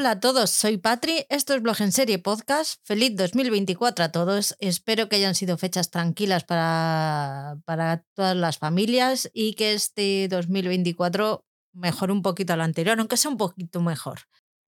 [0.00, 2.80] Hola a todos, soy Patri, esto es Blog en Serie Podcast.
[2.84, 4.56] Feliz 2024 a todos.
[4.58, 11.44] Espero que hayan sido fechas tranquilas para, para todas las familias y que este 2024
[11.74, 14.20] mejore un poquito al anterior, aunque sea un poquito mejor.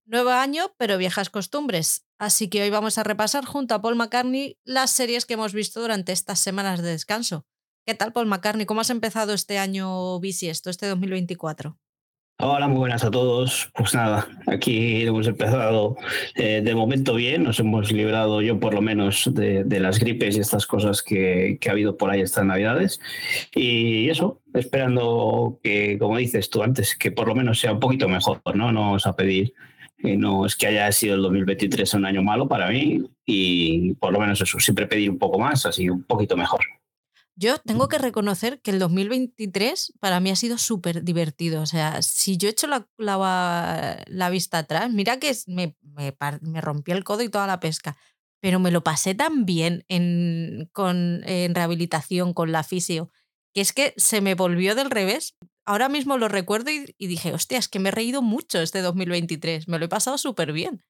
[0.05, 2.05] Nuevo año, pero viejas costumbres.
[2.19, 5.81] Así que hoy vamos a repasar junto a Paul McCartney las series que hemos visto
[5.81, 7.47] durante estas semanas de descanso.
[7.87, 8.67] ¿Qué tal, Paul McCartney?
[8.67, 11.79] ¿Cómo has empezado este año bisiesto, este 2024?
[12.45, 13.71] Hola, muy buenas a todos.
[13.73, 15.97] Pues nada, aquí hemos empezado
[16.35, 20.41] eh, de momento bien, nos hemos librado yo por lo menos de, las gripes y
[20.41, 22.99] estas cosas que, ha habido por ahí estas navidades.
[23.55, 28.09] Y eso, esperando que, como dices tú antes, que por lo menos sea un poquito
[28.09, 28.73] mejor, ¿no?
[28.73, 29.55] No vamos a pedir,
[29.97, 34.13] que no es que haya sido el 2023 un año malo para mí y por
[34.13, 36.63] lo menos eso, siempre pedir un poco más, así un poquito mejor.
[37.35, 41.63] Yo tengo que reconocer que el 2023 para mí ha sido súper divertido.
[41.63, 42.87] O sea, si yo echo la,
[44.07, 47.97] la, vista atrás, mira que me, me, me, rompió el codo y toda la pesca,
[48.41, 53.11] pero me lo pasé tan bien en, con, en rehabilitación con la fisio,
[53.55, 55.35] que es que se me volvió del revés.
[55.65, 58.83] Ahora mismo lo recuerdo y, y dije, hostia, es que me he reído mucho este
[58.83, 60.83] 2023, me lo he pasado súper bien.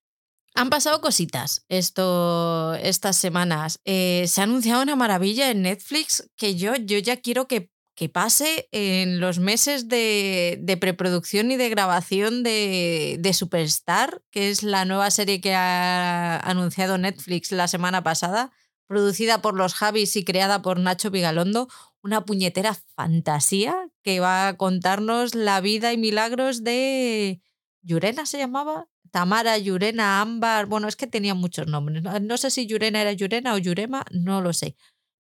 [0.55, 3.81] Han pasado cositas estas semanas.
[3.85, 8.11] Eh, se ha anunciado una maravilla en Netflix que yo, yo ya quiero que, que
[8.11, 14.63] pase en los meses de, de, preproducción y de grabación de, de Superstar, que es
[14.63, 18.53] la nueva serie que ha anunciado Netflix la semana pasada,
[18.87, 21.69] producida por los Javis y creada por Nacho Vigalondo.
[22.03, 27.41] Una puñetera fantasía que va a contarnos la vida y milagros de...
[27.81, 28.92] ¿Yurena se llamaba?
[29.11, 32.03] Tamara, Yurena, Ámbar, bueno, es que tenía muchos nombres.
[32.03, 34.77] No, sé si Yurena era Yurena o Yurema, no lo sé.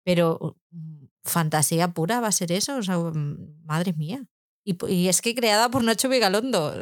[0.04, 4.25] Pero mm, fantasía pura va a ser eso, o sea, mm, madre mía.
[4.64, 6.75] Y, es que creada por Nacho Vigalondo.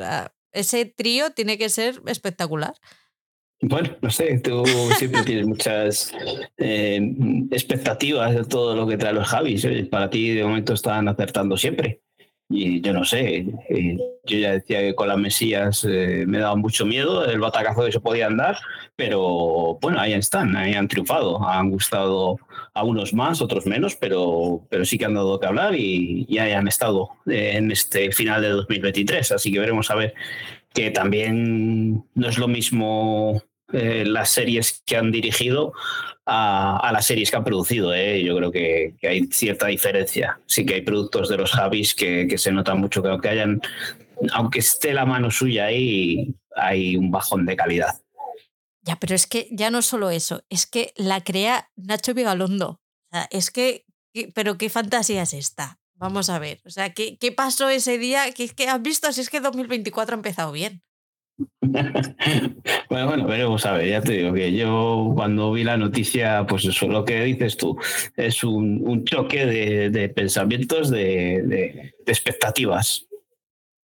[0.53, 2.75] Ese trío tiene que ser espectacular.
[3.61, 4.65] Bueno, no sé, tú
[4.99, 6.12] siempre tienes muchas
[6.56, 7.00] eh,
[7.50, 9.66] expectativas de todo lo que trae los Javis.
[9.91, 12.03] Para ti, de momento, están acertando siempre.
[12.57, 16.55] Y yo no sé, eh, yo ya decía que con las Mesías eh, me daba
[16.55, 18.57] mucho miedo el batacazo que se podían dar,
[18.95, 22.39] pero bueno, ahí están, ahí han triunfado, han gustado
[22.73, 26.39] a unos más, otros menos, pero, pero sí que han dado que hablar y, y
[26.39, 30.15] ahí han estado en este final de 2023, así que veremos a ver
[30.73, 33.43] que también no es lo mismo
[33.73, 35.73] eh, las series que han dirigido
[36.27, 37.95] a, las series que han producido.
[37.95, 38.23] ¿eh?
[38.23, 40.41] Yo creo que, hay cierta diferencia.
[40.47, 43.61] Sí que hay productos de los Javis que, se notan mucho, que aunque hayan,
[44.33, 48.01] aunque esté la mano suya ahí, hay un bajón de calidad.
[48.83, 52.81] Ya, pero es que ya no solo eso, es que la crea Nacho Vigalondo.
[53.31, 53.87] es que,
[54.35, 55.79] pero qué fantasía es esta.
[55.97, 56.61] Vamos a ver.
[56.67, 58.31] O sea, ¿qué, qué pasó ese día?
[58.33, 59.11] ¿Qué, ¿Qué, has visto?
[59.12, 60.83] Si es que 2024 ha empezado bien.
[61.61, 66.65] bueno, bueno, veremos a ver, ya te digo que yo cuando vi la noticia, pues
[66.65, 67.77] eso, lo que dices tú,
[68.17, 73.06] es un, choque de, pensamientos, de, expectativas.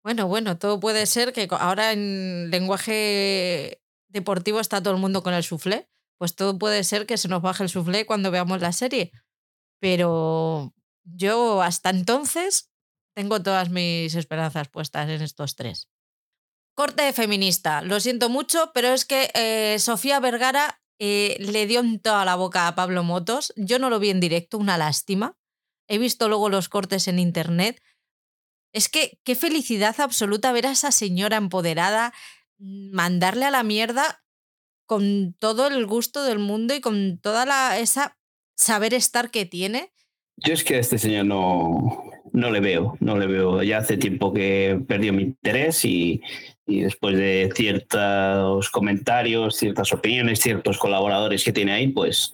[0.03, 5.33] Bueno, bueno, todo puede ser que ahora en lenguaje deportivo está todo el mundo con
[5.33, 5.87] el soufflé,
[6.17, 9.11] pues todo puede ser que se nos baje el soufflé cuando veamos la serie.
[9.79, 12.71] Pero yo hasta entonces
[13.15, 15.89] tengo todas mis esperanzas puestas en estos tres.
[16.79, 17.81] Corte feminista.
[17.81, 22.37] Lo siento mucho, pero es que eh, Sofía Vergara eh, le dio en toda la
[22.37, 23.51] boca a Pablo Motos.
[23.57, 25.35] Yo no lo vi en directo, una lástima.
[25.89, 27.81] He visto luego los cortes en internet.
[28.71, 32.13] Es que qué felicidad absoluta ver a esa señora empoderada
[32.59, 34.23] mm, mandarle a la mierda
[34.85, 38.17] con todo el gusto del mundo y con toda la, esa
[38.55, 39.91] saber estar que tiene.
[40.37, 43.63] Yo es que a este señor no, no le veo, no le veo.
[43.63, 46.21] Ya hace tiempo que perdió mi interés y,
[46.65, 52.33] y después de ciertos comentarios, ciertas opiniones, ciertos colaboradores que tiene ahí, pues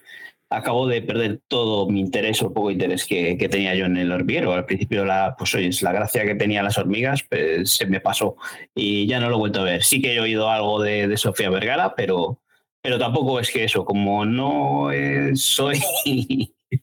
[0.50, 4.12] acabo de perder todo mi interés o poco interés que, que tenía yo en el
[4.12, 4.53] hormiguero.
[4.53, 8.36] Al principio, la, pues oye, la gracia que tenía las hormigas pues, se me pasó
[8.74, 9.83] y ya no lo he vuelto a ver.
[9.83, 12.39] Sí que he oído algo de, de Sofía Vergara, pero,
[12.81, 14.89] pero tampoco es que eso, como no
[15.33, 15.80] soy,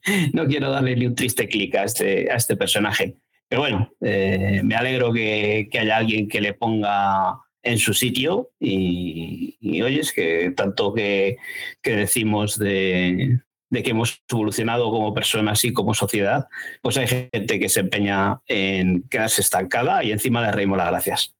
[0.33, 3.17] no quiero darle ni un triste clic a este, a este personaje.
[3.47, 8.51] Pero bueno, eh, me alegro que, que, haya alguien que le ponga en su sitio
[8.59, 11.37] y, y oyes que tanto que,
[11.81, 16.47] que decimos de, de, que hemos evolucionado como personas y como sociedad,
[16.81, 21.35] pues hay gente que se empeña en quedarse estancada y encima le reímos las gracias.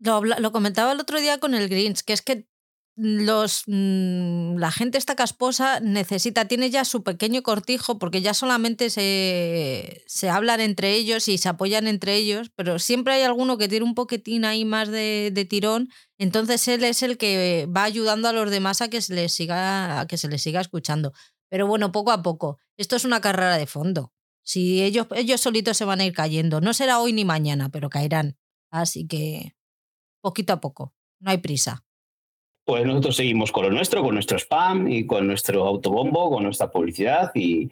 [0.00, 2.46] Lo, lo, comentaba el otro día con el Greens, que es que
[2.94, 8.90] los, mm, la gente esta casposa necesita, tiene ya su pequeño cortijo porque ya solamente
[8.90, 13.68] se, se hablan entre ellos y se apoyan entre ellos, pero siempre hay alguno que
[13.68, 18.28] tiene un poquitín ahí más de, de tirón, entonces él es el que va ayudando
[18.28, 21.12] a los demás a que se les siga, a que se les siga escuchando.
[21.48, 22.58] Pero bueno, poco a poco.
[22.78, 24.12] Esto es una carrera de fondo.
[24.42, 26.60] Si ellos, ellos solitos se van a ir cayendo.
[26.60, 28.38] No será hoy ni mañana, pero caerán.
[28.70, 29.54] Así que
[30.22, 30.94] poquito a poco.
[31.20, 31.84] No hay prisa
[32.64, 36.70] pues nosotros seguimos con lo nuestro, con nuestro spam y con nuestro autobombo, con nuestra
[36.70, 37.70] publicidad y,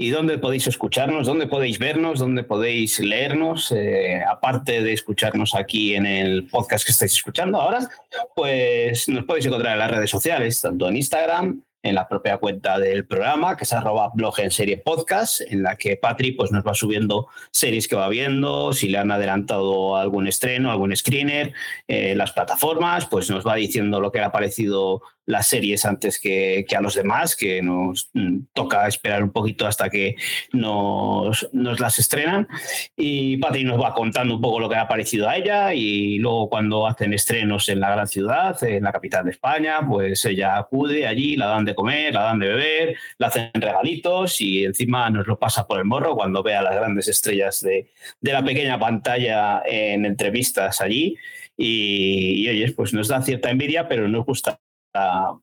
[0.00, 5.94] y dónde podéis escucharnos, dónde podéis vernos, dónde podéis leernos, eh, aparte de escucharnos aquí
[5.94, 7.86] en el podcast que estáis escuchando ahora,
[8.34, 12.78] pues nos podéis encontrar en las redes sociales, tanto en Instagram, en la propia cuenta
[12.78, 16.66] del programa, que es arroba blog en serie podcast, en la que Patri pues, nos
[16.66, 21.52] va subiendo series que va viendo, si le han adelantado algún estreno, algún screener,
[21.88, 26.18] eh, las plataformas, pues nos va diciendo lo que le ha parecido las series antes
[26.18, 30.16] que, a los demás, que nos mm, toca esperar un poquito hasta que
[30.52, 32.48] nos, nos, las estrenan.
[32.96, 36.48] Y Patri nos va contando un poco lo que ha parecido a ella y luego
[36.48, 41.06] cuando hacen estrenos en la gran ciudad, en la capital de España, pues ella acude
[41.06, 45.26] allí, la dan de comer, la dan de beber, la hacen regalitos y encima nos
[45.26, 47.90] lo pasa por el morro cuando ve a las grandes estrellas de,
[48.20, 51.16] de la pequeña pantalla en entrevistas allí.
[51.56, 54.58] Y, y, oye, pues nos da cierta envidia, pero nos gusta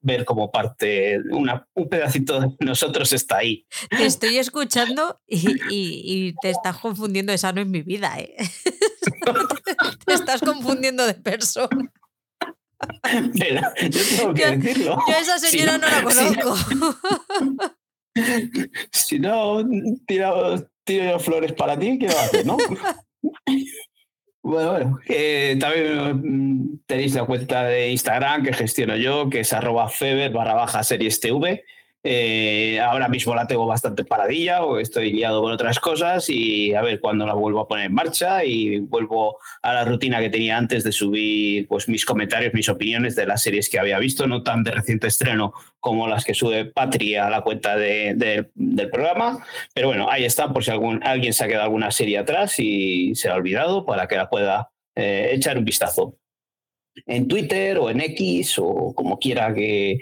[0.01, 3.65] ver como parte, una, un pedacito de nosotros está ahí.
[3.89, 8.35] Te estoy escuchando y, te estás confundiendo, esa no es mi vida, ¿eh?
[10.05, 11.91] te estás confundiendo de persona.
[13.11, 14.97] yo tengo que decirlo.
[15.07, 16.55] Yo a esa señora no, la conozco.
[18.91, 19.63] Si, no,
[20.07, 22.57] tiro, tiro flores para ti, ¿qué va a hacer, no?
[24.47, 24.99] Bueno, bueno.
[25.59, 30.53] también mm, tenéis la cuenta de Instagram que gestiono yo, que es arroba feber barra
[30.53, 31.65] baja series TV.
[32.09, 36.81] Eh, ahora mismo la tengo bastante paradilla o estoy liado con otras cosas y a
[36.81, 40.56] ver cuándo la vuelvo a poner en marcha y vuelvo a la rutina que tenía
[40.56, 44.42] antes de subir pues, mis comentarios, mis opiniones de las series que había visto, no
[44.42, 45.51] tan de reciente estreno
[45.81, 48.48] como las que sube Patria a la cuenta del
[48.89, 49.45] programa.
[49.74, 53.15] Pero bueno, ahí está por si algún, alguien se ha quedado alguna serie atrás y
[53.15, 56.15] se ha olvidado para que la pueda eh, echar un vistazo
[57.06, 60.00] en Twitter o en X o como quiera que,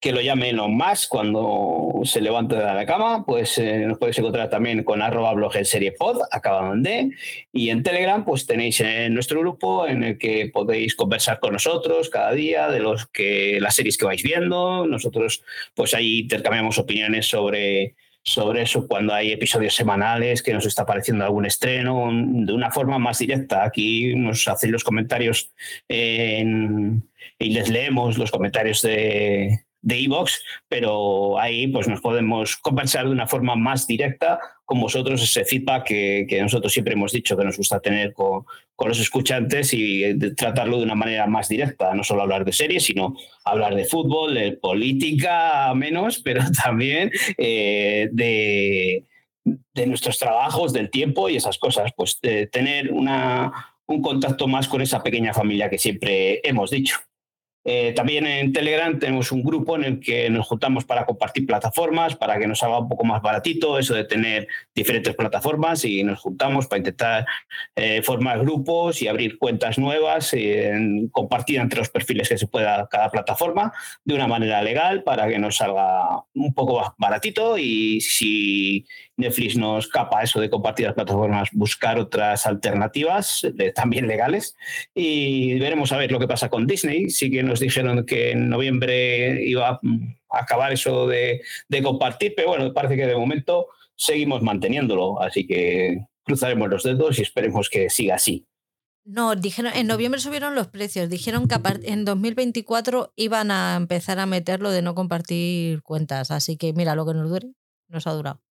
[0.00, 4.18] que lo llame Elon Musk cuando se levante de la cama, pues eh, nos podéis
[4.18, 7.10] encontrar también con arroba blog en serie pod, acaban de,
[7.52, 12.10] y en Telegram pues tenéis en nuestro grupo en el que podéis conversar con nosotros
[12.10, 15.42] cada día de los que las series que vais viendo, nosotros
[15.74, 21.24] pues ahí intercambiamos opiniones sobre sobre eso cuando hay episodios semanales que nos está apareciendo
[21.24, 23.64] algún estreno de una forma más directa.
[23.64, 25.50] Aquí nos hacéis los comentarios
[25.88, 33.12] y les leemos los comentarios de, de Evox, pero ahí pues nos podemos conversar de
[33.12, 37.44] una forma más directa con vosotros ese feedback que, que nosotros siempre hemos dicho que
[37.44, 38.44] nos gusta tener con,
[38.76, 42.84] con, los escuchantes y tratarlo de una manera más directa, no solo hablar de series,
[42.84, 43.16] sino
[43.46, 49.06] hablar de fútbol, de política menos, pero también eh, de,
[49.44, 52.20] de nuestros trabajos, del tiempo y esas cosas, pues
[52.52, 56.98] tener una, un contacto más con esa pequeña familia que siempre hemos dicho.
[57.70, 62.16] Eh, también en Telegram tenemos un grupo en el que nos juntamos para compartir plataformas,
[62.16, 66.18] para que nos haga un poco más baratito eso de tener diferentes plataformas y nos
[66.18, 67.26] juntamos para intentar
[67.76, 72.88] eh, formar grupos y abrir cuentas nuevas, y compartir entre los perfiles que se pueda
[72.90, 73.70] cada plataforma
[74.02, 78.86] de una manera legal para que nos salga un poco más baratito y si
[79.18, 84.56] Netflix nos capa eso de compartir las plataformas, buscar otras alternativas también legales
[84.94, 87.10] y veremos a ver lo que pasa con Disney.
[87.10, 91.42] Sí que nos dijeron que en noviembre iba a acabar eso de,
[91.82, 97.22] compartir, pero bueno, parece que de momento seguimos manteniéndolo, así que cruzaremos los dedos y
[97.22, 98.46] esperemos que siga así.
[99.04, 101.08] No, dijeron, en noviembre subieron los precios.
[101.08, 106.30] Dijeron que en 2024 iban a empezar a meterlo de no compartir cuentas.
[106.30, 107.48] Así que mira, lo que nos dure,
[107.88, 108.42] nos ha durado.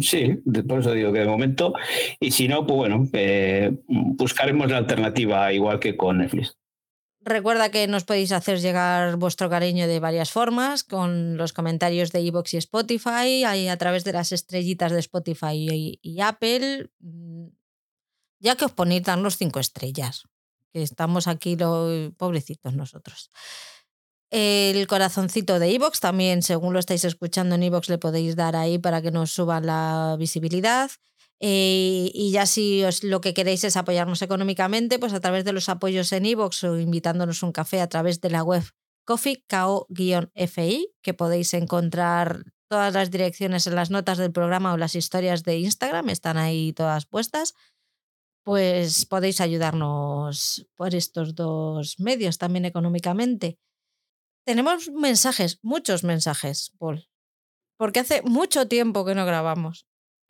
[0.00, 1.74] Sí, por eso digo que de momento.
[2.20, 6.56] Y si no, pues bueno, eh, buscaremos la alternativa igual que con Netflix.
[7.20, 12.20] Recuerda que nos podéis hacer llegar vuestro cariño de varias formas, con los comentarios de
[12.20, 16.90] iVoox y Spotify, ahí a través de las estrellitas de Spotify y, Apple.
[17.00, 17.48] Mm,
[18.38, 20.28] ya que os ponéis darnos cinco estrellas,
[20.72, 23.32] que estamos aquí los pobrecitos nosotros.
[24.30, 28.78] El corazoncito de Evox también, según lo estáis escuchando en Evox, le podéis dar ahí
[28.78, 30.90] para que nos suba la visibilidad.
[31.38, 35.52] Eh, y ya si os, lo que queréis es apoyarnos económicamente, pues a través de
[35.52, 38.64] los apoyos en Evox o invitándonos un café a través de la web
[39.04, 39.44] coffee
[40.48, 45.44] fi que podéis encontrar todas las direcciones en las notas del programa o las historias
[45.44, 47.54] de Instagram, están ahí todas puestas.
[48.42, 53.58] Pues podéis ayudarnos por estos dos medios también económicamente.
[54.46, 57.08] Tenemos mensajes, muchos mensajes, Paul,
[57.76, 59.86] porque hace mucho tiempo que no grabamos.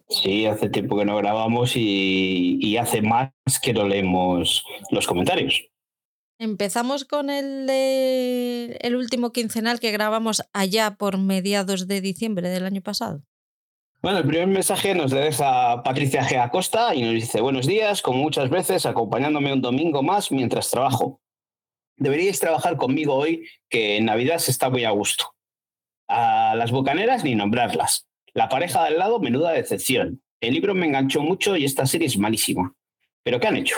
[0.08, 3.30] Sí, hace tiempo que no grabamos y, hace más
[3.60, 5.68] que no leemos los comentarios.
[6.38, 12.80] Empezamos con el, el último quincenal que grabamos allá por mediados de diciembre del año
[12.80, 13.22] pasado.
[14.00, 16.40] Bueno, el primer mensaje nos deja Patricia G.
[16.40, 21.20] Acosta y nos dice, buenos días, como muchas veces, acompañándome un domingo más mientras trabajo.
[21.96, 25.34] Deberíais trabajar conmigo hoy, que en Navidad se está muy a gusto.
[26.08, 28.06] A las bucaneras ni nombrarlas.
[28.34, 30.22] La pareja de al lado, menuda decepción.
[30.40, 32.74] El libro me enganchó mucho y esta serie es malísima.
[33.22, 33.76] ¿Pero qué han hecho?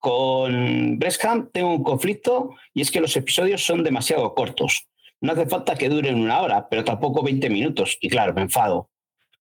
[0.00, 4.88] Con Breskham tengo un conflicto y es que los episodios son demasiado cortos.
[5.20, 7.96] No hace falta que duren una hora, pero tampoco 20 minutos.
[8.00, 8.90] Y claro, me enfado.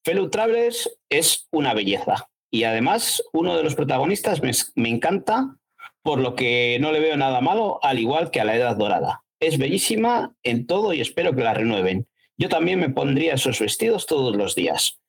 [0.03, 2.29] Fellow Travelers es una belleza.
[2.51, 5.57] Y además, uno de los protagonistas me, me encanta,
[6.03, 9.23] por lo que no le veo nada malo, al igual que a la Edad Dorada.
[9.39, 12.07] Es bellísima en todo y espero que la renueven.
[12.37, 14.99] Yo también me pondría esos vestidos todos los días.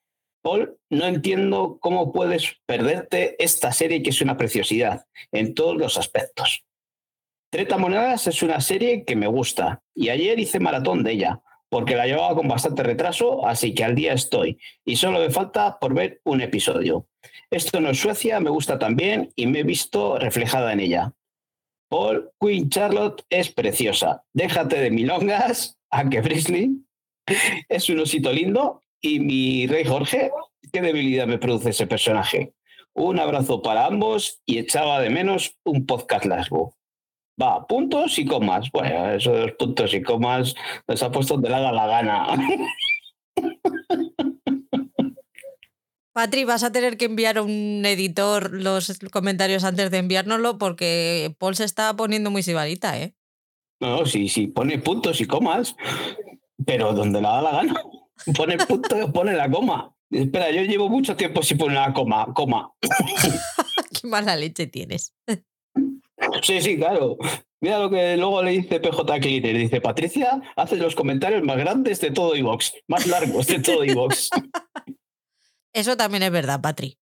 [0.43, 5.97] Paul, no entiendo cómo puedes perderte esta serie que es una preciosidad en todos los
[5.99, 6.65] aspectos.
[7.51, 11.43] Treta Monedas es una serie que me gusta y ayer hice maratón de ella
[11.73, 15.79] porque la llevaba con bastante retraso, así que al día estoy y solo me falta
[15.79, 17.07] por ver un episodio.
[17.51, 21.15] Esto no es Suecia, me gusta también y me he visto reflejada en ella.
[21.89, 24.23] Paul, Queen Charlotte es preciosa.
[24.35, 26.73] Déjate de milongas, a que Brisley
[27.71, 30.31] es un osito lindo y mi rey Jorge,
[30.75, 32.53] qué debilidad me produce ese personaje.
[32.93, 36.77] Un abrazo para ambos y echaba de menos un podcast largo.
[37.41, 38.71] Va, puntos y comas.
[38.73, 40.55] Bueno, eso de los puntos y comas
[40.87, 42.27] les ha puesto donde le haga la gana.
[46.13, 51.35] Patri, vas a tener que enviar a un editor los comentarios antes de enviárnoslo porque
[51.39, 53.15] Paul se está poniendo muy sibarita, ¿eh?
[53.81, 55.75] No, sí, sí, pone puntos y comas.
[56.65, 57.75] Pero donde le da la gana.
[58.37, 59.93] Pone punto y pone la coma.
[60.09, 62.33] Espera, yo llevo mucho tiempo sin poner la coma.
[62.33, 62.71] coma.
[64.01, 65.13] Qué mala leche tienes.
[66.43, 67.17] Sí, sí, claro.
[67.61, 69.57] Mira lo que luego le dice PJ Cleaner.
[69.57, 74.31] Dice, Patricia hace los comentarios más grandes de todo iVox, más largos de todo iVox.
[75.73, 76.99] Eso también es verdad, Patri.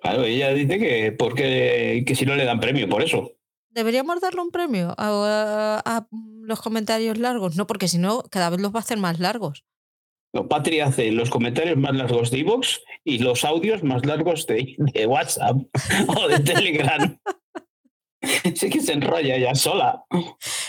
[0.00, 3.32] Claro, ella dice que, porque, que si no le dan premio por eso.
[3.70, 6.06] Deberíamos darle un premio a,
[6.42, 9.64] los comentarios largos, no, porque si no, cada vez los va a hacer más largos.
[10.34, 14.76] No, Patri hace los comentarios más largos de iVoox y los audios más largos de,
[15.06, 15.58] WhatsApp
[16.08, 17.18] o de Telegram.
[18.54, 20.04] sí que se enrolla ya sola.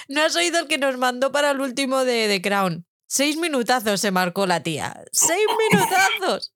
[0.07, 2.85] No has oído el que nos mandó para el último de The Crown.
[3.07, 5.03] Seis minutazos se marcó la tía.
[5.11, 6.53] ¡Seis minutazos!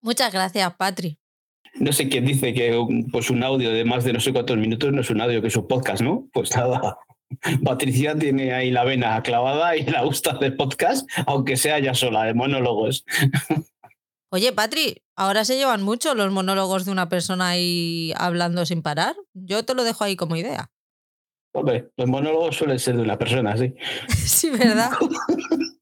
[0.00, 1.18] Muchas gracias, Patri
[1.80, 2.76] no sé quién dice que
[3.10, 5.48] pues un audio de más de no sé cuántos minutos no es un audio que
[5.48, 6.28] es un podcast, ¿no?
[6.32, 6.98] Pues nada.
[7.64, 12.24] Patricia tiene ahí la vena clavada y la gusta de podcast, aunque sea ya sola,
[12.24, 13.04] de monólogos.
[14.30, 19.16] Oye, Patri, ahora se llevan mucho los monólogos de una persona ahí hablando sin parar.
[19.32, 20.70] Yo te lo dejo ahí como idea.
[21.54, 23.74] Hombre, los monólogos suelen ser de una persona, sí.
[24.08, 24.90] sí, ¿verdad?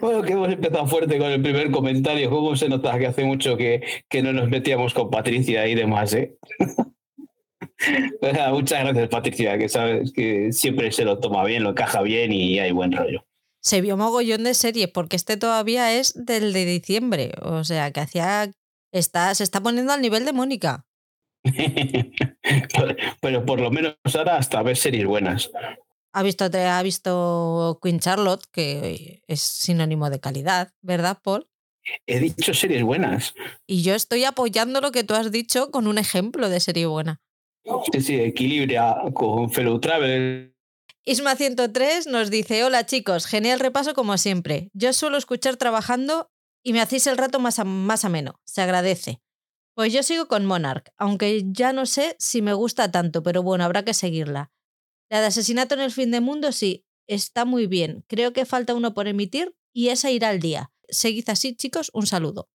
[0.00, 2.28] Bueno, que hemos empezado fuerte con el primer comentario.
[2.30, 6.12] ¿Cómo se nota que hace mucho que, que no nos metíamos con Patricia y demás?
[6.12, 6.36] ¿eh?
[8.52, 12.58] muchas gracias, Patricia, que sabes que siempre se lo toma bien, lo encaja bien y
[12.58, 13.24] hay buen rollo.
[13.66, 17.32] Se vio mogollón de series, porque este todavía es del de diciembre.
[17.42, 18.52] O sea, que hacía.
[18.92, 20.86] Está, se está poniendo al nivel de Mónica.
[23.20, 25.50] pero por lo menos ahora hasta ver series buenas.
[26.12, 31.48] Ha visto, ha visto Queen Charlotte, que es sinónimo de calidad, ¿verdad, Paul?
[32.06, 33.34] He dicho series buenas.
[33.66, 37.20] Y yo estoy apoyando lo que tú has dicho con un ejemplo de serie buena.
[37.92, 40.55] Sí, sí, equilibra con Fellow Travel.
[41.08, 44.72] Isma 103 nos dice, hola chicos, genial repaso como siempre.
[44.72, 46.32] Yo suelo escuchar trabajando
[46.64, 48.40] y me hacéis el rato más, más ameno.
[48.44, 49.22] Se agradece.
[49.76, 53.62] Pues yo sigo con Monarch, aunque ya no sé si me gusta tanto, pero bueno,
[53.62, 54.50] habrá que seguirla.
[55.08, 58.04] La de asesinato en el fin de mundo, sí, está muy bien.
[58.08, 60.72] Creo que falta uno por emitir y esa irá al día.
[60.88, 62.50] Seguid así, chicos, un saludo.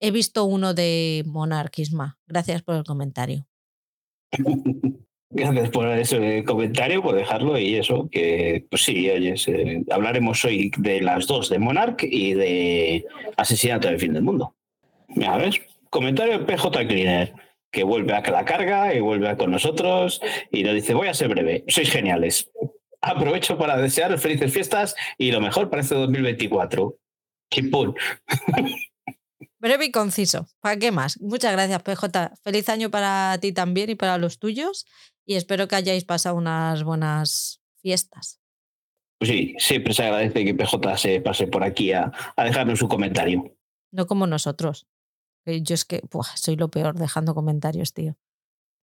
[0.00, 2.18] He visto uno de monarquisma.
[2.26, 3.46] Gracias por el comentario.
[5.30, 9.10] Gracias por ese comentario, por dejarlo y eso, que pues sí,
[9.90, 13.04] hablaremos hoy de las dos, de Monarch y de
[13.36, 14.54] Asesinato del Fin del Mundo.
[15.26, 17.34] A ver, comentario de PJ Cleaner
[17.76, 21.28] que vuelve a la carga y vuelve con nosotros y nos dice, voy a ser
[21.28, 22.50] breve, sois geniales.
[23.02, 26.96] Aprovecho para desearos felices fiestas y lo mejor para este 2024.
[27.50, 27.62] ¡Qué
[29.58, 30.46] Breve y conciso.
[30.60, 31.20] ¿Para qué más?
[31.20, 32.32] Muchas gracias, PJ.
[32.42, 34.86] Feliz año para ti también y para los tuyos.
[35.26, 38.40] Y espero que hayáis pasado unas buenas fiestas.
[39.18, 43.56] Pues sí, siempre se agradece que PJ se pase por aquí a, dejarnos su comentario.
[43.90, 44.86] No como nosotros.
[45.44, 46.02] Yo es que
[46.36, 48.16] soy lo peor dejando comentarios, tío.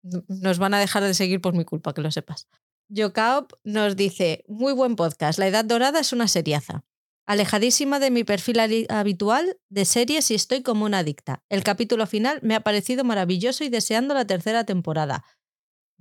[0.01, 2.47] Nos van a dejar de seguir por mi culpa, que lo sepas.
[2.93, 6.83] Jokaop nos dice, muy buen podcast, La Edad Dorada es una seriaza.
[7.25, 8.59] Alejadísima de mi perfil
[8.89, 11.41] habitual de series y estoy como una adicta.
[11.47, 15.23] El capítulo final me ha parecido maravilloso y deseando la tercera temporada.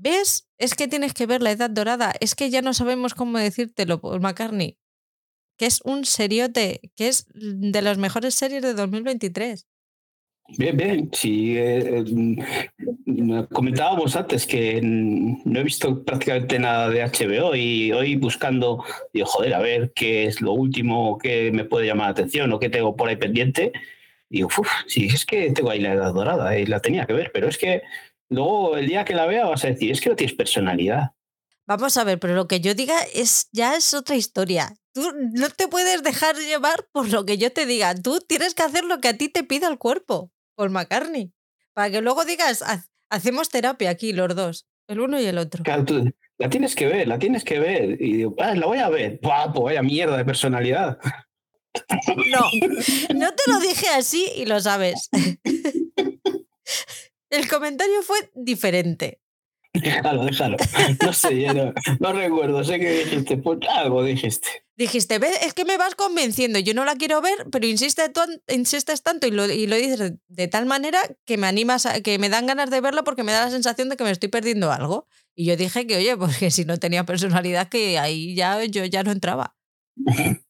[0.02, 0.48] ¿Ves?
[0.58, 2.12] Es que tienes que ver La Edad Dorada.
[2.18, 4.76] Es que ya no sabemos cómo decírtelo, Paul McCartney.
[5.56, 9.68] Que es un seriote, que es de las mejores series de 2023.
[10.58, 11.10] Bien, bien.
[11.12, 18.16] Sí, eh, mm, comentábamos antes que no he visto prácticamente nada de HBO y hoy
[18.16, 22.52] buscando, digo, joder, a ver qué es lo último que me puede llamar la atención
[22.52, 23.70] o qué tengo por ahí pendiente.
[24.28, 27.12] Y digo, uff, sí, es que tengo ahí la edad dorada y la tenía que
[27.12, 27.82] ver, pero es que
[28.32, 31.12] luego el día que la vea vas a decir, es que no tienes personalidad.
[31.66, 34.74] Vamos a ver, pero lo que yo diga es ya es otra historia.
[34.92, 37.94] Tú no te puedes dejar llevar por lo que yo te diga.
[37.94, 41.32] Tú tienes que hacer lo que a ti te pida el cuerpo, Paul McCartney.
[41.72, 42.62] Para que luego digas,
[43.08, 45.62] hacemos terapia aquí los dos, el uno y el otro.
[46.38, 48.02] la tienes que ver, la tienes que ver.
[48.02, 49.20] Y digo, ah, la voy a ver.
[49.20, 50.98] Pues vaya mierda de personalidad.
[52.16, 52.40] No,
[53.14, 55.08] no te lo dije así y lo sabes.
[57.32, 59.22] El comentario fue diferente.
[59.72, 60.58] Déjalo, déjalo.
[61.02, 61.46] No sé,
[61.98, 62.62] no, recuerdo.
[62.62, 64.48] Sé que dijiste, pues algo dijiste.
[64.76, 66.58] Dijiste, es que me vas convenciendo.
[66.58, 68.10] Yo no la quiero ver, pero insistes,
[68.48, 72.18] insistes tanto y lo, y lo dices de tal manera que me animas, a, que
[72.18, 74.70] me dan ganas de verlo porque me da la sensación de que me estoy perdiendo
[74.70, 75.06] algo.
[75.34, 79.02] Y yo dije que, oye, porque si no tenía personalidad, que ahí ya yo ya
[79.04, 79.56] no entraba.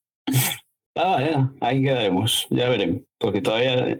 [0.96, 2.48] ah, ya, ahí quedaremos.
[2.50, 3.02] Ya veremos.
[3.18, 3.98] Porque todavía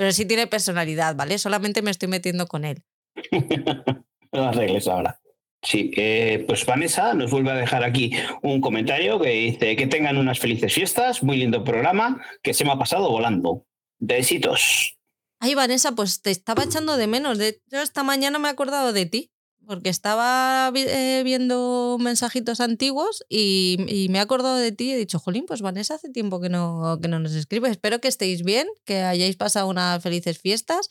[0.00, 1.36] pero sí tiene personalidad, ¿vale?
[1.36, 2.82] Solamente me estoy metiendo con él.
[4.32, 5.20] no arregles ahora.
[5.62, 8.10] Sí, eh, pues Vanessa nos vuelve a dejar aquí
[8.40, 12.72] un comentario que dice que tengan unas felices fiestas, muy lindo programa, que se me
[12.72, 13.66] ha pasado volando.
[13.98, 14.96] Besitos.
[15.38, 17.36] Ay, Vanessa, pues te estaba echando de menos.
[17.36, 19.30] De hecho, esta mañana me he acordado de ti
[19.70, 23.76] porque estaba eh, viendo mensajitos antiguos y,
[24.10, 26.98] me he acordado de ti y he dicho, Jolín, pues Vanessa hace tiempo que no,
[27.00, 27.70] que no nos escribe.
[27.70, 30.90] Espero que estéis bien, que hayáis pasado unas felices fiestas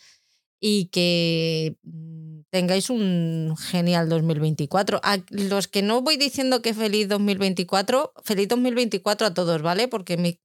[0.62, 5.02] y que mm, tengáis un genial 2024.
[5.04, 9.90] A los que no voy diciendo que feliz 2024, feliz 2024 a todos, ¿vale?
[9.90, 10.40] Porque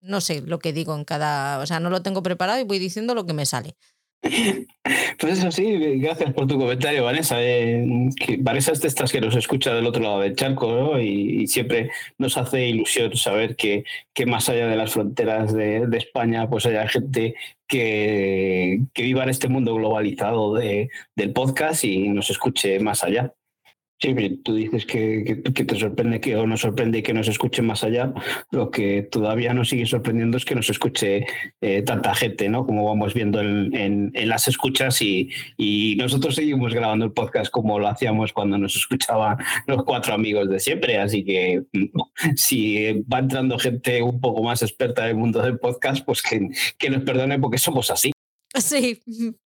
[0.00, 2.78] no sé lo que digo en cada, o sea, no lo tengo preparado y voy
[2.78, 3.74] diciendo lo que me sale.
[5.18, 7.36] Pues eso sí, gracias por tu comentario, Vanessa.
[7.38, 7.84] Eh,
[8.38, 12.36] Vanessa es de estas que nos escucha del otro lado del charco y, siempre nos
[12.36, 17.34] hace ilusión saber que, que más allá de las fronteras de, España, pues haya gente
[17.66, 23.34] que, que, viva en este mundo globalizado de, del podcast y nos escuche más allá.
[24.02, 28.14] Sí, tú dices que, te sorprende que o nos sorprende que nos escuche más allá.
[28.50, 31.26] Lo que todavía nos sigue sorprendiendo es que nos escuche
[31.60, 32.64] eh, tanta gente, ¿no?
[32.64, 35.28] Como vamos viendo en, las escuchas y,
[35.98, 39.36] nosotros seguimos grabando el podcast como lo hacíamos cuando nos escuchaban
[39.66, 40.98] los cuatro amigos de siempre.
[40.98, 41.64] Así que
[42.36, 46.90] si va entrando gente un poco más experta en el mundo del podcast, pues que
[46.90, 48.12] nos perdone porque somos así.
[48.60, 49.00] Sí,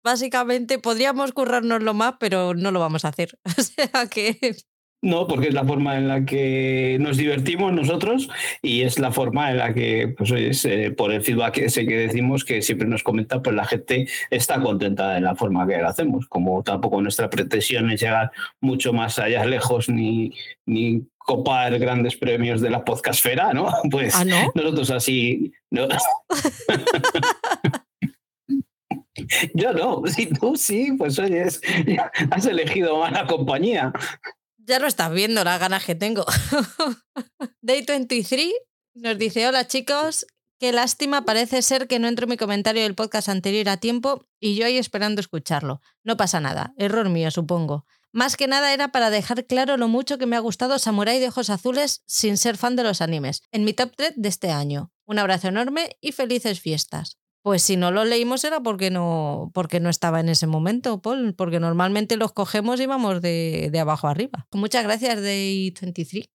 [0.03, 3.37] básicamente podríamos currárnoslo más, pero no lo vamos a hacer.
[3.57, 4.55] O sea que.
[5.03, 8.29] No, porque es la forma en la que nos divertimos nosotros
[8.61, 11.97] y es la forma en la que, pues es, eh, por el feedback ese que
[11.97, 15.87] decimos que siempre nos comenta, pues la gente está contenta de la forma que lo
[15.87, 16.27] hacemos.
[16.27, 20.33] Como tampoco nuestra pretensión es llegar mucho más allá lejos ni,
[20.67, 23.73] ni copar grandes premios de la podcastfera, ¿no?
[23.89, 24.51] Pues ¿Ah, no?
[24.53, 25.51] nosotros así.
[25.71, 25.87] ¿no?
[29.53, 31.61] Yo no, si tú sí, pues oyes,
[32.31, 33.91] has elegido mala compañía.
[34.57, 36.25] Ya lo estás viendo las ganas que tengo.
[37.61, 38.51] Day23
[38.95, 40.25] nos dice: Hola chicos,
[40.59, 44.55] qué lástima, parece ser que no entro mi comentario del podcast anterior a tiempo y
[44.55, 45.81] yo ahí esperando escucharlo.
[46.03, 47.85] No pasa nada, error mío, supongo.
[48.13, 51.29] Más que nada era para dejar claro lo mucho que me ha gustado Samurai de
[51.29, 54.91] Ojos Azules sin ser fan de los animes, en mi top 3 de este año.
[55.05, 57.20] Un abrazo enorme y felices fiestas.
[57.43, 61.33] Pues si no lo leímos era porque no, porque no estaba en ese momento, Paul,
[61.35, 64.47] porque normalmente los cogemos y vamos de, de abajo arriba.
[64.53, 66.29] Muchas gracias, Day23.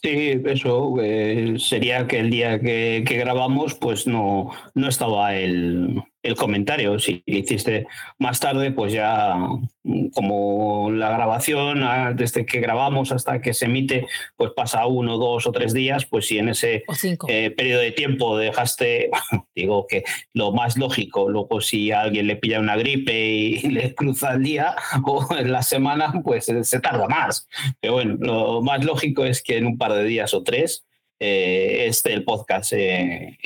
[0.00, 6.02] Sí, eso eh, sería que el día que, que, grabamos, pues no, no estaba el,
[6.22, 6.98] el comentario.
[6.98, 7.86] Si hiciste
[8.18, 9.34] más tarde, pues ya
[9.82, 14.06] mm, como la grabación, ah, desde que grabamos hasta que se emite,
[14.36, 16.84] pues pasa uno, dos o tres días, pues si en ese
[17.28, 19.10] eh, periodo de tiempo dejaste,
[19.54, 23.94] digo que lo más lógico, luego si a alguien le pilla una gripe y le
[23.94, 27.48] cruza el día o en la semana, pues se tarda más.
[27.80, 30.84] Pero bueno, lo más lógico es que en un par de días o tres
[31.24, 33.38] eh, esté el podcast eh,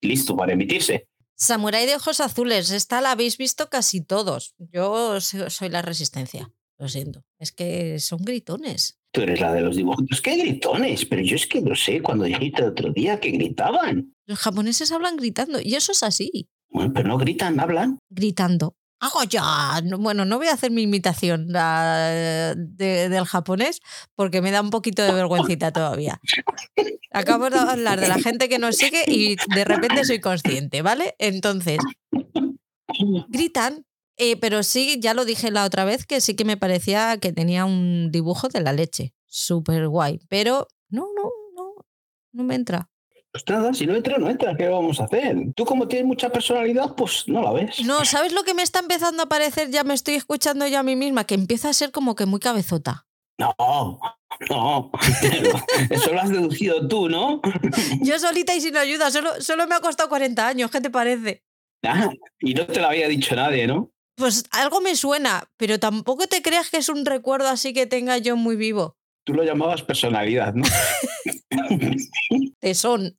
[0.00, 1.06] listo para emitirse.
[1.42, 4.54] Samurai de ojos azules, esta la habéis visto casi todos.
[4.58, 7.24] Yo soy la resistencia, lo siento.
[7.40, 9.00] Es que son gritones.
[9.12, 10.20] Tú eres la de los dibujos.
[10.22, 11.04] ¿Qué gritones?
[11.04, 14.14] Pero yo es que no sé, cuando dijiste el otro día que gritaban.
[14.24, 16.48] Los japoneses hablan gritando y eso es así.
[16.70, 17.98] Bueno, pero no gritan, hablan.
[18.08, 18.76] Gritando.
[19.02, 19.82] Hago ya.
[19.98, 23.80] Bueno, no voy a hacer mi imitación del japonés
[24.14, 26.20] porque me da un poquito de vergüencita todavía.
[27.10, 31.16] Acabo de hablar de la gente que nos sigue y de repente soy consciente, ¿vale?
[31.18, 31.78] Entonces,
[33.28, 33.86] gritan,
[34.18, 37.32] eh, pero sí, ya lo dije la otra vez, que sí que me parecía que
[37.32, 39.14] tenía un dibujo de la leche.
[39.26, 40.20] Súper guay.
[40.28, 41.74] Pero no, no, no,
[42.30, 42.88] no me entra.
[43.32, 44.54] Pues nada, si no entra, no entra.
[44.54, 45.36] ¿Qué vamos a hacer?
[45.56, 47.82] Tú como tienes mucha personalidad, pues no la ves.
[47.84, 49.70] No, ¿sabes lo que me está empezando a parecer?
[49.70, 52.40] Ya me estoy escuchando yo a mí misma, que empieza a ser como que muy
[52.40, 53.06] cabezota.
[53.38, 53.98] No,
[54.50, 54.90] no,
[55.90, 57.40] eso lo has deducido tú, ¿no?
[58.02, 61.42] Yo solita y sin ayuda, solo, solo me ha costado 40 años, ¿qué te parece?
[61.84, 63.90] Ah, y no te lo había dicho nadie, ¿no?
[64.16, 68.18] Pues algo me suena, pero tampoco te creas que es un recuerdo así que tenga
[68.18, 68.96] yo muy vivo.
[69.24, 70.64] Tú lo llamabas personalidad, ¿no?
[72.74, 73.16] son.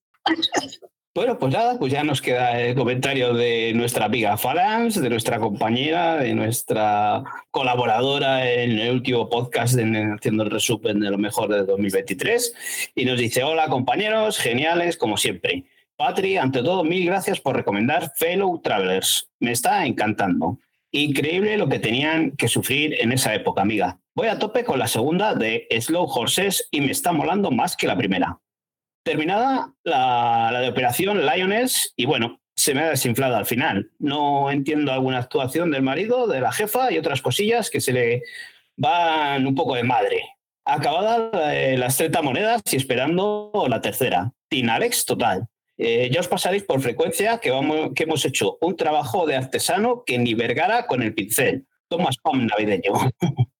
[1.15, 5.39] Bueno, pues nada, pues ya nos queda el comentario de nuestra amiga Falans, de nuestra
[5.39, 11.65] compañera, de nuestra colaboradora en el último podcast haciendo el resumen de lo mejor de
[11.65, 12.91] 2023.
[12.95, 15.65] Y nos dice, hola compañeros, geniales como siempre.
[15.95, 19.29] Patri, ante todo, mil gracias por recomendar Fellow Travelers.
[19.39, 20.57] Me está encantando.
[20.89, 23.99] Increíble lo que tenían que sufrir en esa época, amiga.
[24.15, 27.85] Voy a tope con la segunda de Slow Horses y me está molando más que
[27.85, 28.39] la primera.
[29.03, 33.91] Terminada la, de Operación Lioness, y bueno, se me ha desinflado al final.
[33.99, 38.23] No entiendo alguna actuación del marido, de la jefa y otras cosillas que se le
[38.77, 40.23] van un poco de madre.
[40.65, 41.29] Acabada
[41.77, 44.31] las 30 monedas y esperando la tercera.
[44.69, 45.47] Alex total.
[45.77, 50.03] Eh, ya os pasaréis por frecuencia que, vamos, que hemos hecho un trabajo de artesano
[50.05, 51.65] que ni Vergara con el pincel.
[51.87, 52.93] Toma spam navideño.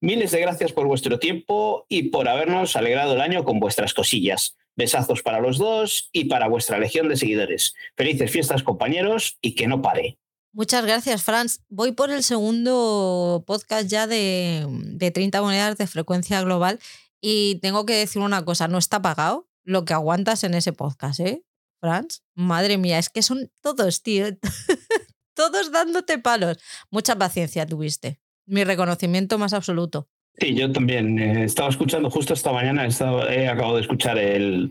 [0.00, 4.56] Miles de gracias por vuestro tiempo y por habernos alegrado el año con vuestras cosillas.
[4.76, 7.74] Besazos para los dos y para vuestra legión de seguidores.
[7.96, 10.18] Felices fiestas, compañeros, y que no pare.
[10.52, 11.60] Muchas gracias, Franz.
[11.68, 16.78] Voy por el segundo podcast ya de, de 30 monedas de frecuencia global
[17.20, 21.20] y tengo que decir una cosa, no está pagado lo que aguantas en ese podcast,
[21.20, 21.44] ¿eh,
[21.80, 22.22] Franz?
[22.34, 24.26] Madre mía, es que son todos, tío.
[25.34, 26.58] todos dándote palos.
[26.90, 28.20] Mucha paciencia tuviste.
[28.46, 30.08] Mi reconocimiento más absoluto.
[30.38, 32.86] Sí, yo también eh, estaba escuchando justo esta mañana,
[33.30, 34.70] he, acabado de escuchar el,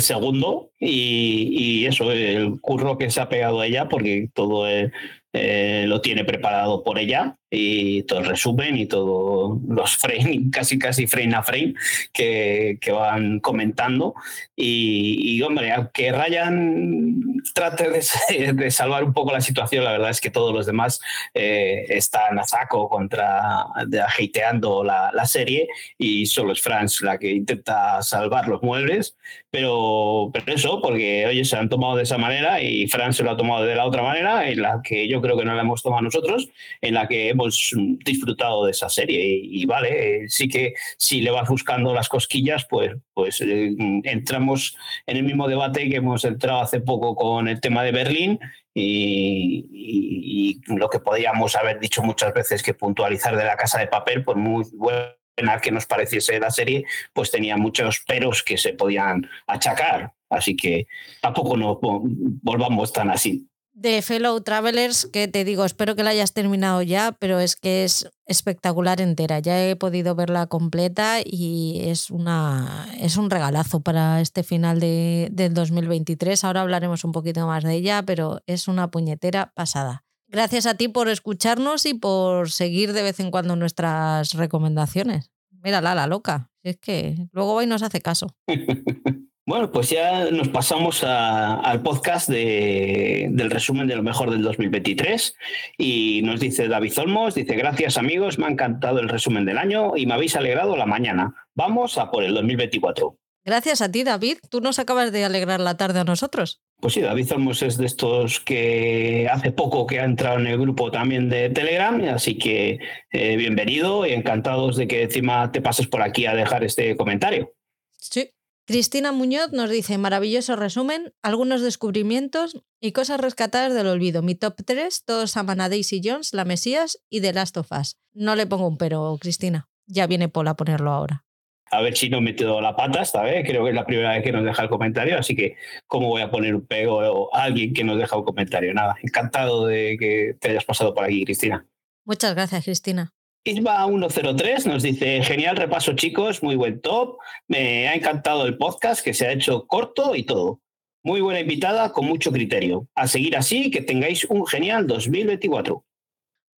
[0.00, 4.92] segundo y, y, eso, el curro que se ha pegado a ella, porque todo eh,
[5.32, 10.78] eh, lo tiene preparado por ella y todo el resumen y todos los frame, casi
[10.78, 11.74] casi frame a frame
[12.12, 14.14] que, que van comentando.
[14.56, 20.10] Y, y, hombre, aunque Ryan trate de, de, salvar un poco la situación, la verdad
[20.10, 21.00] es que todos los demás
[21.34, 27.18] eh, están a saco contra, de, hateando la, la, serie y solo es Franz la
[27.18, 29.16] que intenta salvar los muebles.
[29.50, 33.30] Pero, pero eso, porque oye, se han tomado de esa manera y Franz se lo
[33.30, 35.82] ha tomado de la otra manera, en la que yo creo que no la hemos
[35.82, 36.48] tomado nosotros,
[36.80, 37.72] en la que hemos
[38.04, 39.40] disfrutado de esa serie.
[39.42, 44.76] Y, vale, eh, sí que si le vas buscando las cosquillas, pues, pues eh, entramos
[45.06, 48.38] en el mismo debate que hemos entrado hace poco con el tema de Berlín
[48.74, 54.22] y, lo que podríamos haber dicho muchas veces que puntualizar de la casa de papel,
[54.22, 59.28] por muy buena que nos pareciese la serie, pues tenía muchos peros que se podían
[59.46, 60.12] achacar.
[60.28, 60.86] Así que
[61.22, 63.48] tampoco nos volvamos tan así
[63.80, 67.84] de Fellow Travelers, que te digo, espero que la hayas terminado ya, pero es que
[67.84, 69.38] es espectacular entera.
[69.38, 75.28] Ya he podido verla completa y es, una, es un regalazo para este final de,
[75.30, 76.42] del 2023.
[76.42, 80.04] Ahora hablaremos un poquito más de ella, pero es una puñetera pasada.
[80.26, 85.30] Gracias a ti por escucharnos y por seguir de vez en cuando nuestras recomendaciones.
[85.62, 86.50] Mírala, la loca.
[86.62, 88.34] Es que luego hoy nos hace caso.
[89.48, 95.34] Bueno, pues ya nos pasamos al podcast del resumen de lo mejor del 2023
[95.78, 99.96] y nos dice David Olmos, dice, gracias amigos, me ha encantado el resumen del año
[99.96, 101.34] y me habéis alegrado la mañana.
[101.54, 103.16] Vamos a por el 2024.
[103.42, 104.36] Gracias a ti, David.
[104.50, 106.60] Tú nos acabas de alegrar la tarde a nosotros.
[106.78, 110.58] Pues sí, David Olmos es de estos que hace poco que ha entrado en el
[110.58, 112.80] grupo también de Telegram, así que
[113.12, 117.54] eh, bienvenido y encantados de que encima te pases por aquí a dejar este comentario.
[117.96, 118.30] Sí.
[118.68, 124.20] Cristina Muñoz nos dice, maravilloso resumen, algunos descubrimientos y cosas rescatadas del olvido.
[124.20, 127.96] Mi top 3, todos aman a Daisy Jones, La Mesías y The Last of Us.
[128.12, 129.70] No le pongo un pero, Cristina.
[129.86, 131.24] Ya viene Paul a ponerlo ahora
[131.70, 133.46] a ver si no he metido la pata esta vez.
[133.46, 136.22] Creo que es la primera vez que nos deja el comentario, así que ¿cómo voy
[136.22, 138.72] a poner un pego a alguien que nos deja un comentario?
[138.72, 141.66] Nada, encantado de que te hayas pasado por aquí, Cristina.
[142.06, 143.12] Muchas gracias, Cristina.
[143.44, 149.14] Isma103 nos dice, genial repaso chicos, muy buen top, me ha encantado el podcast que
[149.14, 150.60] se ha hecho corto y todo.
[151.04, 152.88] Muy buena invitada con mucho criterio.
[152.94, 155.84] A seguir así, que tengáis un genial 2024.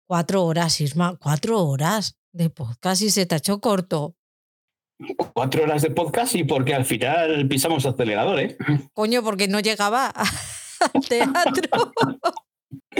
[0.06, 4.18] Cuatro horas, Isma, cuatro horas de podcast y se te ha hecho corto
[5.32, 8.56] cuatro horas de podcast y porque al final pisamos acelerador, ¿eh?
[8.92, 10.06] Coño, porque no llegaba
[10.94, 11.92] al teatro.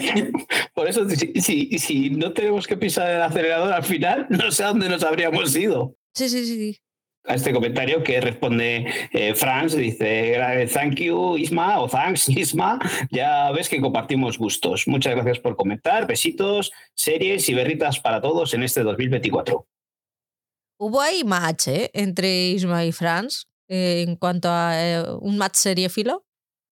[0.75, 4.69] Por eso, si, si, no tenemos que pisar el acelerador al final, no sé a
[4.69, 5.97] dónde nos habríamos ido.
[6.15, 6.79] Sí, sí, sí.
[7.25, 10.39] A este comentario que responde eh, Franz, dice,
[10.73, 12.79] thank you Isma o thanks Isma,
[13.11, 14.89] ya ves que compartimos gustos.
[14.89, 19.67] Muchas gracias por comentar, besitos, series y berritas para todos en este 2024.
[20.81, 21.91] Hubo ahí match ¿eh?
[21.93, 26.25] entre Isma y Franz eh, en cuanto a eh, un match seriéfilo.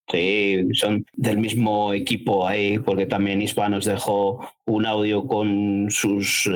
[0.08, 6.48] Sí, son del mismo equipo ahí, porque también Isma nos dejó un audio con sus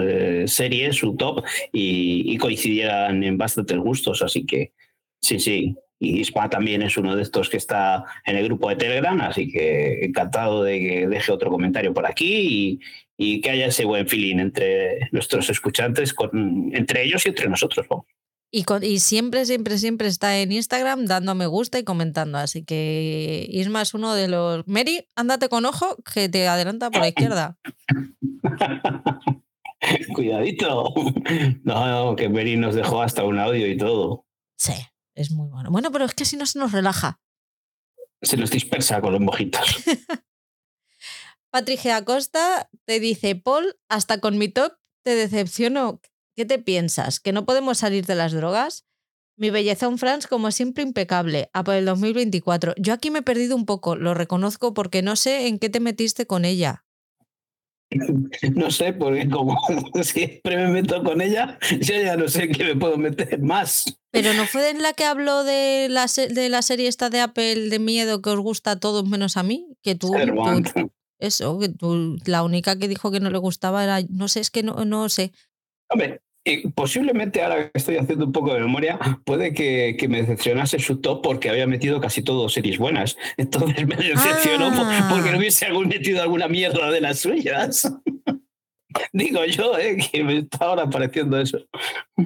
[0.46, 4.72] series, su top, y, coincidieran en bastantes gustos, así que
[5.20, 5.74] sí, sí.
[5.98, 9.50] Y Isma también es uno de estos que está en el grupo de Telegram, así
[9.50, 12.78] que encantado de que deje otro comentario por aquí
[13.18, 17.48] y, y que haya ese buen feeling entre nuestros escuchantes, con, entre ellos y entre
[17.48, 17.86] nosotros.
[18.52, 22.38] Y, y, siempre, siempre, siempre está en Instagram dando me gusta y comentando.
[22.38, 24.66] Así que Isma es uno de los.
[24.66, 27.56] Mary, ándate con ojo que te adelanta por la izquierda.
[30.14, 30.92] Cuidadito.
[31.62, 34.26] No, que Mary nos dejó hasta un audio y todo.
[34.56, 34.74] Sí,
[35.14, 35.70] es muy bueno.
[35.70, 37.20] Bueno, pero es que si no se nos relaja.
[38.22, 39.84] Se nos dispersa con los mojitos.
[41.50, 46.00] Patricia Acosta te dice, Paul, hasta con mi top te decepciono.
[46.40, 47.20] ¿Qué te piensas?
[47.20, 48.86] ¿Que no podemos salir de las drogas?
[49.36, 51.50] Mi bellezón Franz, como siempre, impecable.
[51.52, 52.72] A por el 2024.
[52.78, 55.80] Yo aquí me he perdido un poco, lo reconozco, porque no sé en qué te
[55.80, 56.86] metiste con ella.
[58.54, 59.54] No sé, porque como
[60.02, 63.84] siempre me meto con ella, yo ya no sé en qué me puedo meter más.
[64.10, 67.68] Pero no fue en la que habló de la, de la serie esta de Apple
[67.68, 70.14] de miedo que os gusta a todos menos a mí, que tú,
[71.18, 74.50] eso, que tú, la única que dijo que no le gustaba era, no sé, es
[74.50, 75.32] que no, no sé.
[75.90, 76.22] Hombre,
[76.74, 81.00] posiblemente ahora que estoy haciendo un poco de memoria, puede que, que, me decepcionase su
[81.00, 83.16] top porque había metido casi todo series buenas.
[83.36, 84.70] Entonces me decepcionó
[85.08, 85.38] porque no ah.
[85.38, 87.92] hubiese metido alguna mierda de las suyas.
[89.12, 89.98] Digo yo, ¿eh?
[90.10, 91.58] que me está ahora pareciendo eso.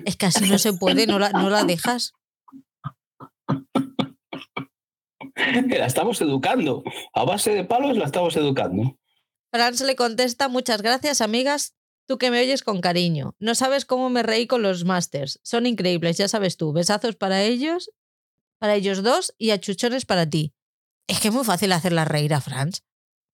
[0.04, 2.12] Es que así no se puede, no la, no la dejas.
[5.36, 6.82] la estamos educando.
[7.12, 8.96] A base de palos la estamos educando.
[9.52, 11.74] Franz le contesta, muchas gracias, amigas.
[12.06, 13.34] Tú que me oyes con cariño.
[13.38, 15.40] No sabes cómo me reí con los masters.
[15.42, 16.72] Son increíbles, ya sabes tú.
[16.72, 17.90] Besazos para ellos,
[18.58, 20.54] para ellos dos y achuchones para ti.
[21.06, 22.82] Es que es muy fácil hacerla reír a Franz.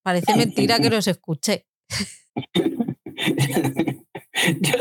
[0.02, 1.66] Parece mentira que los escuche.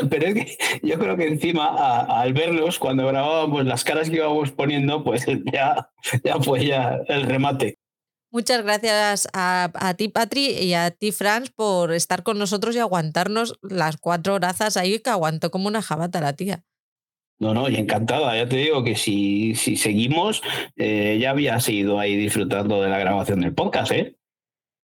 [0.09, 4.51] pero es que yo creo que encima al verlos, cuando grabábamos las caras que íbamos
[4.51, 5.89] poniendo, pues ya,
[6.23, 7.78] ya fue ya el remate.
[8.31, 12.79] Muchas gracias a, a, ti, Patri, y a ti, Franz, por estar con nosotros y
[12.79, 16.63] aguantarnos las cuatro horas ahí que aguantó como una jabata la tía.
[17.39, 18.35] No, no, y encantada.
[18.35, 20.43] Ya te digo que si, si seguimos,
[20.75, 24.17] eh, ya había seguido ahí disfrutando de la grabación del podcast, ¿eh?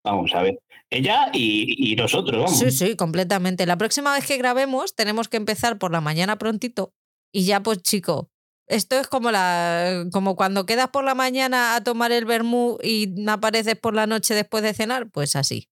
[0.04, 0.60] Vamos a ver.
[0.90, 2.58] Ella y, nosotros, vamos.
[2.58, 3.64] Sí, sí, completamente.
[3.64, 6.92] La próxima vez que grabemos tenemos que empezar por la mañana prontito
[7.32, 8.30] y ya pues chico,
[8.72, 13.14] esto es como la como cuando quedas por la mañana a tomar el vermú y
[13.28, 15.68] apareces por la noche después de cenar, pues así.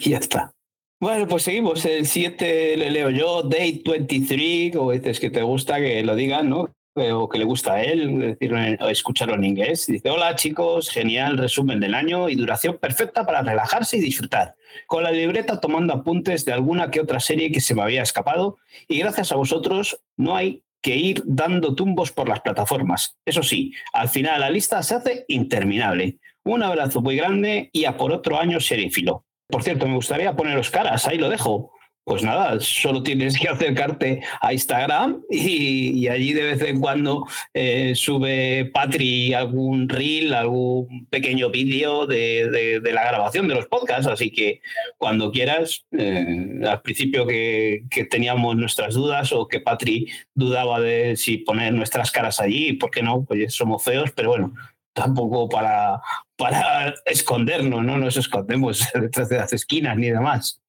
[0.00, 0.54] Y ya está.
[1.00, 1.84] Bueno, pues seguimos.
[1.84, 6.48] El 7 le leo yo, Date 23, como dices que te gusta que lo digan,
[6.48, 6.74] ¿no?
[6.94, 9.86] o que le gusta a él, decirlo escucharlo en inglés.
[9.86, 14.54] Dice, hola chicos, genial resumen del año y duración perfecta para relajarse y disfrutar.
[14.86, 18.58] Con la libreta tomando apuntes de alguna que otra serie que se me había escapado
[18.88, 23.16] y gracias a vosotros no hay que ir dando tumbos por las plataformas.
[23.24, 26.18] Eso sí, al final la lista se hace interminable.
[26.44, 29.24] Un abrazo muy grande y a por otro año serífilo.
[29.48, 31.72] Por cierto, me gustaría poneros caras, ahí lo dejo.
[32.10, 37.92] Pues nada, solo tienes que acercarte a Instagram y, allí de vez en cuando eh,
[37.94, 44.08] sube Patri algún reel, algún pequeño vídeo de, la grabación de los podcasts.
[44.08, 44.60] Así que
[44.98, 51.38] cuando quieras, eh, al principio que, teníamos nuestras dudas o que Patri dudaba de si
[51.38, 53.24] poner nuestras caras allí, ¿por qué no?
[53.24, 54.52] Pues somos feos, pero bueno,
[54.94, 56.00] tampoco para,
[56.36, 60.59] para escondernos, no nos escondemos detrás de las esquinas ni demás.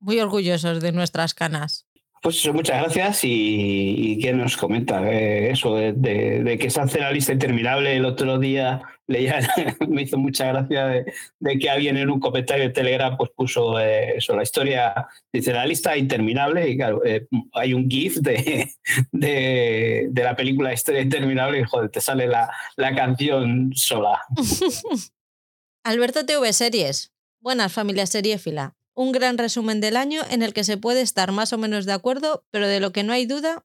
[0.00, 1.86] Muy orgullosos de nuestras canas.
[2.22, 3.20] Pues eso, muchas gracias.
[3.22, 7.96] ¿Y, quién nos comenta eh, eso de, que se hace la lista interminable?
[7.96, 9.40] El otro día leía,
[9.88, 14.18] me hizo mucha gracia de, que alguien en un comentario de Telegram pues puso eh,
[14.18, 18.70] eso, la historia, dice la lista interminable y claro, eh, hay un GIF de,
[19.12, 24.20] de, la película Historia Interminable y joder, te sale la, la canción sola.
[25.84, 27.12] Alberto TV Series.
[27.40, 31.54] Buenas, familia seriéfila un gran resumen del año en el que se puede estar más
[31.54, 33.64] o menos de acuerdo, pero de lo que no hay duda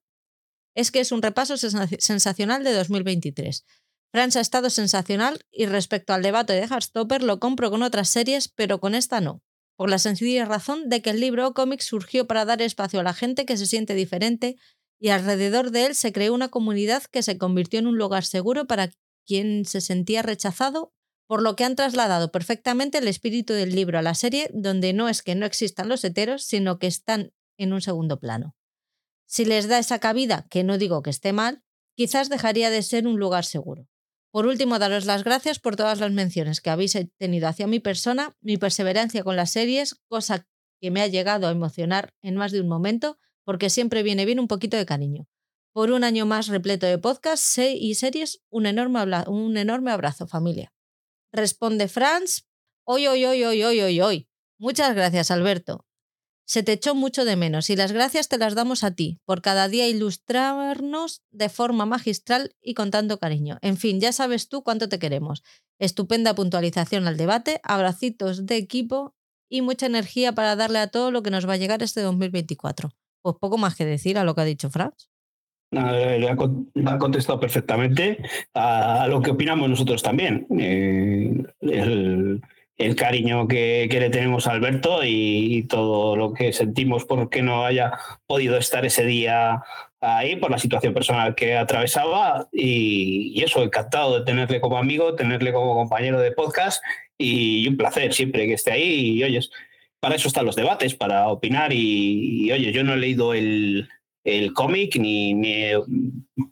[0.75, 3.65] es que es un repaso sensacional de 2023.
[4.13, 8.47] France ha estado sensacional y respecto al debate de Heartstopper lo compro con otras series,
[8.47, 9.43] pero con esta no.
[9.75, 13.13] Por la sencilla razón de que el libro cómic surgió para dar espacio a la
[13.13, 14.55] gente que se siente diferente
[15.01, 18.67] y alrededor de él se creó una comunidad que se convirtió en un lugar seguro
[18.67, 18.89] para
[19.25, 20.93] quien se sentía rechazado
[21.27, 25.09] por lo que han trasladado perfectamente el espíritu del libro a la serie, donde no
[25.09, 28.55] es que no existan los heteros, sino que están en un segundo plano.
[29.25, 31.63] Si les da esa cabida, que no digo que esté mal,
[31.95, 33.87] quizás dejaría de ser un lugar seguro.
[34.31, 38.35] Por último, daros las gracias por todas las menciones que habéis tenido hacia mi persona,
[38.41, 40.45] mi perseverancia con las series, cosa
[40.81, 44.39] que me ha llegado a emocionar en más de un momento, porque siempre viene bien
[44.39, 45.27] un poquito de cariño.
[45.73, 50.74] Por un año más repleto de podcasts y series, un enorme, un enorme abrazo, familia.
[51.35, 52.47] Responde Franz.
[52.85, 54.29] Hoy, hoy, hoy, hoy, hoy, hoy, hoy.
[54.57, 55.85] Muchas gracias, Alberto.
[56.47, 59.41] Se te echó mucho de menos y las gracias te las damos a ti por
[59.41, 63.57] cada día ilustrarnos de forma magistral y con tanto cariño.
[63.61, 65.43] En fin, ya sabes tú cuánto te queremos.
[65.77, 69.13] Estupenda puntualización al debate, abracitos de equipo
[69.49, 72.91] y mucha energía para darle a todo lo que nos va a llegar este 2024.
[73.21, 75.09] Pues poco más que decir a lo que ha dicho Franz.
[75.77, 78.17] Ha, contestado perfectamente
[78.53, 80.47] a, lo que opinamos nosotros también.
[80.59, 87.41] Eh, el, cariño que, le tenemos a Alberto y, todo lo que sentimos por que
[87.41, 87.93] no haya
[88.27, 89.63] podido estar ese día
[90.01, 95.51] ahí por la situación personal que atravesaba y, eso, encantado de tenerle como amigo, tenerle
[95.51, 96.83] como compañero de podcast
[97.17, 99.49] y, un placer siempre que esté ahí y oyes,
[99.99, 103.89] para eso están los debates, para opinar y oye, yo no he leído el,
[104.25, 105.77] el cómic, ni, he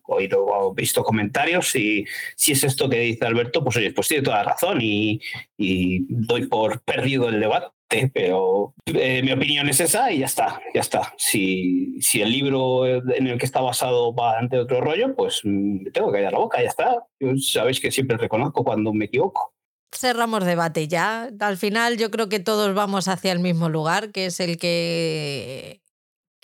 [0.03, 1.75] oído o visto comentarios.
[1.75, 2.05] Y
[2.35, 5.19] si es esto que dice Alberto, pues oye, pues tiene toda la razón y,
[5.57, 7.71] doy por perdido el debate.
[8.11, 11.13] Pero eh, mi opinión es esa y ya está, ya está.
[11.17, 15.91] Si, si el libro en el que está basado va ante otro rollo, pues me
[15.91, 17.05] tengo que callar la boca, ya está.
[17.37, 19.53] sabéis que siempre reconozco cuando me equivoco
[19.95, 21.29] cerramos debate ya.
[21.39, 25.82] Al final yo creo que todos vamos hacia el mismo lugar, que es el que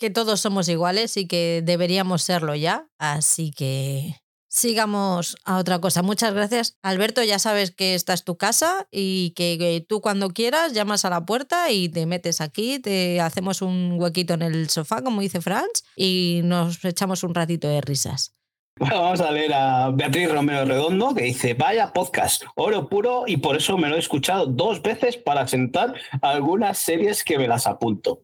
[0.00, 2.88] que todos somos iguales y que deberíamos serlo ya.
[2.98, 4.16] Así que
[4.48, 6.02] sigamos a otra cosa.
[6.02, 6.78] Muchas gracias.
[6.82, 11.10] Alberto, ya sabes que esta es tu casa y que, tú cuando quieras llamas a
[11.10, 15.40] la puerta y te metes aquí, te hacemos un huequito en el sofá, como dice
[15.40, 18.34] Franz, y nos echamos un ratito de risas.
[18.78, 23.36] Bueno, vamos a leer a Beatriz Romero Redondo que dice, vaya podcast, oro puro y
[23.36, 27.66] por eso me lo he escuchado dos veces para sentar algunas series que me las
[27.66, 28.22] apunto.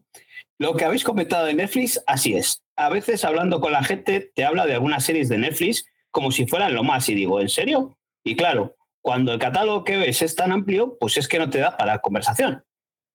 [0.59, 2.63] Lo que habéis comentado de Netflix, así es.
[2.75, 6.47] A veces hablando con la gente te habla de algunas series de Netflix como si
[6.47, 7.97] fueran lo más y digo, ¿en serio?
[8.23, 11.59] Y claro, cuando el catálogo que ves es tan amplio, pues es que no te
[11.59, 12.63] da para conversación.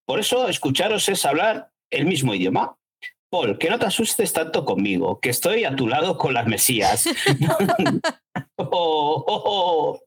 [0.06, 2.76] Por eso escucharos es hablar el mismo idioma.
[3.28, 7.08] Paul, que no te asustes tanto conmigo, que estoy a tu lado con las mesías.
[8.56, 10.00] Oh, oh, oh.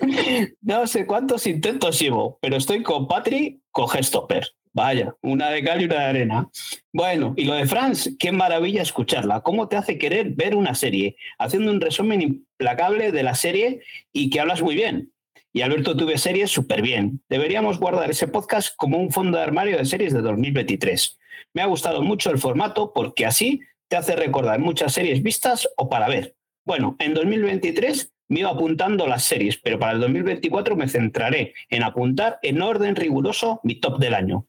[0.62, 4.48] no sé cuántos intentos llevo, pero estoy con Patri con Gestopper.
[4.72, 6.48] Vaya, una de cal y una de arena.
[6.92, 9.40] Bueno, y lo de Franz, qué maravilla escucharla.
[9.42, 11.16] ¿Cómo te hace querer ver una serie?
[11.38, 15.12] Haciendo un resumen implacable de la serie y que hablas muy bien.
[15.52, 17.20] Y Alberto tuve series súper bien.
[17.28, 21.18] Deberíamos guardar ese podcast como un fondo de armario de series de 2023.
[21.52, 25.88] Me ha gustado mucho el formato porque así te hace recordar muchas series vistas o
[25.88, 26.34] para ver.
[26.64, 31.84] Bueno, en 2023 me iba apuntando las series, pero para el 2024 me centraré en
[31.84, 34.48] apuntar en orden riguroso mi top del año.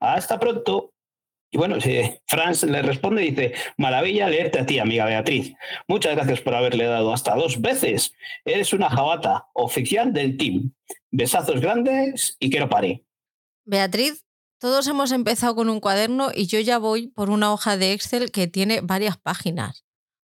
[0.00, 0.92] Hasta pronto.
[1.50, 1.76] Y bueno,
[2.26, 5.54] Franz le responde y dice, maravilla leerte a ti, amiga Beatriz.
[5.88, 8.12] Muchas gracias por haberle dado hasta dos veces.
[8.44, 10.74] Eres una jabata oficial del team.
[11.10, 13.02] Besazos grandes y que no pare.
[13.64, 14.26] Beatriz,
[14.58, 18.30] todos hemos empezado con un cuaderno y yo ya voy por una hoja de Excel
[18.30, 19.81] que tiene varias páginas.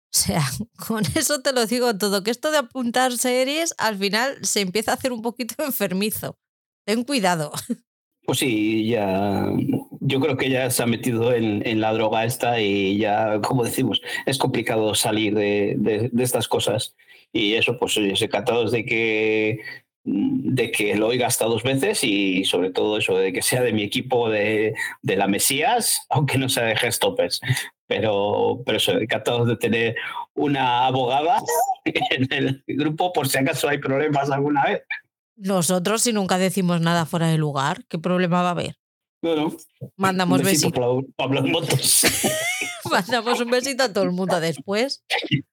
[0.14, 0.42] O sea,
[0.88, 4.92] con eso te lo digo todo, que esto de apuntar series al final se empieza
[4.92, 6.38] a hacer un poquito enfermizo.
[6.86, 7.52] Ten cuidado.
[8.26, 9.52] Pues sí, ya.
[10.02, 14.02] Yo creo que ya se ha metido en, la droga esta y ya, como decimos,
[14.26, 16.96] es complicado salir de, estas cosas.
[17.34, 19.60] Y eso, pues se trata de que
[20.10, 23.74] de que lo oiga hasta dos veces y sobre todo eso de que sea de
[23.74, 27.42] mi equipo de, la Mesías, aunque no sea de Gestoppers.
[27.88, 29.96] Pero, pero eso, encantado de tener
[30.34, 31.42] una abogada
[31.86, 34.84] en el grupo por si acaso hay problemas alguna vez.
[35.36, 38.76] Nosotros, si nunca decimos nada fuera de lugar, ¿qué problema va a haber?
[39.22, 39.56] Bueno,
[39.96, 41.06] mandamos besitos.
[41.16, 42.04] Pablo, Motos.
[42.92, 45.04] mandamos un besito a todo el mundo después.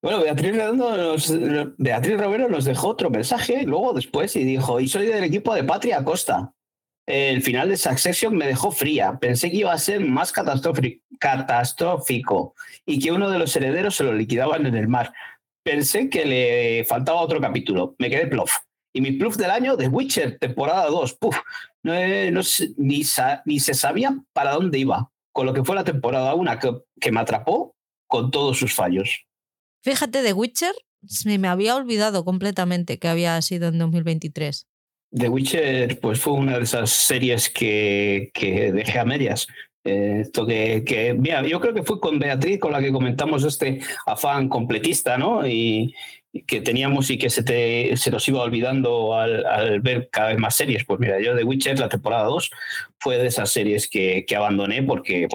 [0.00, 1.34] Bueno, Beatriz, nos,
[1.76, 5.64] Beatriz Romero nos dejó otro mensaje luego después y dijo, y soy del equipo de
[5.64, 6.54] Patria Costa.
[7.04, 9.18] El final de Succession me dejó fría.
[9.18, 12.54] Pensé que iba a ser más catastrófico
[12.86, 15.12] y que uno de los herederos se lo liquidaban en el mar.
[15.62, 17.96] Pensé que le faltaba otro capítulo.
[17.98, 18.52] Me quedé plof.
[18.92, 21.14] Y mi plus del año, The Witcher, temporada 2.
[21.14, 21.36] Puf,
[21.82, 21.92] no,
[22.76, 25.10] ni, se sabía para dónde iba.
[25.38, 27.76] Con lo que fue la temporada 1 que, que, me atrapó
[28.08, 29.24] con todos sus fallos.
[29.84, 30.74] Fíjate, The Witcher,
[31.24, 34.66] me había olvidado completamente que había sido en 2023.
[35.12, 39.46] The Witcher pues fue una de esas series que, que dejé a medias.
[39.84, 43.44] Eh, esto que, que, mira, yo creo que fue con Beatriz con la que comentamos
[43.44, 45.46] este afán completista, ¿no?
[45.46, 45.94] Y,
[46.46, 50.54] que teníamos y que se, te, se nos iba olvidando al, ver cada vez más
[50.54, 50.84] series.
[50.84, 52.50] Pues mira, yo de Witcher, la temporada 2,
[52.98, 55.28] fue de esas series que, que abandoné porque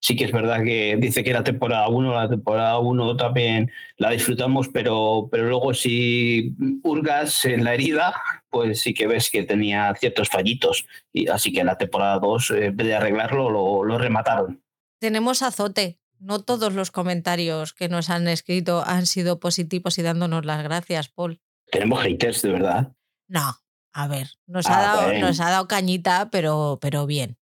[0.00, 4.10] sí que es verdad que dice que la temporada 1, la temporada 1 también la
[4.10, 8.14] disfrutamos, pero, pero luego si hurgas en la herida,
[8.50, 10.86] pues sí que ves que tenía ciertos fallitos.
[11.12, 14.62] Y así que la temporada 2, en vez de arreglarlo, lo, lo remataron.
[15.00, 20.44] Tenemos azote no todos los comentarios que nos han escrito han sido positivos y dándonos
[20.44, 21.40] las gracias, Paul.
[21.70, 22.92] Tenemos haters, de verdad.
[23.28, 23.58] No,
[23.92, 27.38] a ver, nos, ha, ah, dado, nos ha dado cañita, pero, pero bien.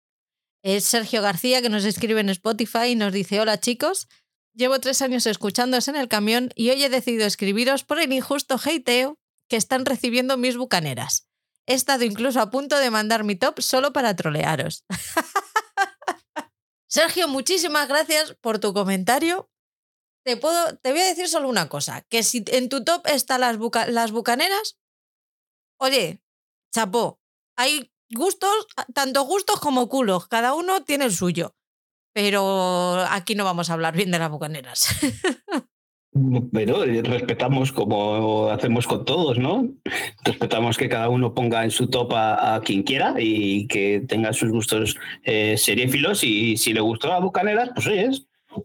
[0.63, 4.09] Es Sergio García que nos escribe en Spotify y nos dice, hola chicos,
[4.55, 8.57] llevo tres años escuchándoos en el camión y hoy he decidido escribiros por el injusto
[8.57, 9.19] hateo
[9.49, 11.29] que están recibiendo mis bucaneras.
[11.67, 14.85] He estado incluso a punto de mandar mi top solo para trolearos.
[16.95, 19.51] Sergio, muchísimas gracias por tu comentario.
[20.25, 23.41] Te, puedo, te voy a decir solo una cosa, que si en tu top están
[23.41, 24.79] las, las bucaneras,
[25.81, 26.23] oye,
[26.73, 27.19] chapó,
[27.59, 31.57] hay gustos, tanto gustos como culos, cada uno tiene el suyo.
[32.15, 34.87] Pero aquí no vamos a hablar bien de las bucaneras.
[36.53, 39.69] Pero respetamos como hacemos con todos, ¿no?
[40.25, 44.51] Respetamos que cada uno ponga en su top a, quien quiera y que tenga sus
[44.51, 48.11] gustos eh, seriéfilos y si le gustó las bucaneras, pues oye,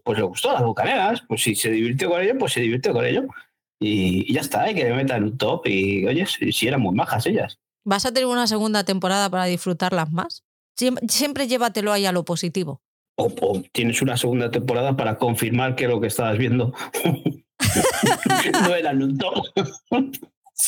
[0.04, 3.04] pues le gustó las bucaneras, pues si se divirtió con ello, pues se divirtió con
[3.04, 3.24] ello.
[3.80, 4.74] Y, ya está, ¿eh?
[4.74, 7.58] que le metan un top y oye, si, eran muy majas ellas.
[7.82, 10.44] ¿Vas a tener una segunda temporada para disfrutarlas más?
[11.08, 12.80] Siempre, llévatelo ahí a lo positivo.
[13.22, 16.72] O, tienes una segunda temporada para confirmar que lo que estabas viendo
[18.62, 19.18] no eran un.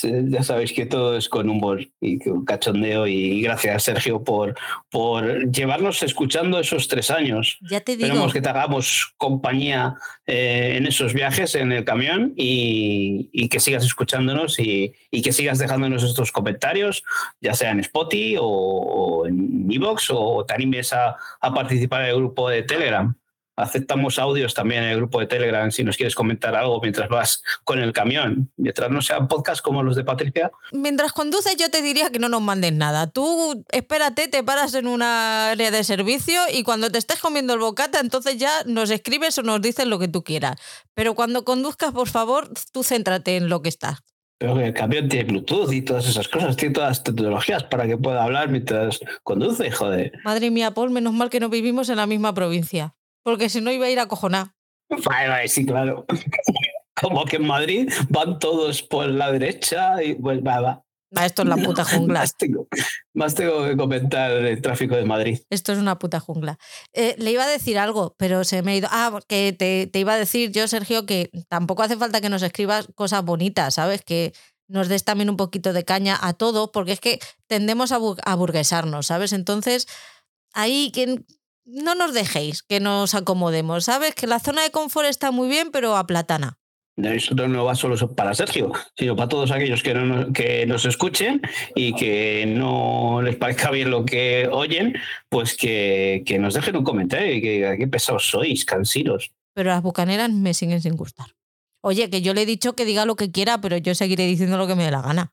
[0.03, 4.55] Ya sabéis que todo es con humor y con cachondeo y gracias Sergio por,
[4.91, 7.59] por llevarnos escuchando esos tres años.
[7.63, 8.07] Ya te digo.
[8.07, 13.85] Esperemos que te hagamos compañía eh, en esos viajes en el camión y, que sigas
[13.85, 17.03] escuchándonos y, que sigas dejándonos estos comentarios,
[17.41, 22.17] ya sea en Spotify o, en Evox o te animes a, a participar en el
[22.17, 23.15] grupo de Telegram.
[23.55, 27.43] Aceptamos audios también en el grupo de Telegram si nos quieres comentar algo mientras vas
[27.65, 30.51] con el camión, mientras no sean podcasts como los de Patricia.
[30.73, 33.09] Mientras conduces yo te diría que no nos mandes nada.
[33.09, 37.61] Tú espérate, te paras en una área de servicio y cuando te estés comiendo el
[37.61, 40.57] bocata entonces ya nos escribes o nos dices lo que tú quieras.
[40.95, 43.99] Pero cuando conduzcas, por favor, tú céntrate en lo que estás.
[44.39, 47.99] Pero el camión tiene Bluetooth y todas esas cosas, tiene todas las tecnologías para que
[47.99, 50.13] pueda hablar mientras conduce, joder.
[50.25, 53.71] Madre mía, Paul, menos mal que no vivimos en la misma provincia porque si no
[53.71, 54.55] iba a ir a cojonar.
[55.47, 56.07] Sí, claro.
[57.01, 60.85] Como que en Madrid van todos por la derecha y pues va, va.
[61.21, 62.25] Esto es la puta jungla.
[63.15, 65.41] Más tengo, que comentar el tráfico de Madrid.
[65.51, 66.59] Esto es una puta jungla.
[66.93, 68.89] Eh, le iba a decir algo, pero se me ha ido.
[68.91, 72.43] Ah, que te, te, iba a decir yo, Sergio, que tampoco hace falta que nos
[72.43, 74.03] escribas cosas bonitas, ¿sabes?
[74.03, 74.33] Que
[74.69, 78.35] nos des también un poquito de caña a todo, porque es que tendemos a, a
[78.35, 79.33] burguesarnos, ¿sabes?
[79.33, 79.87] Entonces,
[80.55, 81.23] ahí que
[81.65, 84.15] no nos dejéis que nos acomodemos, ¿sabes?
[84.15, 86.59] Que la zona de confort está muy bien, pero a platana.
[86.97, 91.41] Esto no va solo para Sergio, sino para todos aquellos que, no, que nos escuchen
[91.75, 94.95] y que no les parezca bien lo que oyen,
[95.31, 99.33] pues que, que nos dejen un comentario y que qué pesados sois, cansiros.
[99.55, 101.29] Pero las bucaneras me siguen sin gustar.
[101.83, 104.59] Oye, que yo le he dicho que diga lo que quiera, pero yo seguiré diciendo
[104.59, 105.33] lo que me dé la gana.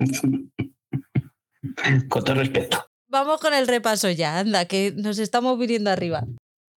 [2.08, 2.90] con todo respeto.
[3.14, 6.24] Vamos con el repaso ya, anda, que nos estamos viniendo arriba.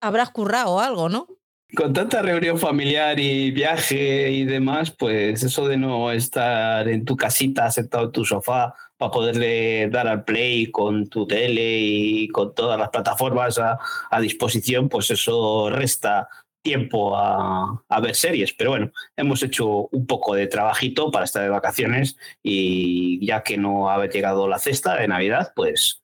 [0.02, 1.28] Habrás currado algo, ¿no?
[1.74, 7.16] Con tanta reunión familiar y viaje y demás, pues eso de no estar en tu
[7.16, 12.54] casita sentado en tu sofá para poderle dar al play con tu tele y con
[12.54, 13.78] todas las plataformas a,
[14.20, 16.28] disposición, pues eso resta
[16.62, 18.52] tiempo a, ver series.
[18.52, 23.56] Pero bueno, hemos hecho un poco de trabajito para estar de vacaciones y ya que
[23.56, 26.02] no ha llegado la cesta de Navidad, pues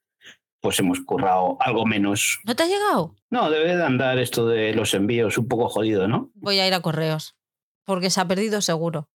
[0.63, 2.39] pues hemos currado algo menos.
[2.45, 3.13] ¿No te ha llegado?
[3.29, 6.31] No, debe de andar esto de los envíos un poco jodido, ¿no?
[6.35, 7.35] Voy a ir a correos,
[7.83, 9.09] porque se ha perdido seguro.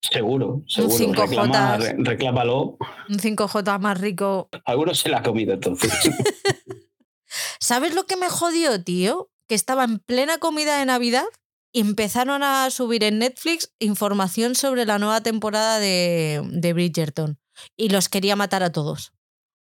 [0.00, 0.94] Seguro, seguro.
[0.94, 1.96] Un 5J.
[2.04, 2.78] reclámalo.
[3.08, 4.48] Un 5J más rico.
[4.64, 5.92] Algunos se la ha comido entonces.
[7.58, 9.32] ¿Sabes lo que me jodió, tío?
[9.48, 11.26] Que estaba en plena comida de Navidad
[11.72, 17.40] y empezaron a subir en Netflix información sobre la nueva temporada de, de Bridgerton.
[17.76, 19.12] Y los quería matar a todos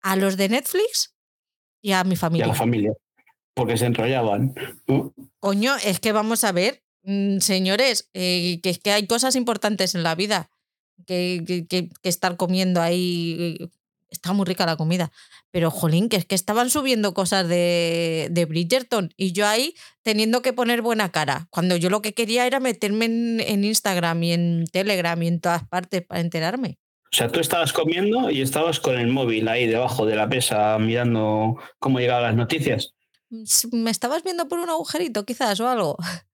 [0.03, 1.15] a los de Netflix
[1.81, 2.45] y a mi familia.
[2.45, 2.93] Y a la familia,
[3.55, 4.53] porque se enrollaban.
[5.39, 9.95] Coño, es que vamos a ver, mm, señores, eh, que es que hay cosas importantes
[9.95, 10.49] en la vida,
[11.07, 13.57] que, que, estar comiendo ahí.
[14.09, 15.11] Está muy rica la comida.
[15.49, 19.73] Pero, jolín, que es que estaban subiendo cosas de, de Bridgerton y yo ahí
[20.03, 21.47] teniendo que poner buena cara.
[21.49, 25.41] Cuando yo lo que quería era meterme en, en Instagram y en Telegram y en
[25.41, 26.77] todas partes para enterarme.
[27.13, 30.79] O sea, tú estabas comiendo y estabas con el móvil ahí debajo de la mesa
[30.79, 32.95] mirando cómo llegaban las noticias.
[33.71, 35.97] ¿Me estabas viendo por un agujerito quizás o algo?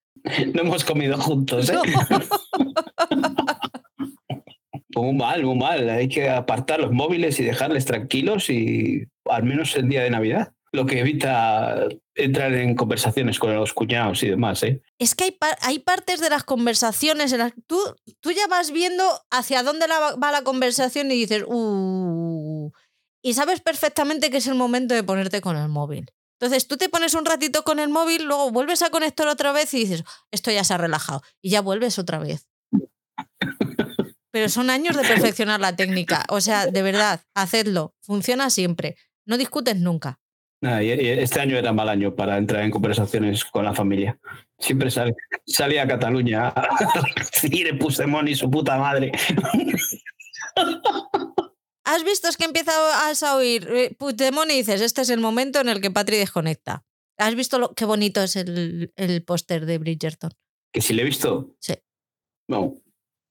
[0.53, 1.77] No hemos comido juntos, ¿eh?
[4.93, 5.89] muy mal, muy mal.
[5.89, 10.51] Hay que apartar los móviles y dejarles tranquilos y al menos el día de Navidad
[10.71, 14.61] lo que evita entrar en conversaciones con los cuñados y demás.
[14.63, 14.81] ¿eh?
[14.97, 17.79] Es que hay, hay partes de las conversaciones en las que tú,
[18.19, 22.71] tú ya vas viendo hacia dónde va la conversación y dices, uh,
[23.21, 26.11] y sabes perfectamente que es el momento de ponerte con el móvil.
[26.39, 29.73] Entonces tú te pones un ratito con el móvil, luego vuelves a conectar otra vez
[29.73, 31.21] y dices, esto ya se ha relajado.
[31.41, 32.47] Y ya vuelves otra vez.
[34.31, 36.23] Pero son años de perfeccionar la técnica.
[36.29, 37.95] O sea, de verdad, hacedlo.
[37.99, 38.95] Funciona siempre.
[39.25, 40.18] No discutes nunca
[40.61, 44.19] este año era mal año para entrar en conversaciones con la familia.
[44.57, 46.67] Siempre sale, salía a Cataluña a
[47.41, 49.11] decir Puigdemont y su puta madre.
[51.85, 55.59] ¿Has visto es que empieza a oír eh, Puigdemont y dices, este es el momento
[55.59, 56.83] en el que Patri desconecta?
[57.17, 60.31] ¿Has visto lo, qué bonito es el, el póster de Bridgerton?
[60.71, 61.55] ¿Que si le he visto?
[61.59, 61.73] Sí.
[62.47, 62.75] No.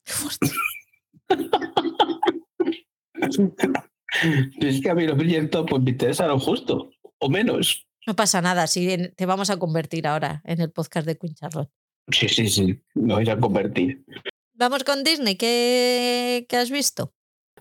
[4.60, 7.86] es que a mí los Bridgerton pues me interesaron justo o menos.
[8.06, 11.70] No pasa nada, si te vamos a convertir ahora en el podcast de Queen Charlotte.
[12.10, 14.02] Sí, sí, sí, me voy a convertir.
[14.54, 17.12] Vamos con Disney, ¿qué, qué has visto?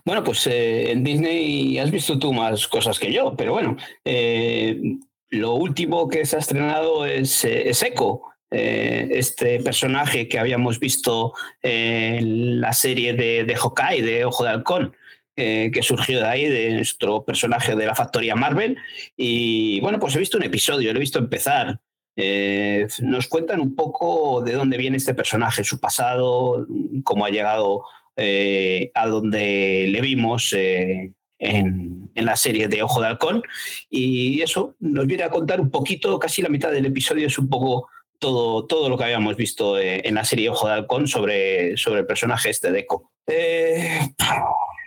[0.04, 4.96] Bueno, pues eh, en Disney has visto tú más cosas que yo, pero bueno, eh,
[5.28, 12.62] lo último que se ha estrenado es, eh, Echo, este personaje que habíamos visto en
[12.62, 14.96] la serie de, de Hawkeye, de Ojo de Halcón.
[15.40, 18.76] Eh, que surgió de ahí, de nuestro personaje de la factoría Marvel.
[19.16, 21.78] Y bueno, pues he visto un episodio, lo he visto empezar.
[22.16, 26.66] Eh, nos cuentan un poco de dónde viene este personaje, su pasado,
[27.04, 27.84] cómo ha llegado
[28.16, 33.44] eh, a donde le vimos en, en, la serie de Ojo de Halcón.
[33.88, 37.48] Y eso nos viene a contar un poquito, casi la mitad del episodio es un
[37.48, 42.00] poco todo, todo lo que habíamos visto en la serie Ojo de Halcón sobre, sobre
[42.00, 43.08] el personaje este de Echo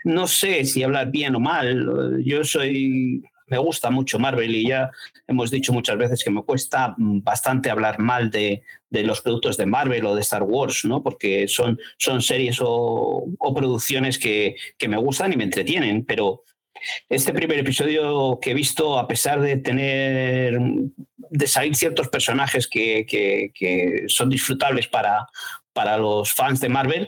[0.03, 2.21] no sé si hablar bien o mal.
[2.23, 4.89] Yo soy, me gusta mucho Marvel y ya
[5.27, 10.05] hemos dicho muchas veces que me cuesta bastante hablar mal de, los productos de Marvel
[10.05, 11.03] o de Star Wars, ¿no?
[11.03, 13.25] Porque son, son series o,
[13.55, 14.55] producciones que,
[14.87, 16.43] me gustan y me entretienen, pero
[17.09, 20.59] este primer episodio que he visto, a pesar de tener
[21.33, 25.27] de salir ciertos personajes que, que son disfrutables para,
[25.73, 27.07] para los fans de Marvel,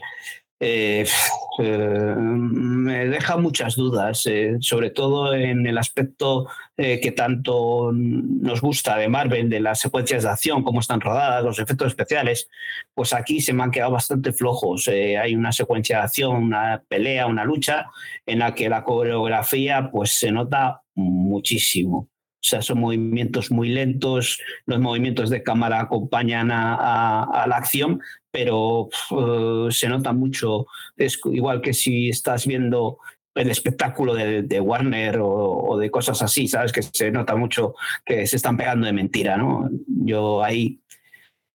[0.66, 1.06] eh,
[1.58, 6.46] eh, me deja muchas dudas, eh, sobre todo en el aspecto
[6.76, 11.60] que tanto nos gusta de Marvel, de las secuencias de acción, cómo están rodadas, los
[11.60, 12.48] efectos especiales,
[12.92, 14.88] pues aquí se me han quedado bastante flojos.
[14.88, 17.86] hay una secuencia de acción, una pelea, una lucha,
[18.26, 22.08] en la que la coreografía pues se nota muchísimo.
[22.44, 28.02] O O sea, son movimientos muy lentos, los movimientos de cámara acompañan a, la acción,
[28.30, 30.66] pero eh, se nota mucho.
[30.94, 32.98] Es igual que si estás viendo
[33.34, 36.70] el espectáculo de, Warner o, de cosas así, ¿sabes?
[36.70, 37.74] Que se nota mucho
[38.04, 39.70] que se están pegando de mentira, ¿no?
[39.86, 40.82] Yo ahí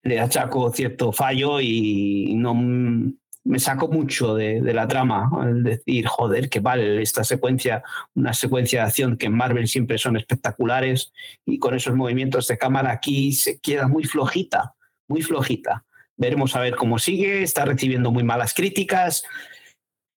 [0.02, 2.56] le achaco cierto fallo y no
[3.44, 7.84] me saco mucho de, la trama al decir, joder, que vale esta secuencia,
[8.14, 11.14] una secuencia de acción que en Marvel siempre son espectaculares
[11.46, 14.76] y con esos movimientos de cámara aquí se queda muy flojita,
[15.08, 15.86] muy flojita.
[16.18, 19.24] Veremos a ver cómo sigue, está recibiendo muy malas críticas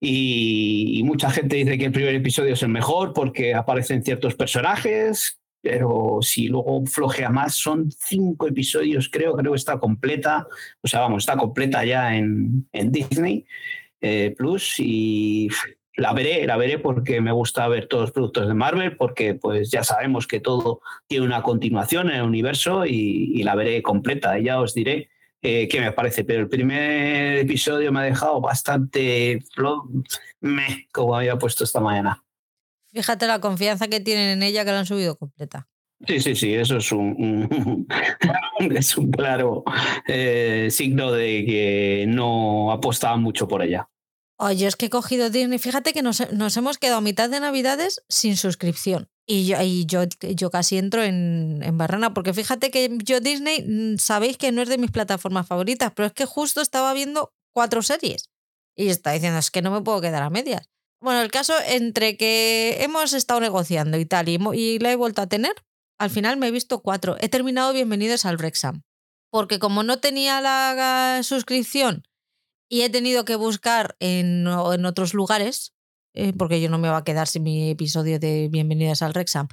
[0.05, 5.39] y, mucha gente dice que el primer episodio es el mejor porque aparecen ciertos personajes,
[5.63, 10.47] pero si luego flojea más, son cinco episodios, creo, creo que está completa,
[10.83, 13.47] o sea, vamos, está completa ya en, Disney
[14.01, 15.49] eh, Plus y
[15.95, 19.71] la veré, la veré porque me gusta ver todos los productos de Marvel, porque pues
[19.71, 24.45] ya sabemos que todo tiene una continuación en el universo y, la veré completa, y
[24.45, 25.11] ya os diré
[25.43, 29.45] eh, qué me parece, pero el primer episodio me ha dejado bastante
[30.41, 32.23] me como había puesto esta mañana.
[32.93, 35.68] Fíjate la confianza que tienen en ella que la han subido completa.
[36.07, 37.86] Sí, sí, sí, eso es un,
[38.74, 39.62] es un claro
[40.09, 43.88] eh, signo de que no apostaba mucho por ella.
[44.38, 45.61] Oye, es que he cogido Disney.
[45.61, 49.09] Fíjate que nos, nos hemos quedado a mitad de Navidades sin suscripción.
[49.24, 50.03] Y yo, y yo,
[50.34, 54.62] yo casi entro en, en, barrana, porque fíjate que yo Disney, mm, sabéis que no
[54.62, 58.30] es de mis plataformas favoritas, pero es que justo estaba viendo cuatro series.
[58.74, 60.72] Y está diciendo, es que no me puedo quedar a medias.
[61.03, 65.26] Bueno, el caso entre que hemos estado negociando y tal, y, la he vuelto a
[65.26, 65.53] tener,
[65.98, 67.16] al final me he visto cuatro.
[67.18, 68.82] He terminado Bienvenidos al Brexam.
[69.28, 72.05] Porque como no tenía la suscripción
[72.68, 75.74] y he tenido que buscar en, en otros lugares,
[76.14, 79.48] eh, porque yo no me va a quedar sin mi episodio de Bienvenidas al Rexham.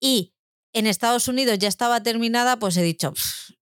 [0.00, 0.32] Y
[0.72, 3.12] en Estados Unidos ya estaba terminada, pues he dicho,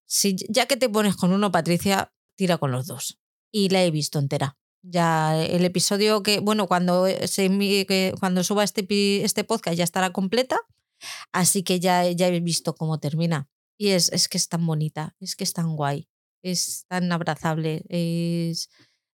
[0.06, 3.18] si, ya que te pones con uno, Patricia, tira con los dos.
[3.50, 4.56] Y la he visto entera.
[4.82, 8.86] Ya el episodio que, bueno, cuando, se, cuando suba este,
[9.24, 10.60] este podcast ya estará completa,
[11.32, 13.48] así que ya, ya he visto cómo termina.
[13.76, 16.08] Y es, es que es tan bonita, es que es tan guay,
[16.42, 18.70] es tan abrazable, es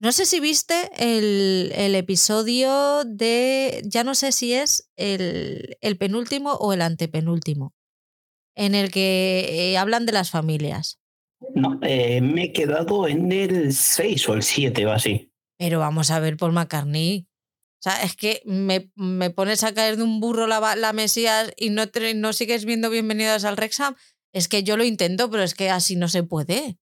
[0.02, 6.72] no sé si viste el, episodio de, ya no sé si es el, penúltimo o
[6.72, 7.74] el antepenúltimo,
[8.56, 11.02] en el que eh, hablan de las familias.
[11.54, 15.34] No, eh, me he quedado en el 6 o el 7 o así.
[15.60, 17.28] Pero vamos a ver por McCartney.
[17.80, 18.90] O sea, es que me,
[19.30, 21.84] pones a caer de un burro la, la Mesías y no,
[22.16, 23.96] no sigues viendo bienvenidas al Rexham.
[24.34, 26.78] Es que yo lo intento, pero es que así no se puede.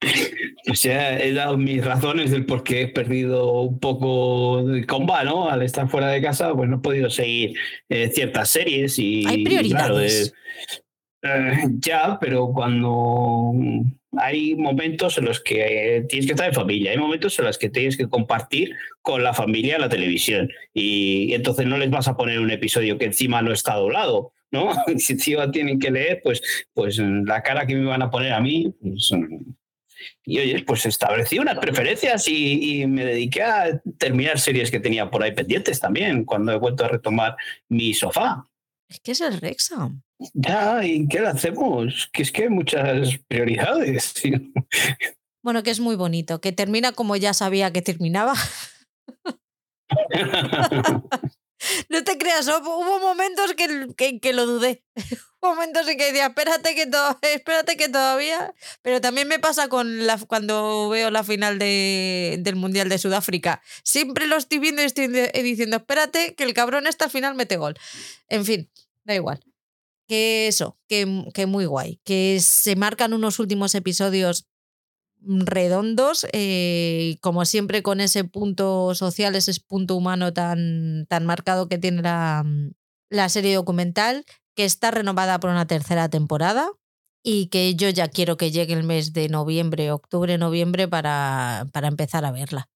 [0.70, 5.24] O sea, he dado mis razones del por qué he perdido un poco de comba,
[5.24, 5.48] ¿no?
[5.48, 7.54] Al estar fuera de casa, pues no he podido seguir
[7.88, 9.26] eh, ciertas series y...
[9.26, 10.34] Hay prioridades.
[11.22, 13.52] Eh, ya, pero cuando
[14.16, 17.68] hay momentos en los que tienes que estar en familia, hay momentos en los que
[17.68, 22.40] tienes que compartir con la familia la televisión y, entonces no les vas a poner
[22.40, 24.70] un episodio que encima no está doblado, ¿no?
[24.98, 26.42] si encima tienen que leer, pues,
[26.72, 29.12] pues la cara que me van a poner a mí, pues,
[30.24, 35.22] y oye, pues establecí unas preferencias y, me dediqué a terminar series que tenía por
[35.22, 37.36] ahí pendientes también, cuando he vuelto a retomar
[37.68, 38.46] mi sofá.
[38.88, 40.02] Es que es el Rexham.
[40.34, 42.08] Ya, ¿y qué le hacemos?
[42.12, 44.14] Que es que hay muchas prioridades.
[45.40, 48.34] Bueno, que es muy bonito, que termina como ya sabía que terminaba.
[51.88, 54.82] no te creas, hubo momentos que, que lo dudé
[55.40, 56.90] momentos en que decía, espérate que,
[57.34, 58.54] espérate que todavía.
[58.82, 63.62] Pero también me pasa con la, cuando veo la final de, del Mundial de Sudáfrica.
[63.84, 67.78] Siempre lo estoy viendo y estoy diciendo, espérate que el cabrón esta final mete gol.
[68.28, 68.70] En fin,
[69.04, 69.40] da igual.
[70.08, 72.00] Que eso, que, que muy guay.
[72.04, 74.46] Que se marcan unos últimos episodios
[75.20, 81.78] redondos, eh, como siempre con ese punto social, ese punto humano tan, tan marcado que
[81.78, 82.44] tiene la,
[83.10, 86.70] la serie documental, que está renovada por una tercera temporada
[87.22, 91.88] y que yo ya quiero que llegue el mes de noviembre, octubre, noviembre para, para
[91.88, 92.68] empezar a verla.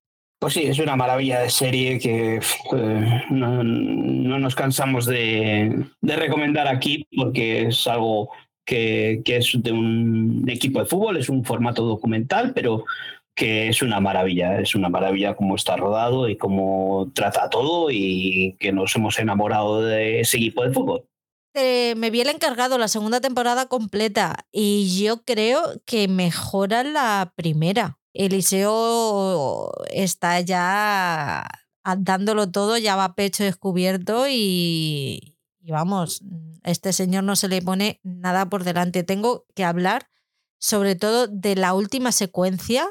[0.43, 7.07] Pues sí, es una maravilla de serie que eh, no, nos cansamos de, recomendar aquí
[7.16, 8.28] porque es algo
[8.64, 12.84] que, es de un equipo de fútbol, es un formato documental, pero
[13.36, 18.57] que es una maravilla, es una maravilla cómo está rodado y cómo trata todo y
[18.59, 21.05] que nos hemos enamorado de ese equipo de fútbol.
[21.55, 28.01] Me vi el encargado la segunda temporada completa y yo creo que mejora la primera.
[28.15, 31.47] Eliseo está ya
[31.99, 36.23] dándolo todo, ya va pecho descubierto y, vamos,
[36.63, 39.03] este señor no se le pone nada por delante.
[39.03, 40.09] Tengo que hablar
[40.59, 42.89] sobre todo de la última secuencia,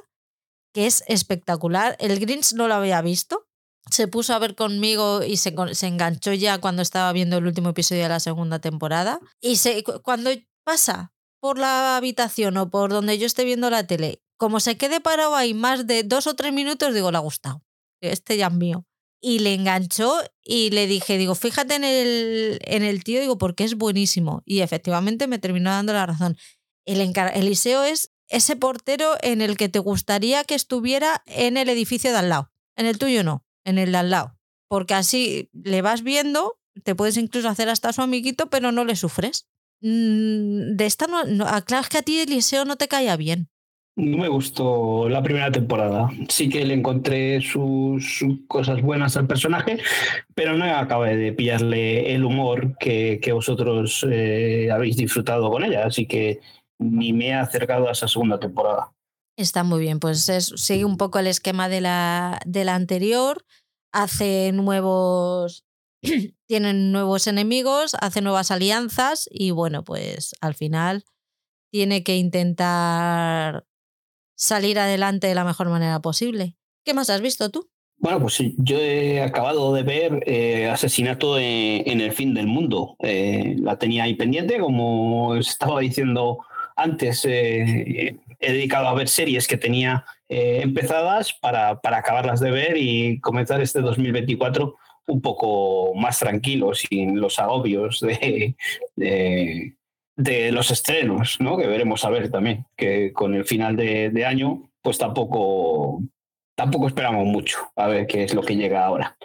[0.74, 1.96] que es espectacular.
[2.00, 3.48] El Grinch no lo había visto.
[3.90, 7.70] Se puso a ver conmigo y se, se enganchó ya cuando estaba viendo el último
[7.70, 9.20] episodio de la segunda temporada.
[9.40, 10.32] Y se, cuando
[10.64, 15.02] pasa por la habitación o por donde yo esté viendo la tele, como se quede
[15.02, 17.62] parado ahí más de dos o tres minutos, digo, le ha gustado.
[18.02, 18.88] Este ya es mío
[19.22, 23.64] y le enganchó y le dije, digo, fíjate en el, en el tío, digo, porque
[23.64, 24.42] es buenísimo.
[24.44, 26.38] Y efectivamente me terminó dando la razón.
[26.86, 32.10] El Eliseo es ese portero en el que te gustaría que estuviera en el edificio
[32.10, 32.52] de al lado.
[32.76, 34.40] En el tuyo no, en el de al lado.
[34.68, 38.96] Porque así le vas viendo, te puedes incluso hacer hasta su amiguito, pero no le
[38.96, 39.48] sufres.
[39.82, 41.46] Mm, de esta no, no
[41.92, 43.52] que a ti Eliseo no te caía bien.
[43.98, 46.10] No me gustó la primera temporada.
[46.30, 49.80] Sí que le encontré sus, cosas buenas al personaje,
[50.34, 55.86] pero no acabé de pillarle el humor que, vosotros eh, habéis disfrutado con ella.
[55.86, 56.40] Así que
[56.80, 58.94] ni me he acercado a esa segunda temporada.
[59.38, 60.24] Está muy bien, pues
[60.56, 63.44] sigue un poco el esquema de la, de la anterior,
[63.92, 65.66] hace nuevos,
[66.48, 71.06] tienen nuevos enemigos, hace nuevas alianzas y bueno, pues al final
[71.72, 73.66] tiene que intentar
[74.42, 76.56] salir adelante de la mejor manera posible.
[76.84, 77.70] ¿Qué más has visto tú?
[77.98, 82.96] Bueno, pues yo he acabado de ver eh, Asesinato en, el fin del mundo.
[83.04, 86.40] Eh, la tenía ahí pendiente, como estaba diciendo
[86.76, 92.78] antes, eh, he dedicado a ver series que tenía empezadas para, para, acabarlas de ver
[92.78, 94.76] y comenzar este 2024
[95.08, 98.56] un poco más tranquilo, sin los agobios de
[100.52, 101.58] los estrenos, ¿no?
[101.58, 106.02] Que veremos a ver también, que con el final de, año, pues tampoco,
[106.56, 109.18] tampoco esperamos mucho a ver qué es lo que llega ahora.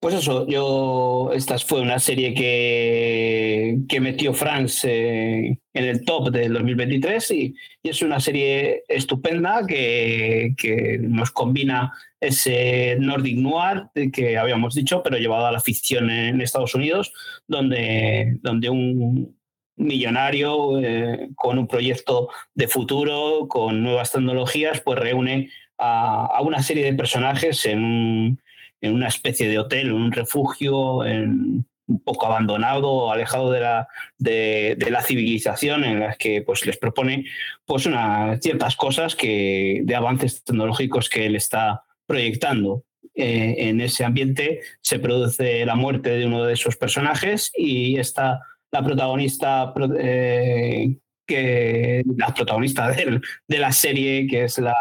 [0.00, 6.30] Pues eso, yo, esta fue una serie que, que metió France eh, en el top
[6.30, 13.84] del 2023 y, y, es una serie estupenda que, que nos combina ese Nordic Noir
[14.12, 17.12] que habíamos dicho, pero llevado a la ficción en Estados Unidos,
[17.48, 19.36] donde, donde un,
[19.76, 26.84] millonario eh, con un proyecto de futuro, con nuevas tecnologías, pues reúne a, una serie
[26.84, 28.40] de personajes en,
[28.82, 34.76] una especie de hotel, en un refugio, en, un poco abandonado, alejado de la, de,
[34.90, 37.26] la civilización, en las que pues, les propone
[37.64, 42.84] pues, una, ciertas cosas que, de avances tecnológicos que él está proyectando.
[43.14, 48.40] Eh, en ese ambiente se produce la muerte de uno de esos personajes y esta
[48.72, 50.96] la protagonista eh,
[51.26, 53.20] que la protagonista de,
[53.58, 54.74] la serie, que es la,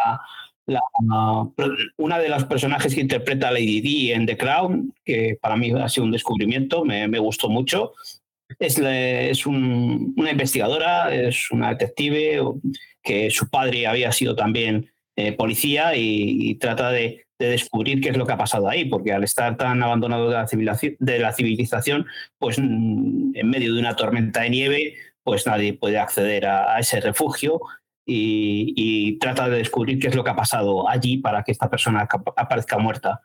[1.97, 5.89] una de los personajes que interpreta Lady D en The Crown, que para mí ha
[5.89, 7.93] sido un descubrimiento, me, me gustó mucho.
[8.59, 12.41] Es, es una investigadora, es una detective
[13.01, 18.25] que su padre había sido también eh, policía y, trata de, descubrir qué es lo
[18.25, 22.05] que ha pasado ahí, porque al estar tan abandonado de la civilización, de la civilización
[22.37, 26.99] pues mm, en medio de una tormenta de nieve, pues nadie puede acceder a, ese
[26.99, 27.61] refugio
[28.05, 32.07] y, trata de descubrir qué es lo que ha pasado allí para que esta persona
[32.35, 33.21] aparezca muerta.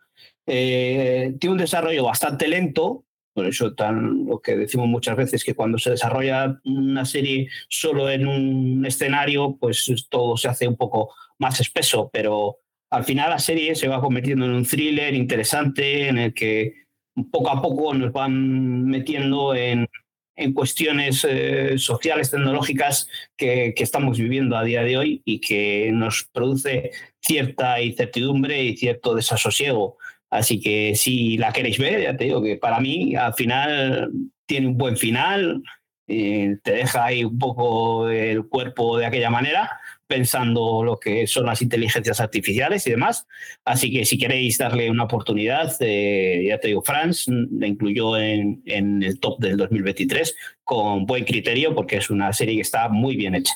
[0.46, 3.04] Eh, tiene un desarrollo bastante lento,
[3.34, 8.08] por eso tan, lo que decimos muchas veces, que cuando se desarrolla una serie solo
[8.10, 12.60] en un escenario, pues todo se hace un poco más espeso, pero
[12.97, 16.86] al final la serie se va convirtiendo en un thriller interesante en el que
[17.30, 19.88] poco a poco nos van metiendo en,
[20.36, 25.90] en cuestiones eh, sociales, tecnológicas que, que, estamos viviendo a día de hoy y que
[25.92, 26.90] nos produce
[27.20, 29.97] cierta incertidumbre y cierto desasosiego.
[30.30, 34.11] Así que si la queréis ver, ya te digo que para mí al final
[34.47, 35.62] tiene un buen final,
[36.09, 41.46] eh, te deja ahí un poco el cuerpo de aquella manera, pensando lo que son
[41.46, 43.26] las inteligencias artificiales y demás.
[43.64, 48.62] Así que si queréis darle una oportunidad, eh, ya te digo, France la incluyó en,
[48.66, 50.34] en el top del 2023
[50.64, 53.54] con buen criterio porque es una serie que está muy bien hecha.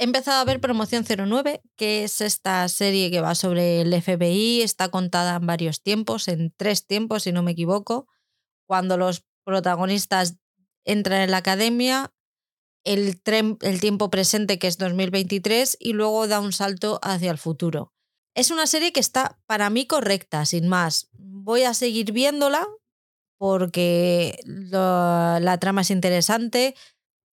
[0.00, 4.62] He empezado a ver Promoción 09, que es esta serie que va sobre el FBI,
[4.62, 8.06] está contada en varios tiempos, en tres tiempos, si no me equivoco,
[8.66, 10.38] cuando los protagonistas
[10.86, 12.14] entran en la academia,
[12.84, 13.20] el,
[13.60, 17.92] el tiempo presente, que es 2023, y luego da un salto hacia el futuro.
[18.34, 21.08] Es una serie que está para mí correcta, sin más.
[21.12, 22.66] Voy a seguir viéndola
[23.38, 26.74] porque la trama es interesante,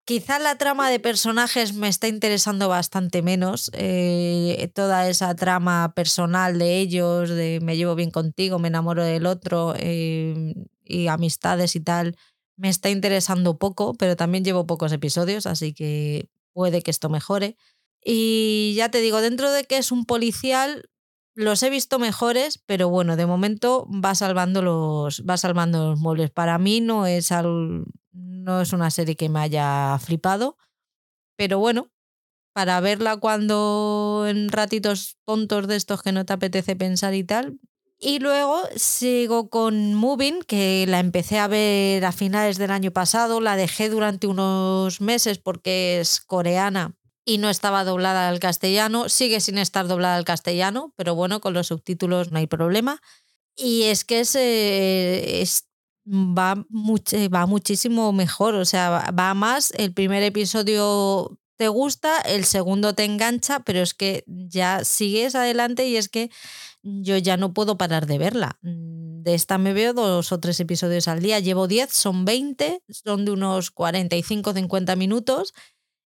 [0.07, 3.69] Quizá la trama de personajes me está interesando bastante menos.
[3.73, 9.25] Eh, toda esa trama personal de ellos, de me llevo bien contigo, me enamoro del
[9.25, 12.15] otro eh, y amistades y tal,
[12.57, 17.55] me está interesando poco, pero también llevo pocos episodios, así que puede que esto mejore.
[18.03, 20.89] Y ya te digo, dentro de que es un policial,
[21.35, 26.31] los he visto mejores, pero bueno, de momento va salvando los, va salvando los muebles.
[26.31, 30.57] Para mí no es, no es una serie que me haya flipado,
[31.37, 31.91] pero bueno,
[32.53, 37.59] para verla cuando en ratitos tontos de estos que no te apetece pensar y tal.
[37.99, 43.41] Y luego sigo con Moving, que la empecé a ver a finales del año pasado,
[43.41, 46.95] la dejé durante unos meses porque es coreana
[47.25, 49.09] y no estaba doblada al castellano.
[49.09, 53.01] Sigue sin estar doblada al castellano, pero bueno, con los subtítulos no hay problema.
[53.55, 55.43] Y es que es, eh,
[56.07, 59.71] va, va muchísimo mejor, o sea, va más.
[59.71, 65.87] El primer episodio te gusta, el segundo te engancha, pero es que ya sigues adelante
[65.87, 66.29] y es que
[66.83, 68.59] yo ya no puedo parar de verla.
[68.61, 71.39] De esta me veo dos o tres episodios al día.
[71.39, 75.53] Llevo 10, son 20, son de unos 45-50 minutos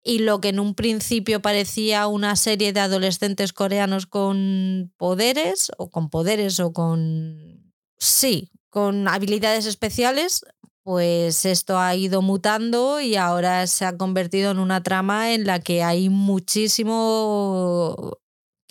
[0.04, 5.90] y lo que en un principio parecía una serie de adolescentes coreanos con poderes o
[5.90, 7.74] con poderes o con...
[8.00, 10.44] Sí, con habilidades especiales,
[10.84, 15.60] pues esto ha ido mutando y ahora se ha convertido en una trama en la
[15.60, 18.18] que hay muchísimo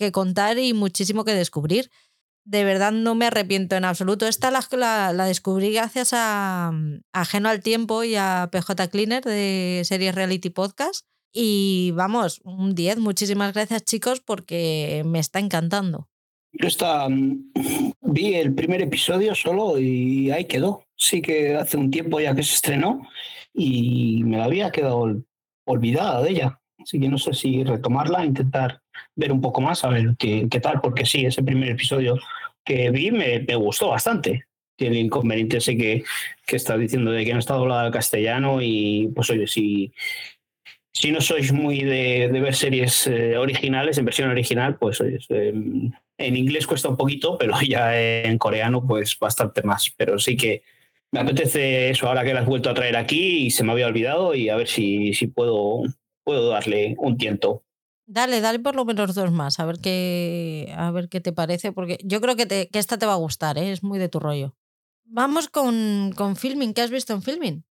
[0.01, 1.89] que contar y muchísimo que descubrir.
[2.43, 4.27] De verdad no me arrepiento en absoluto.
[4.27, 6.73] Esta la, la, la descubrí gracias a,
[7.13, 12.75] a Geno al Tiempo y a PJ Cleaner de Series Reality Podcast y vamos, un
[12.75, 12.99] 10.
[12.99, 16.09] Muchísimas gracias, chicos, porque me está encantando.
[16.51, 17.51] Yo está, mm,
[18.01, 20.83] vi el primer episodio solo y ahí quedó.
[20.97, 23.07] Sí que hace un tiempo ya que se estrenó
[23.53, 25.23] y me había quedado
[25.65, 26.59] olvidada de ella.
[26.79, 28.80] Así que no sé si retomarla, intentar
[29.15, 32.17] ver un poco más, a ver qué, qué tal, porque sí, ese primer episodio
[32.63, 34.45] que vi me, me gustó bastante.
[34.75, 36.03] Tiene el inconveniente ese que,
[36.45, 39.93] que está diciendo de que no está doblada al castellano y pues oye, si,
[40.93, 46.35] si no sois muy de, ver series eh, originales, en versión original, pues em, en
[46.35, 49.91] inglés cuesta un poquito, pero ya en coreano pues bastante más.
[49.97, 50.63] Pero sí que
[51.11, 53.87] me apetece eso ahora que la has vuelto a traer aquí y se me había
[53.87, 55.83] olvidado y a ver si, si puedo,
[56.23, 57.63] puedo darle un tiento.
[58.13, 61.71] Dale, dale por lo menos dos más, a ver qué, a ver qué te parece,
[61.71, 63.71] porque yo creo que, te, que esta te va a gustar, ¿eh?
[63.71, 64.53] es muy de tu rollo.
[65.05, 66.73] Vamos con, con filming.
[66.73, 67.63] ¿Qué has visto en filming?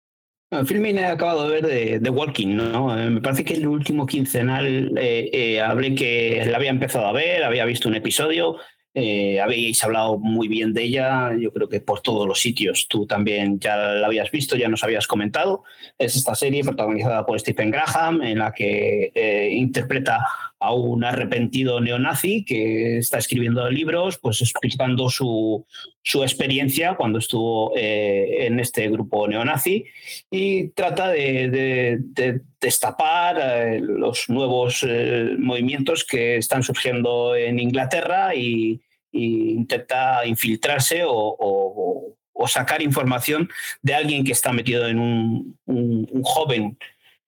[0.50, 2.96] El filme he acabado de ver de The Walking, ¿no?
[2.96, 7.42] Eh, me parece que el último quincenal eh, hablé que la había empezado a ver,
[7.42, 8.58] había visto un episodio,
[8.94, 12.88] eh, habéis hablado muy bien de ella, yo creo que por todos los sitios.
[12.88, 15.64] Tú también ya la habías visto, ya nos habías comentado.
[15.98, 20.26] Es esta serie protagonizada por Stephen Graham, en la que eh, interpreta
[20.60, 25.64] a un arrepentido neonazi que está escribiendo libros, pues explicando su,
[26.02, 29.84] su experiencia cuando estuvo eh, en este grupo neonazi
[30.30, 37.58] y trata de, de, de destapar eh, los nuevos eh, movimientos que están surgiendo en
[37.58, 38.80] Inglaterra y,
[39.10, 43.48] intenta infiltrarse o, o, sacar información
[43.82, 46.78] de alguien que está metido en un, un joven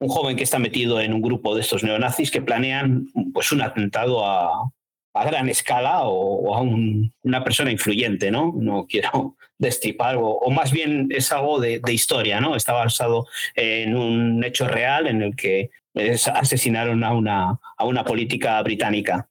[0.01, 3.61] un joven que está metido en un grupo de estos neonazis que planean pues, un
[3.61, 4.72] atentado a,
[5.14, 8.53] a gran escala o, a un, una persona influyente, ¿no?
[8.57, 12.57] No quiero destripar, o, o más bien es algo de, historia, ¿no?
[12.57, 18.05] Está basado en un hecho real en el que es, asesinaron a una, a una
[18.05, 19.28] política británica.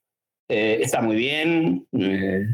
[0.48, 2.46] Eh, está muy bien, eh,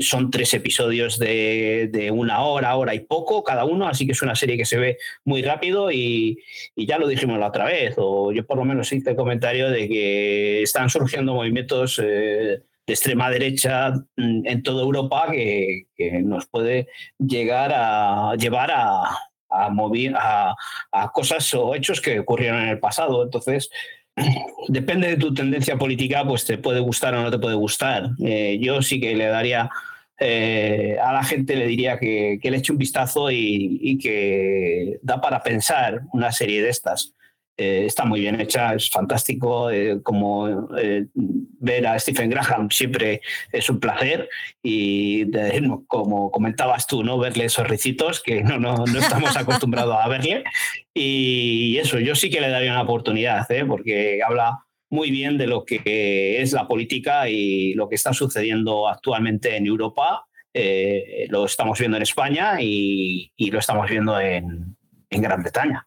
[0.00, 4.22] son tres episodios de, de, una hora, hora y poco cada uno, así que es
[4.22, 6.38] una serie que se ve muy rápido y,
[6.76, 9.70] y, ya lo dijimos la otra vez, o yo por lo menos hice el comentario
[9.70, 16.22] de que están surgiendo movimientos eh, de extrema derecha mm, en toda Europa que, que
[16.22, 19.02] nos puede llegar a llevar a,
[19.52, 20.54] a,
[20.92, 23.22] a cosas o hechos que ocurrieron en el pasado.
[23.24, 23.70] Entonces,
[24.68, 28.10] depende de tu tendencia política, pues te puede gustar o no te puede gustar.
[28.24, 29.70] Eh, yo sí que le daría
[30.18, 34.98] eh, a la gente, le diría que, que le eche un vistazo y, y, que
[35.02, 37.14] da para pensar una serie de estas.
[37.62, 43.20] Eh, está muy bien hecha, es fantástico, eh, como eh, ver a Stephen Graham siempre
[43.52, 44.28] es un placer
[44.60, 45.30] y
[45.86, 47.18] como comentabas tú, ¿no?
[47.18, 50.42] verle esos ricitos que no, no, no estamos acostumbrados a verle
[50.92, 54.58] y eso, yo sí que le daría una oportunidad, porque habla
[54.90, 59.66] muy bien de lo que es la política y lo que está sucediendo actualmente en
[59.66, 60.26] Europa.
[61.28, 64.76] Lo estamos viendo en España y, y lo estamos viendo en,
[65.10, 65.86] en Gran Bretaña.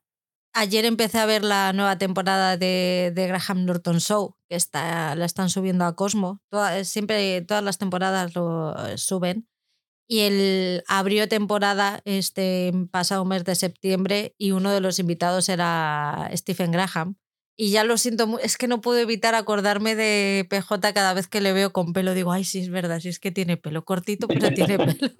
[0.58, 5.26] Ayer empecé a ver la nueva temporada de, de Graham Norton Show, que está, la
[5.26, 6.40] están subiendo a Cosmo.
[6.50, 9.50] Toda, siempre, todas las temporadas lo suben.
[10.08, 16.30] Y él abrió temporada este pasado mes de septiembre y uno de los invitados era
[16.34, 17.18] Stephen Graham.
[17.58, 21.42] Y ya lo siento, es que no puedo evitar acordarme de PJ cada vez que
[21.42, 22.14] le veo con pelo.
[22.14, 25.12] Digo, ay, sí, es verdad, sí es que tiene pelo cortito, pero tiene pelo.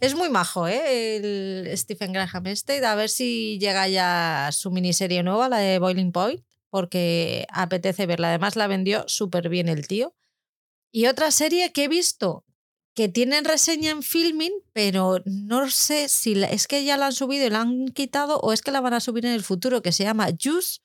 [0.00, 1.16] Es muy majo, ¿eh?
[1.16, 2.84] El Stephen Graham este.
[2.84, 8.28] A ver si llega ya su miniserie nueva, la de Boiling Point, porque apetece verla.
[8.28, 10.14] Además, la vendió súper bien el tío.
[10.92, 12.44] Y otra serie que he visto
[12.94, 17.46] que tienen reseña en filming, pero no sé si es que ya la han subido
[17.46, 19.92] y la han quitado o es que la van a subir en el futuro, que
[19.92, 20.80] se llama Juice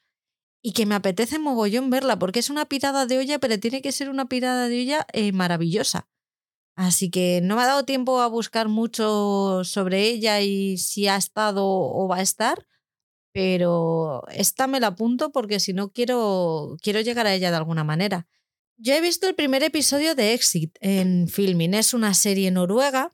[0.62, 3.92] y que me apetece mogollón verla porque es una pirada de olla, pero tiene que
[3.92, 6.08] ser una pirada de olla eh, maravillosa.
[6.76, 11.16] Así que no me ha dado tiempo a buscar mucho sobre ella y si ha
[11.16, 12.68] estado o va a estar,
[13.32, 17.84] pero esta me la apunto porque si no quiero, quiero llegar a ella de alguna
[17.84, 18.28] manera.
[18.78, 21.74] Yo he visto el primer episodio de Exit en Filming.
[21.74, 23.12] Es una serie noruega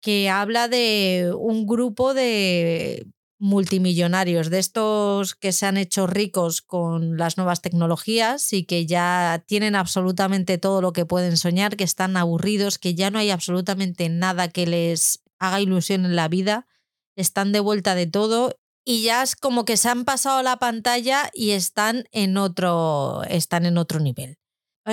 [0.00, 3.06] que habla de un grupo de
[3.42, 9.42] multimillonarios, de estos que se han hecho ricos con las nuevas tecnologías y que ya
[9.48, 14.08] tienen absolutamente todo lo que pueden soñar, que están aburridos, que ya no hay absolutamente
[14.08, 16.68] nada que les haga ilusión en la vida,
[17.16, 21.28] están de vuelta de todo y ya es como que se han pasado la pantalla
[21.34, 24.38] y están en otro, están en otro nivel.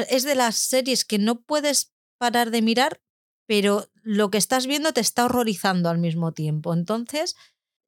[0.10, 3.00] Es de las series que no puedes parar de mirar,
[3.48, 6.74] pero lo que estás viendo te está horrorizando al mismo tiempo.
[6.74, 7.36] Entonces,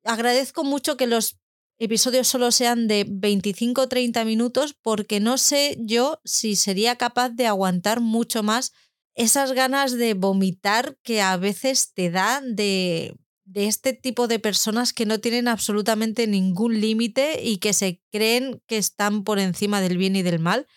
[0.03, 1.37] agradezco mucho que los
[1.79, 7.29] episodios solo sean de 25 o 30 minutos porque no sé yo si sería capaz
[7.29, 8.71] de aguantar mucho más
[9.15, 14.93] esas ganas de vomitar que a veces te da de, de este tipo de personas
[14.93, 19.97] que no tienen absolutamente ningún límite y que se creen que están por encima del
[19.97, 20.67] bien y del mal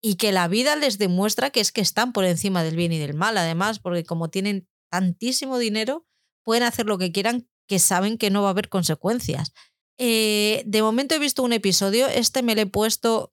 [0.00, 2.98] y que la vida les demuestra que es que están por encima del bien y
[2.98, 6.06] del mal, además, porque como tienen tantísimo dinero,
[6.44, 9.52] pueden hacer lo que quieran, que saben que no va a haber consecuencias.
[9.98, 13.32] Eh, de momento he visto un episodio, este me lo he puesto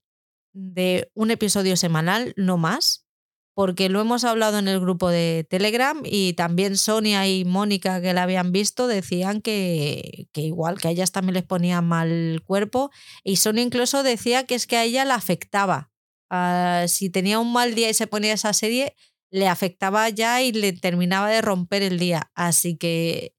[0.54, 3.08] de un episodio semanal, no más,
[3.56, 8.14] porque lo hemos hablado en el grupo de Telegram y también Sonia y Mónica que
[8.14, 12.92] la habían visto decían que, que igual, que a ellas también les ponía mal cuerpo
[13.24, 15.90] y Sonia incluso decía que es que a ella la afectaba
[16.30, 18.96] Ah, si tenía un mal día y se ponía esa serie,
[19.32, 22.32] le afectaba ya y le terminaba de romper el día.
[22.36, 23.34] Así que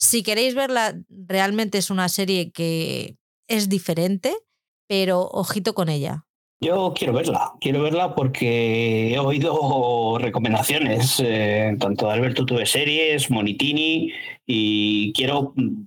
[0.00, 3.16] si queréis verla, realmente es una serie que
[3.48, 4.34] es diferente,
[4.88, 6.24] pero ojito con ella.
[6.62, 13.30] Yo quiero verla, quiero verla porque he oído recomendaciones, eh, tanto de Alberto Tuve Series,
[13.30, 14.12] Monitini,
[14.46, 15.86] y quiero mm,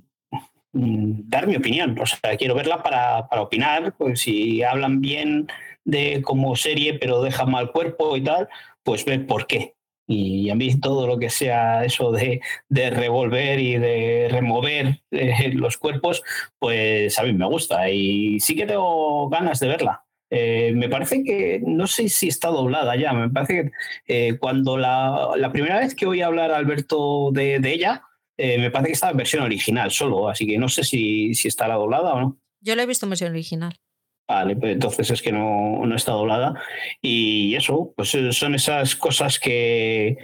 [1.30, 1.98] dar mi opinión.
[2.00, 5.48] O sea, quiero verla para, para opinar, pues si hablan bien
[5.86, 8.48] de como serie, pero deja mal cuerpo y tal,
[8.84, 9.76] pues ver por qué.
[10.06, 15.52] Y a mí todo lo que sea eso de, de revolver y de remover eh,
[15.54, 16.24] los cuerpos,
[16.60, 20.04] pues a mí me gusta y sí que tengo ganas de verla.
[20.30, 23.72] Eh, me parece que, no sé si está doblada ya, me parece que
[24.08, 28.04] eh, cuando la, la, primera vez que oí hablar a Alberto de, de ella,
[28.36, 31.76] me parece que estaba en versión original solo, así que no sé si, si estará
[31.76, 32.40] doblada o no.
[32.62, 33.80] Yo la he visto en versión original.
[34.28, 36.54] Vale, pues entonces es que no, no está doblada.
[37.02, 40.18] Y eso, pues eh, son esas cosas que,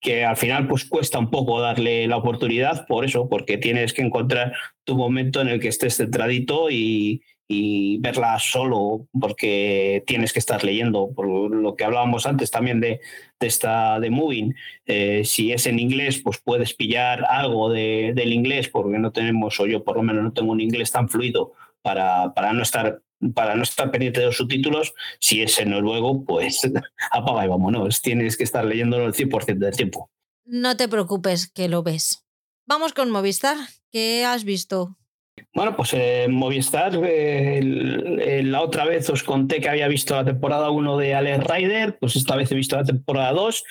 [0.00, 4.02] que al final pues cuesta un poco darle la oportunidad por eso, porque tienes que
[4.02, 4.52] encontrar
[4.84, 10.62] tu momento en el que estés centradito y, y verla solo, porque tienes que estar
[10.62, 13.00] leyendo, por lo que hablábamos antes también de,
[13.40, 14.54] de esta de Moving.
[14.84, 19.58] Eh, si es en inglés, pues puedes pillar algo de, del inglés, porque no tenemos,
[19.60, 21.52] o yo por lo menos no tengo un inglés tan fluido
[21.82, 23.00] para, para no estar
[23.34, 26.60] para no estar pendiente de los subtítulos, si es en noruego, pues
[27.10, 28.02] apaga y vámonos.
[28.02, 30.10] Tienes que estar leyéndolo el 100% del tiempo.
[30.44, 32.24] No te preocupes, que lo ves.
[32.66, 33.56] Vamos con Movistar.
[33.90, 34.96] ¿Qué has visto?
[35.54, 40.96] Bueno, pues en Movistar, la otra vez os conté que había visto la temporada 1
[40.96, 43.64] de Alex Rider, pues esta vez he visto la temporada 2.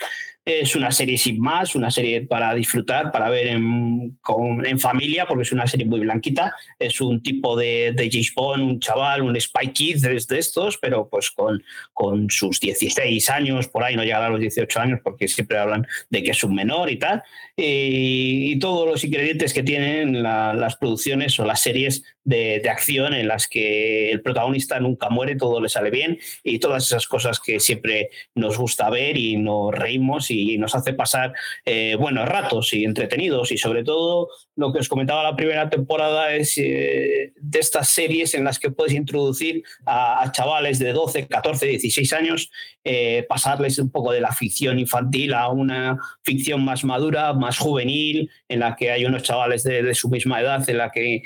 [0.45, 4.15] Es una serie sin más, una serie para disfrutar, para ver en,
[4.63, 6.53] en familia, porque es una serie muy blanquita.
[6.77, 11.09] Es un tipo de, de James Bond, un chaval, un Spy Kid de, estos, pero
[11.09, 15.27] pues con, con sus 16 años, por ahí no llegará a los 18 años, porque
[15.27, 17.23] siempre hablan de que es un menor y tal.
[17.57, 23.27] Y, todos los ingredientes que tienen las producciones o las series de, de, acción en
[23.27, 27.59] las que el protagonista nunca muere, todo le sale bien y todas esas cosas que
[27.59, 31.33] siempre nos gusta ver y nos reímos y nos hace pasar
[31.65, 33.51] eh, buenos ratos y entretenidos.
[33.51, 38.33] Y sobre todo lo que os comentaba la primera temporada es eh, de estas series
[38.33, 42.49] en las que puedes introducir a, chavales de 12, 14, 16 años,
[42.83, 48.29] eh, pasarles un poco de la ficción infantil a una ficción más madura, más juvenil,
[48.47, 51.21] en la que hay unos chavales de, su misma edad en la que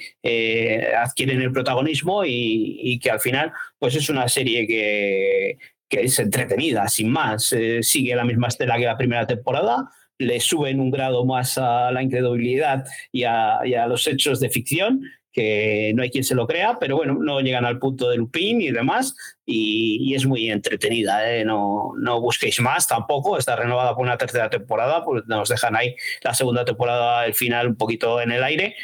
[0.96, 5.58] adquieren el protagonismo y, y que al final pues es una serie que,
[5.90, 7.52] que es entretenida, sin más.
[7.52, 11.92] Eh, sigue la misma estela que la primera temporada, le suben un grado más a
[11.92, 16.78] la incredibilidad y a, los hechos de ficción, que no hay quien se lo crea,
[16.80, 19.16] pero bueno, no llegan al punto de Lupin y demás,
[19.46, 21.34] y, es muy entretenida.
[21.34, 21.46] ¿eh?
[21.46, 25.96] No, no busquéis más tampoco, está renovada por una tercera temporada, pues nos dejan ahí
[26.22, 28.76] la segunda temporada, el final un poquito en el aire,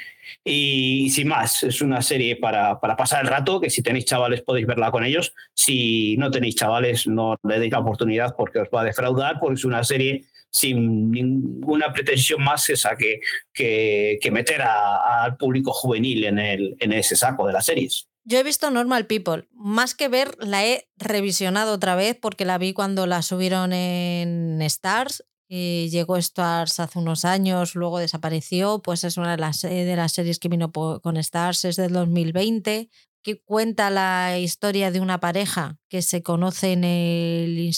[0.48, 4.44] y sin más, es una serie para, para, pasar el rato, que si tenéis chavales
[4.44, 5.34] podéis verla con ellos.
[5.56, 9.56] Si no tenéis chavales, no le deis la oportunidad porque os va a defraudar, porque
[9.56, 13.20] es una serie sin ninguna pretensión más esa que,
[13.52, 18.08] que, meter al público juvenil en, el, en ese saco de las series.
[18.24, 19.48] Yo he visto Normal People.
[19.52, 24.62] Más que ver, la he revisionado otra vez porque la vi cuando la subieron en
[24.62, 29.86] Stars eh, llegó Stars hace unos años, luego desapareció, pues es una de las, eh,
[29.86, 32.90] de las series que vino con Stars, es del 2020,
[33.24, 36.76] que cuenta la historia de una pareja que se conoce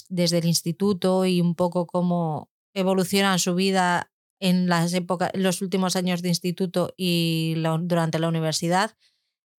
[0.09, 5.95] desde el instituto y un poco cómo evoluciona su vida en las épocas, los últimos
[5.95, 8.91] años de instituto y durante la universidad.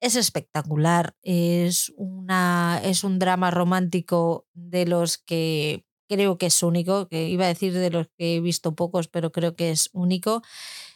[0.01, 7.09] Es espectacular, es, una, es un drama romántico de los que creo que es único,
[7.09, 10.43] que iba a decir de los que he visto pocos, pero creo que es único.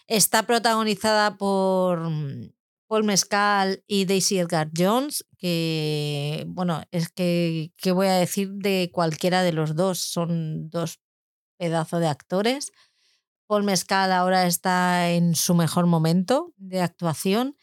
[0.08, 2.52] Está protagonizada por mm,
[2.88, 8.90] Paul Mescal y Daisy Edgar Jones, que, bueno, es que, ¿qué voy a decir de
[8.92, 9.98] cualquiera de los dos?
[10.00, 11.00] Son dos
[11.58, 12.72] pedazos de actores.
[13.46, 17.56] Paul Mescal ahora está en su mejor momento de actuación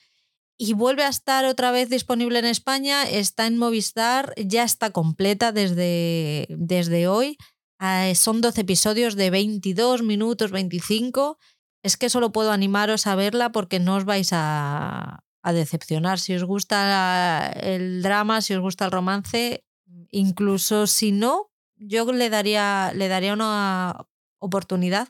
[0.61, 5.53] y vuelve a estar otra vez disponible en España, está en Movistar, ya está completa
[5.53, 7.37] desde, desde hoy.
[7.79, 11.37] Ah, son 12 episodios de 22 minutos, 25.
[11.81, 16.19] Es que solo puedo animaros a verla porque no os vais a, a decepcionar.
[16.19, 19.63] Si os gusta el drama, si os gusta el romance,
[20.11, 24.07] incluso si no, yo le daría, le daría una
[24.39, 25.07] oportunidad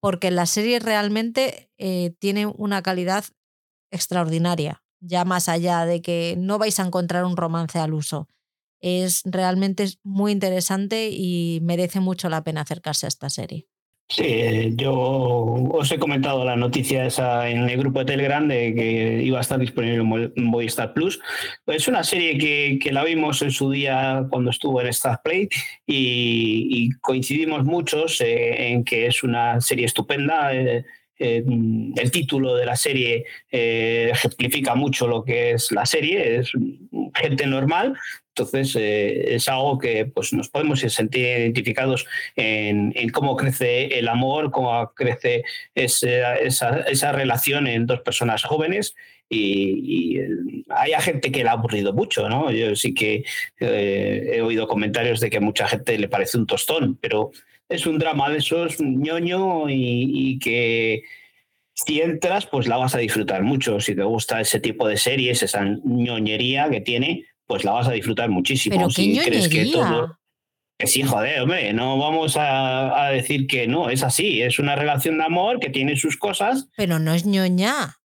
[0.00, 3.26] porque la serie realmente eh, tiene una calidad
[3.90, 8.28] extraordinaria, ya más allá de que no vais a encontrar un romance al uso.
[8.80, 13.66] Es realmente muy interesante y merece mucho la pena acercarse a esta serie.
[14.10, 19.22] Sí, yo os he comentado la noticia esa en el grupo de Telegram de que
[19.22, 21.20] iba a estar disponible en Movistar Plus.
[21.68, 25.48] Es una serie que, la vimos en su día cuando estuvo en Star Play
[25.86, 30.56] y, coincidimos muchos eh, en que es una serie estupenda.
[30.56, 30.84] Eh,
[31.22, 31.44] eh,
[31.96, 36.52] el título de la serie eh, ejemplifica mucho lo que es la serie, es
[37.14, 37.94] gente normal,
[38.28, 42.06] entonces eh, es algo que pues, nos podemos sentir identificados
[42.36, 45.44] en, cómo crece el amor, cómo crece
[45.74, 48.94] esa, esa, relación en dos personas jóvenes
[49.28, 50.18] y,
[50.70, 52.50] hay gente que le ha aburrido mucho, ¿no?
[52.52, 53.24] Yo sí que
[53.58, 57.32] he oído comentarios de que a mucha gente le parece un tostón, pero
[57.70, 61.02] es un drama de esos ñoño y, que
[61.72, 63.80] si entras, pues la vas a disfrutar mucho.
[63.80, 67.92] Si te gusta ese tipo de series, esa ñoñería que tiene, pues la vas a
[67.92, 68.76] disfrutar muchísimo.
[68.76, 70.18] ¿Pero si crees que todo.
[70.78, 74.76] Que sí, joder, hombre, no vamos a, a, decir que no, es así, es una
[74.76, 76.68] relación de amor que tiene sus cosas.
[76.74, 77.98] Pero no es ñoña.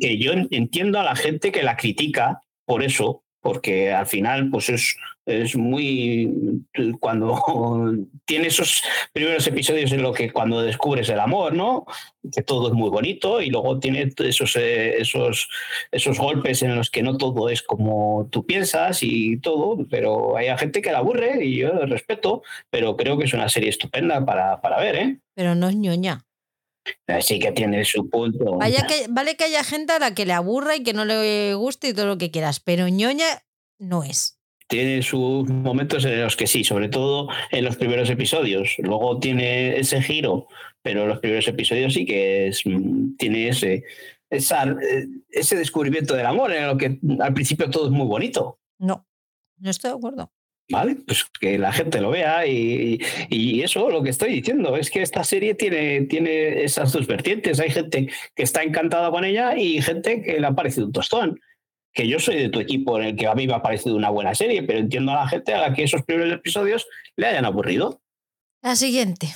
[0.00, 4.68] Que yo entiendo a la gente que la critica por eso, porque al final pues
[4.68, 4.96] es,
[5.26, 6.62] es muy
[7.00, 7.36] cuando
[8.24, 8.82] tiene esos
[9.12, 11.84] primeros episodios en lo que cuando descubres el amor, ¿no?
[12.32, 15.48] Que todo es muy bonito y luego tiene esos, eh, esos,
[15.90, 20.56] esos golpes en los que no todo es como tú piensas y todo, pero hay
[20.56, 24.60] gente que la aburre y yo respeto, pero creo que es una serie estupenda para,
[24.60, 25.18] para ver, ¿eh?
[25.34, 26.24] Pero no es ñoña.
[27.20, 28.58] Sí que tiene su punto.
[28.58, 31.54] Vaya que, vale que haya gente a la que le aburra y que no le
[31.54, 33.42] guste y todo lo que quieras, pero ñoña
[33.78, 34.35] no es.
[34.68, 38.74] Tiene sus momentos en los que sí, sobre todo en los primeros episodios.
[38.78, 40.48] Luego tiene ese giro,
[40.82, 42.62] pero los primeros episodios sí que es,
[43.16, 43.84] tiene ese,
[44.28, 48.58] ese descubrimiento del amor en lo que al principio todo es muy bonito.
[48.78, 49.06] No,
[49.58, 50.32] no estoy de acuerdo.
[50.68, 50.96] ¿vale?
[51.06, 53.00] Pues que la gente lo vea y,
[53.62, 57.60] eso lo que estoy diciendo es que esta serie tiene, tiene esas dos vertientes.
[57.60, 61.40] Hay gente que está encantada con ella y gente que le ha parecido un tostón.
[61.96, 64.10] Que yo soy de tu equipo en el que a mí me ha parecido una
[64.10, 66.86] buena serie, pero entiendo a la gente a la que esos primeros episodios
[67.16, 68.00] le hayan aburrido.
[68.62, 69.34] La siguiente.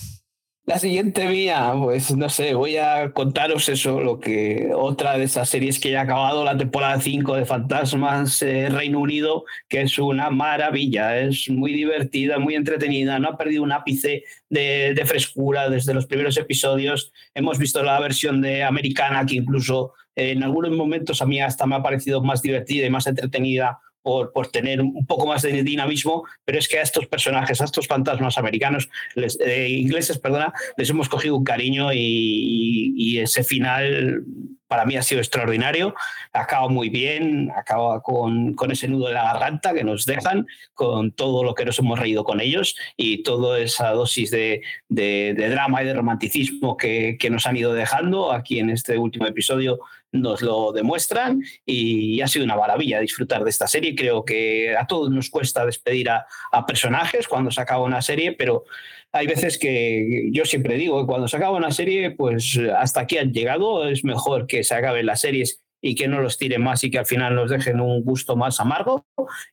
[0.67, 5.49] La siguiente mía, pues no sé, voy a contaros eso, lo que otra de esas
[5.49, 9.99] series que ya ha acabado la temporada 5 de Fantasmas eh, Reino Unido, que es
[9.99, 15.69] una maravilla, es muy divertida, muy entretenida, no ha perdido un ápice de, de frescura
[15.71, 17.11] desde los primeros episodios.
[17.35, 21.77] Hemos visto la versión de americana que incluso en algunos momentos a mí hasta me
[21.77, 26.25] ha parecido más divertida y más entretenida por, por, tener un poco más de dinamismo,
[26.45, 30.89] pero es que a estos personajes, a estos fantasmas americanos, les, eh, ingleses, perdona, les
[30.91, 34.25] hemos cogido un cariño y, y, ese final
[34.71, 35.95] para mí ha sido extraordinario,
[36.33, 41.11] acaba muy bien, acaba con, con, ese nudo de la garganta que nos dejan, con
[41.11, 45.51] todo lo que nos hemos reído con ellos y toda esa dosis de, de, de
[45.51, 49.81] drama y de romanticismo que, que nos han ido dejando aquí en este último episodio
[50.13, 53.95] nos lo demuestran y ha sido una maravilla disfrutar de esta serie.
[53.95, 56.27] Creo que a todos nos cuesta despedir a,
[56.67, 58.65] personajes cuando se acaba una serie, pero
[59.13, 63.19] hay veces que yo siempre digo que cuando se acaba una serie, pues hasta aquí
[63.19, 66.85] han llegado, es mejor que se acaben las series y que no los tiren más
[66.85, 69.07] y que al final nos dejen un gusto más amargo.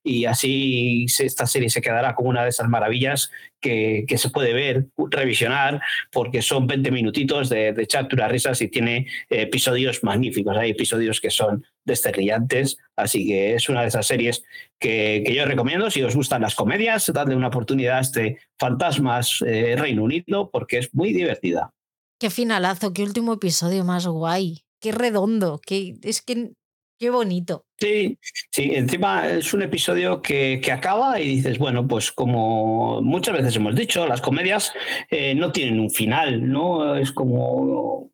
[0.03, 3.31] Y así esta serie se quedará como una de esas maravillas
[3.61, 5.81] que, que se puede ver, revisionar,
[6.11, 11.29] porque son 20 minutitos de, de echar risas y tiene episodios magníficos, hay episodios que
[11.29, 14.43] son desternillantes, así que es una de esas series
[14.79, 19.43] que, que, yo recomiendo, si os gustan las comedias, dadle una oportunidad a este Fantasmas
[19.45, 21.73] eh, Reino Unido porque es muy divertida.
[22.19, 26.51] Qué finalazo, qué último episodio más guay qué redondo, qué, es que
[26.97, 27.65] qué bonito.
[27.79, 28.17] Sí,
[28.51, 33.55] sí, encima es un episodio que, que, acaba y dices, bueno, pues como muchas veces
[33.55, 34.73] hemos dicho, las comedias
[35.11, 36.95] eh, no tienen un final, ¿no?
[36.95, 38.11] Es como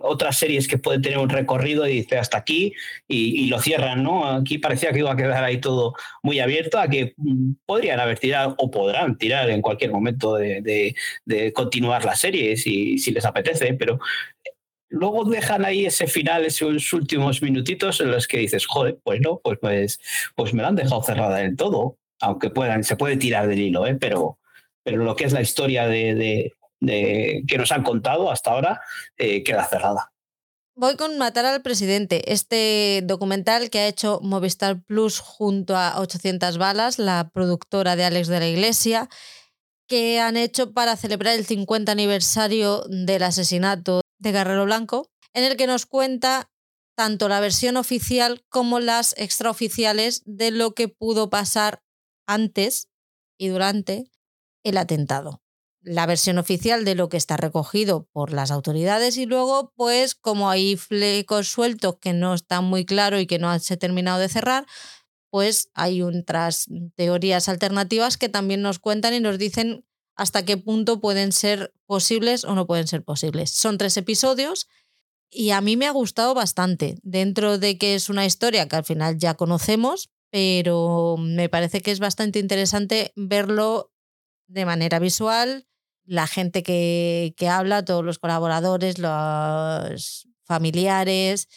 [0.00, 2.72] otras series que pueden tener un recorrido y dice hasta aquí
[3.06, 4.26] y, y, lo cierran, ¿no?
[4.26, 8.18] Aquí parecía que iba a quedar ahí todo muy abierto, a que mm, podrían haber
[8.18, 10.94] tirado o podrán tirar en cualquier momento de,
[11.24, 13.98] de, continuar la serie si, si les apetece, pero
[14.94, 19.40] luego dejan ahí ese final, esos últimos minutitos en los que dices, joder, pues no,
[19.42, 20.00] pues, pues,
[20.34, 23.86] pues me la han dejado cerrada del todo, aunque puedan, se puede tirar del hilo,
[23.86, 23.96] ¿eh?
[23.96, 24.38] pero,
[24.82, 28.80] pero lo que es la historia de, de, de que nos han contado hasta ahora
[29.18, 30.12] eh, queda cerrada.
[30.76, 36.58] Voy con Matar al Presidente, este documental que ha hecho Movistar Plus junto a 800
[36.58, 39.08] Balas, la productora de Alex de la Iglesia,
[39.86, 45.56] que han hecho para celebrar el 50 aniversario del asesinato de Guerrero Blanco, en el
[45.56, 46.50] que nos cuenta
[46.96, 51.82] tanto la versión oficial como las extraoficiales de lo que pudo pasar
[52.26, 52.88] antes
[53.38, 54.10] y durante
[54.64, 55.42] el atentado.
[55.82, 60.48] La versión oficial de lo que está recogido por las autoridades y luego, pues como
[60.48, 64.30] hay flecos sueltos que no están muy claros y que no se ha terminado de
[64.30, 64.66] cerrar,
[65.30, 69.84] pues hay otras teorías alternativas que también nos cuentan y nos dicen
[70.16, 73.50] hasta qué punto pueden ser posibles o no pueden ser posibles.
[73.50, 74.68] Son tres episodios
[75.30, 78.84] y a mí me ha gustado bastante, dentro de que es una historia que al
[78.84, 83.92] final ya conocemos, pero me parece que es bastante interesante verlo
[84.46, 85.66] de manera visual,
[86.04, 91.48] la gente que, que habla, todos los colaboradores, los familiares,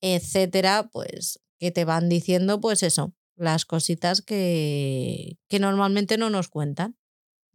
[0.00, 6.48] etcétera, pues que te van diciendo, pues eso, las cositas que, que normalmente no nos
[6.48, 6.97] cuentan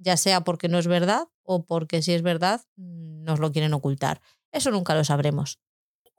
[0.04, 4.22] ya sea porque no es verdad o porque si es verdad nos lo quieren ocultar.
[4.52, 5.60] Eso nunca lo sabremos.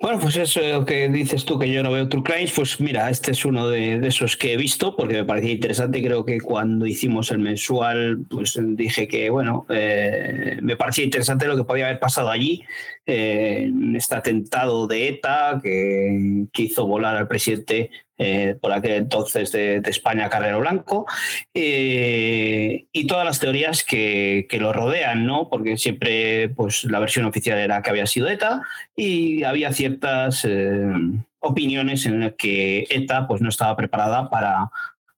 [0.00, 3.30] Bueno, pues eso que dices tú que yo no veo True Crimes, pues mira, este
[3.30, 6.02] es uno de, esos que he visto porque me parecía interesante.
[6.02, 11.56] Creo que cuando hicimos el mensual, pues dije que, bueno, eh, me parecía interesante lo
[11.56, 12.64] que podía haber pasado allí,
[13.06, 19.50] eh, este atentado de ETA que, que hizo volar al presidente eh, por aquel entonces
[19.52, 21.06] de, España, Carrero Blanco,
[21.52, 25.48] eh, y todas las teorías que, que, lo rodean, ¿no?
[25.48, 28.62] Porque siempre pues, la versión oficial era que había sido ETA
[28.94, 30.92] y había ciertas eh,
[31.40, 34.70] opiniones en las que ETA pues, no estaba preparada para,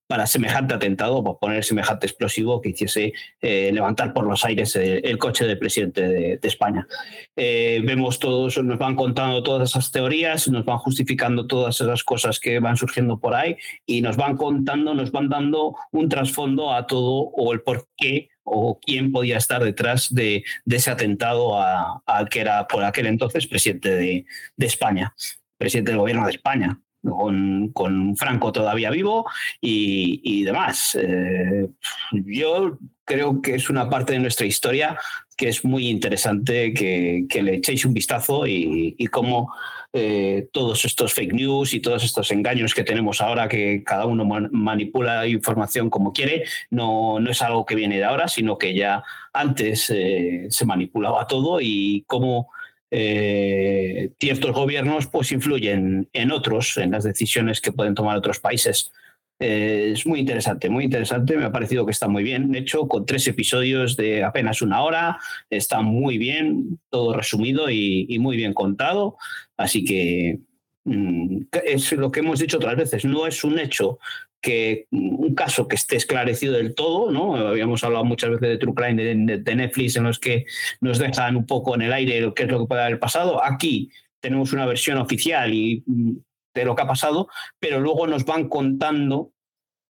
[0.06, 5.18] para semejante atentado, por poner semejante explosivo que hiciese eh, levantar por los aires el,
[5.18, 6.86] coche del presidente de, España.
[7.34, 12.38] Eh, vemos todos, nos van contando todas esas teorías, nos van justificando todas esas cosas
[12.38, 16.86] que van surgiendo por ahí y nos van contando, nos van dando un trasfondo a
[16.86, 22.28] todo o el por qué o quién podía estar detrás de, de ese atentado al
[22.28, 24.24] que era por aquel entonces presidente de,
[24.56, 25.14] de España,
[25.58, 29.26] presidente del gobierno de España con, Franco todavía vivo
[29.60, 30.96] y, demás.
[31.00, 31.68] Eh,
[32.12, 34.98] yo creo que es una parte de nuestra historia
[35.36, 39.52] que es muy interesante que, le echéis un vistazo y, y cómo
[39.98, 44.26] eh, todos estos fake news y todos estos engaños que tenemos ahora, que cada uno
[44.26, 49.02] manipula información como quiere, no, no es algo que viene de ahora, sino que ya
[49.32, 52.50] antes eh, se manipulaba todo y cómo
[52.90, 58.92] eh, ciertos gobiernos pues influyen en otros, en las decisiones que pueden tomar otros países.
[59.38, 61.36] Eh, es muy interesante, muy interesante.
[61.36, 65.18] Me ha parecido que está muy bien hecho, con tres episodios de apenas una hora.
[65.50, 69.16] Está muy bien, todo resumido y, muy bien contado.
[69.56, 70.40] Así que
[70.84, 73.04] mm, es lo que hemos dicho otras veces.
[73.04, 73.98] No es un hecho
[74.40, 77.36] que un caso que esté esclarecido del todo, ¿no?
[77.36, 80.46] Habíamos hablado muchas veces de True Crime de, Netflix en los que
[80.80, 83.42] nos dejan un poco en el aire qué es lo que puede haber pasado.
[83.42, 83.90] Aquí
[84.20, 86.16] tenemos una versión oficial y mm,
[86.54, 89.32] de lo que ha pasado, pero luego nos van contando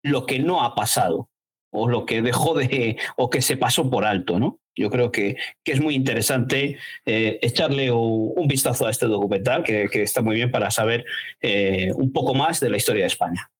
[0.02, 1.28] lo que no ha pasado
[1.73, 4.60] o lo que dejó de o que se pasó por alto, ¿no?
[4.74, 9.89] Yo creo que, que es muy interesante eh, echarle un, vistazo a este documental, que,
[9.93, 11.05] está muy bien para saber
[11.40, 13.51] eh, un poco más de la historia de España.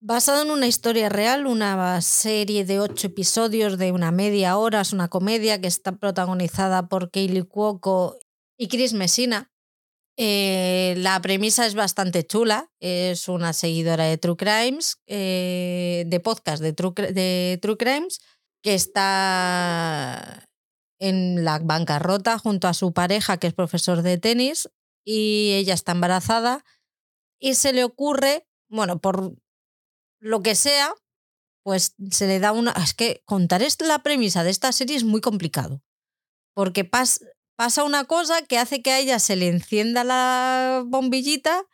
[0.00, 4.92] Basado en una historia real, una serie de ocho episodios de una media hora, es
[4.92, 8.16] una comedia que está protagonizada por Kaylee Cuoco
[8.56, 9.50] y Chris Messina.
[10.16, 12.70] Eh, la premisa es bastante chula.
[12.78, 18.20] Es una seguidora de True Crimes, eh, de podcast de True, de True Crimes,
[18.62, 20.48] que está
[21.00, 24.68] en la bancarrota junto a su pareja, que es profesor de tenis,
[25.04, 26.64] y ella está embarazada.
[27.40, 29.34] Y se le ocurre, bueno, por
[30.20, 30.94] lo que sea,
[31.62, 32.72] pues se le da una...
[32.72, 35.82] Es que contar la premisa de esta serie es muy complicado,
[36.54, 41.64] porque pasa una cosa que hace que a ella se le encienda la bombillita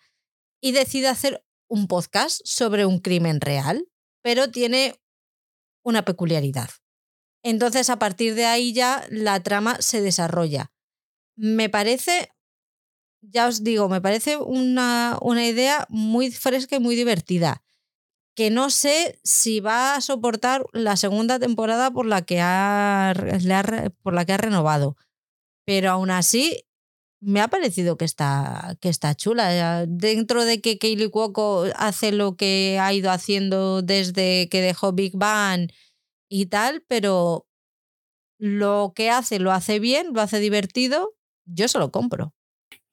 [0.61, 3.87] y decide hacer un podcast sobre un crimen real,
[4.23, 5.01] pero tiene
[5.85, 6.71] una peculiaridad.
[7.43, 10.73] Entonces, a partir de ahí ya la trama se desarrolla.
[11.37, 12.31] Me parece,
[13.21, 17.64] ya os digo, me parece una, una idea muy fresca y muy divertida
[18.35, 23.15] que no sé si va a soportar la segunda temporada por la que ha,
[24.03, 24.97] por la que ha renovado.
[25.65, 26.65] Pero aún así,
[27.21, 29.87] me ha parecido que está, que está chula.
[29.87, 35.17] Dentro de que Kaylee Cuoco hace lo que ha ido haciendo desde que dejó Big
[35.17, 35.71] Bang
[36.29, 37.47] y tal, pero
[38.39, 41.15] lo que hace lo hace bien, lo hace divertido,
[41.47, 42.34] yo se lo compro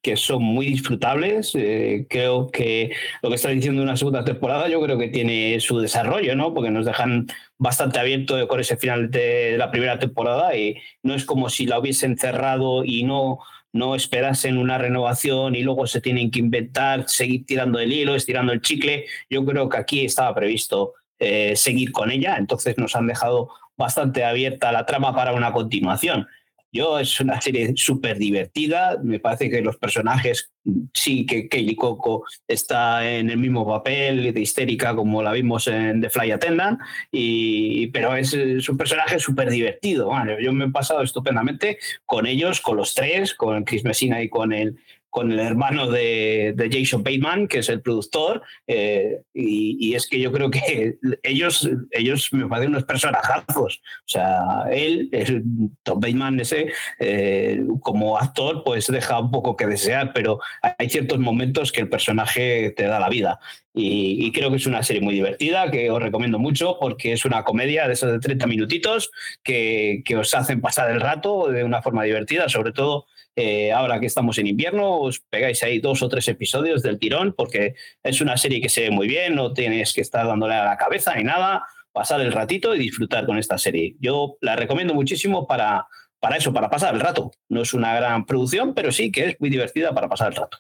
[0.01, 1.51] que son muy disfrutables.
[1.55, 2.91] Eh, creo que
[3.21, 6.53] lo que está diciendo una segunda temporada, yo creo que tiene su desarrollo, ¿no?
[6.53, 11.25] Porque nos dejan bastante abierto con ese final de la primera temporada y no es
[11.25, 13.39] como si la hubiesen cerrado y no
[13.73, 18.51] no esperasen una renovación y luego se tienen que inventar, seguir tirando el hilo, estirando
[18.51, 19.05] el chicle.
[19.29, 24.25] Yo creo que aquí estaba previsto eh, seguir con ella, entonces nos han dejado bastante
[24.25, 26.27] abierta la trama para una continuación.
[26.73, 30.52] Yo es una serie súper divertida, me parece que los personajes,
[30.93, 35.99] sí que Kaylee Coco está en el mismo papel de histérica como la vimos en
[35.99, 36.80] The Fly Attendant,
[37.11, 38.34] y, pero es,
[38.69, 40.11] un personaje súper divertido.
[40.39, 44.53] yo me he pasado estupendamente con ellos, con los tres, con Chris Messina y con
[44.53, 44.77] el,
[45.11, 50.31] con el hermano de, Jason Bateman, que es el productor, eh, y, es que yo
[50.31, 53.81] creo que ellos, ellos me parecen unos personajazos.
[53.83, 55.43] O sea, él, el
[55.83, 61.19] Tom Bateman ese, eh, como actor, pues deja un poco que desear, pero hay ciertos
[61.19, 63.39] momentos que el personaje te da la vida.
[63.73, 67.43] Y, creo que es una serie muy divertida, que os recomiendo mucho, porque es una
[67.43, 69.11] comedia de esos de 30 minutitos
[69.43, 73.99] que, que os hacen pasar el rato de una forma divertida, sobre todo eh, ahora
[73.99, 78.21] que estamos en invierno, os pegáis ahí dos o tres episodios del tirón, porque es
[78.21, 81.15] una serie que se ve muy bien, no tienes que estar dándole a la cabeza
[81.15, 83.95] ni nada, pasar el ratito y disfrutar con esta serie.
[83.99, 85.87] Yo la recomiendo muchísimo para,
[86.19, 87.31] para eso, para pasar el rato.
[87.49, 90.57] No es una gran producción, pero sí que es muy divertida para pasar el rato.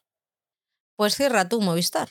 [0.95, 2.09] Pues cierra tú, Movistar.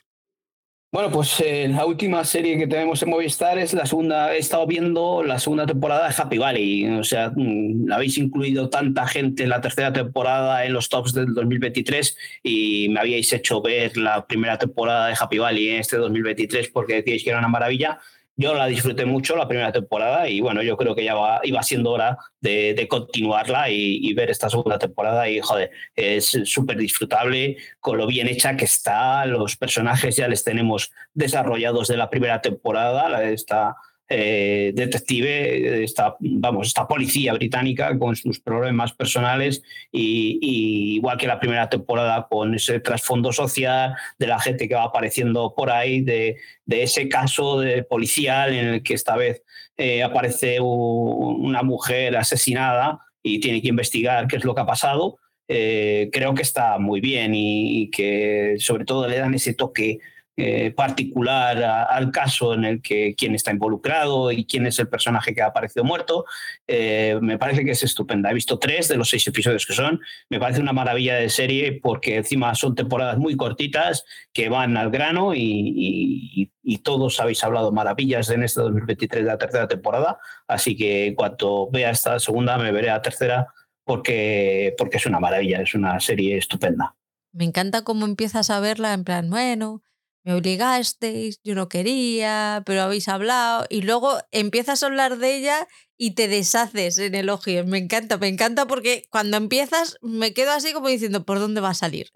[0.93, 4.67] Bueno, pues eh, la última serie que tenemos en Movistar es la segunda, he estado
[4.67, 6.89] viendo la segunda temporada de Happy Valley.
[6.99, 11.33] O sea, mm, habéis incluido tanta gente en la tercera temporada en los tops del
[11.33, 16.71] 2023 y me habíais hecho ver la primera temporada de Happy Valley en este 2023
[16.71, 18.01] porque decíais que era una maravilla
[18.41, 21.91] yo la disfruté mucho la primera temporada y bueno, yo creo que ya iba siendo
[21.91, 28.07] hora de, continuarla y, ver esta segunda temporada y joder, es súper disfrutable con lo
[28.07, 33.77] bien hecha que está, los personajes ya les tenemos desarrollados de la primera temporada, está
[34.13, 39.63] eh, detective, esta, vamos, esta policía británica con sus problemas personales
[39.93, 44.83] y, igual que la primera temporada con ese trasfondo social de la gente que va
[44.83, 49.45] apareciendo por ahí, de, ese caso de policial en el que esta vez
[49.77, 55.19] eh, aparece una mujer asesinada y tiene que investigar qué es lo que ha pasado.
[55.47, 60.01] Eh, creo que está muy bien y, que sobre todo le dan ese toque
[60.37, 65.35] eh, particular al caso en el que quién está involucrado y quién es el personaje
[65.35, 66.25] que ha aparecido muerto.
[66.67, 68.31] Eh, me parece que es estupenda.
[68.31, 70.01] He visto tres de los seis episodios que son.
[70.31, 74.91] Me parece una maravilla de serie porque encima son temporadas muy cortitas que van al
[74.91, 76.51] grano y,
[76.83, 80.19] todos habéis hablado maravillas en este 2023 de la tercera temporada.
[80.49, 83.49] Así que en cuanto vea esta segunda me veré a la tercera
[83.85, 86.95] porque, porque es una maravilla, es una serie estupenda.
[87.33, 89.83] Me encanta cómo empiezas a verla en plan, bueno,
[90.25, 95.69] me obligasteis, yo no quería, pero habéis hablado y luego empiezas a hablar de ella
[95.97, 97.67] y te deshaces en elogios.
[97.67, 101.71] Me encanta, me encanta porque cuando empiezas me quedo así como diciendo, ¿por dónde va
[101.71, 102.09] a salir?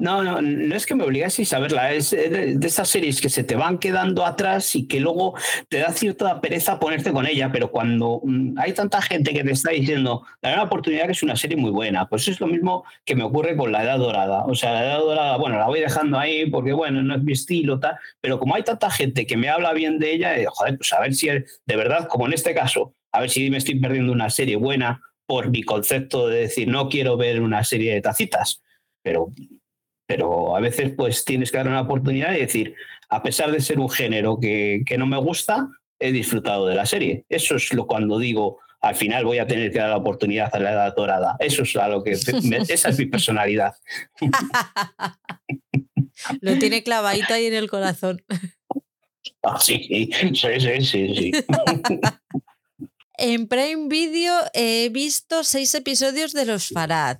[0.00, 3.42] No, no, no es que me obligases a verla, es de, esas series que se
[3.42, 5.34] te van quedando atrás y que luego
[5.68, 9.50] te da cierta pereza ponerte con ella, pero cuando mm, hay tanta gente que te
[9.50, 12.84] está diciendo, la una oportunidad que es una serie muy buena, pues es lo mismo
[13.04, 14.44] que me ocurre con La Edad Dorada.
[14.44, 17.32] O sea, La Edad Dorada, bueno, la voy dejando ahí porque, bueno, no es mi
[17.32, 20.76] estilo, tal, pero como hay tanta gente que me habla bien de ella, eh, joder,
[20.76, 23.80] pues a ver si de verdad, como en este caso, a ver si me estoy
[23.80, 28.00] perdiendo una serie buena por mi concepto de decir, no quiero ver una serie de
[28.00, 28.62] tacitas,
[29.02, 29.32] pero
[30.08, 32.74] pero a veces pues tienes que dar una oportunidad y decir,
[33.10, 35.68] a pesar de ser un género que, no me gusta,
[35.98, 37.26] he disfrutado de la serie.
[37.28, 40.60] Eso es lo cuando digo, al final voy a tener que dar la oportunidad a
[40.60, 41.36] la edad dorada.
[41.38, 43.74] Eso es a lo que esa es mi personalidad.
[46.40, 48.24] lo tiene clavadito ahí en el corazón.
[49.42, 51.32] Ah, sí, sí, sí, sí, sí.
[53.18, 57.18] en Prime Video he visto seis episodios de Los Farad.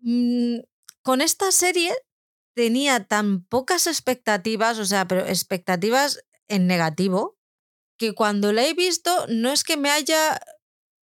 [0.00, 0.60] Mm,
[1.02, 1.92] con esta serie
[2.54, 7.36] tenía tan pocas expectativas, o sea, pero expectativas en negativo,
[7.98, 10.40] que cuando la he visto no es que me haya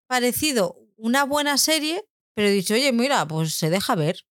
[0.08, 4.26] parecido una buena serie, pero he dicho, oye, mira, pues se deja ver.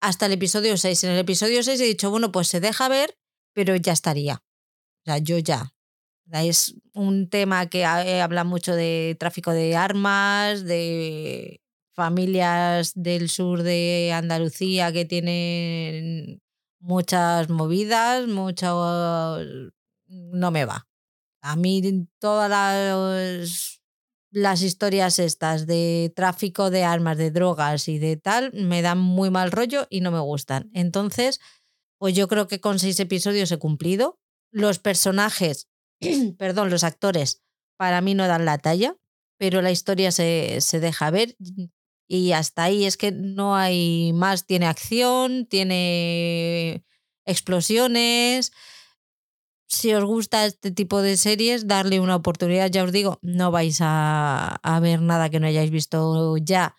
[0.00, 1.04] Hasta el episodio 6.
[1.04, 3.18] En el episodio 6 he dicho, bueno, pues se deja ver,
[3.54, 4.34] pero ya estaría.
[4.34, 5.74] O sea, yo ya.
[6.32, 11.60] Es un tema que eh, habla mucho de tráfico de armas, de
[11.94, 16.42] familias del sur de Andalucía que tienen
[16.84, 19.38] muchas movidas, mucho...
[20.06, 20.86] no me va.
[21.40, 21.82] A mí
[22.18, 23.82] todas las,
[24.30, 29.30] las historias estas de tráfico de armas, de drogas y de tal, me dan muy
[29.30, 30.70] mal rollo y no me gustan.
[30.74, 31.40] Entonces,
[31.98, 34.20] pues yo creo que con seis episodios he cumplido.
[34.50, 35.68] Los personajes,
[36.38, 37.42] perdón, los actores,
[37.76, 38.96] para mí no dan la talla,
[39.38, 41.36] pero la historia se, se deja ver
[42.06, 44.46] y hasta ahí es que no hay más.
[44.46, 46.84] Tiene acción, tiene
[47.24, 48.52] explosiones.
[49.66, 52.70] Si os gusta este tipo de series, darle una oportunidad.
[52.70, 56.76] Ya os digo, no vais a, ver nada que no hayáis visto ya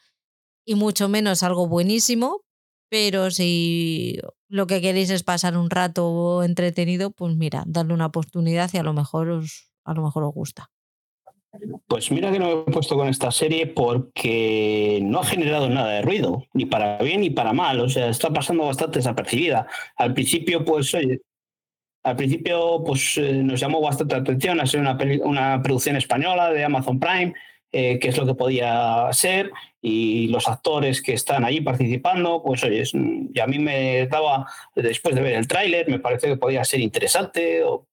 [0.66, 2.42] y mucho menos algo buenísimo.
[2.90, 8.70] Pero si lo que queréis es pasar un rato entretenido, pues mira, darle una oportunidad
[8.74, 10.70] y a lo mejor os, a lo mejor os gusta.
[11.88, 15.92] Pues mira que no me he puesto con esta serie porque no ha generado nada
[15.92, 17.80] de ruido, ni para bien ni para mal.
[17.80, 19.68] O sea, está pasando bastante desapercibida.
[19.98, 21.22] Al principio, pues, oye,
[22.04, 26.64] al principio, pues eh, nos llamó bastante atención a ser una, una producción española de
[26.64, 27.34] Amazon Prime,
[27.72, 29.52] eh, que es lo que podía ser,
[29.82, 32.84] y los actores que están allí participando, pues oye,
[33.34, 36.80] y a mí me daba, después de ver el tráiler, me parece que podía ser
[36.80, 37.88] interesante, o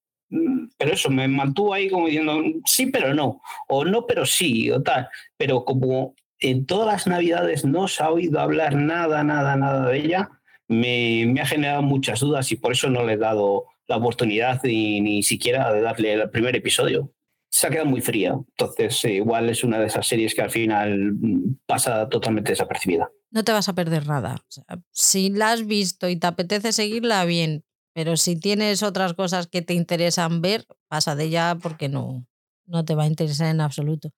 [0.78, 4.82] pero eso me mantuvo ahí como diciendo sí, pero no, o no, pero sí, o
[4.82, 5.09] tal.
[5.36, 9.98] Pero como en todas las navidades no se ha oído hablar nada, nada, nada de
[9.98, 10.30] ella,
[10.68, 14.60] me, me ha generado muchas dudas y por eso no le he dado la oportunidad
[14.64, 17.12] ni, ni siquiera de darle el primer episodio.
[17.50, 20.50] Se ha quedado muy fría, entonces eh, igual es una de esas series que al
[20.50, 23.10] final mm, pasa totalmente desapercibida.
[23.30, 24.42] No te vas a perder nada.
[24.90, 29.62] si la has visto y te apetece seguirla, bien, pero si tienes otras cosas que
[29.62, 32.27] te interesan ver, pasa de ella porque no,
[32.66, 34.10] no te va a interesar en absoluto.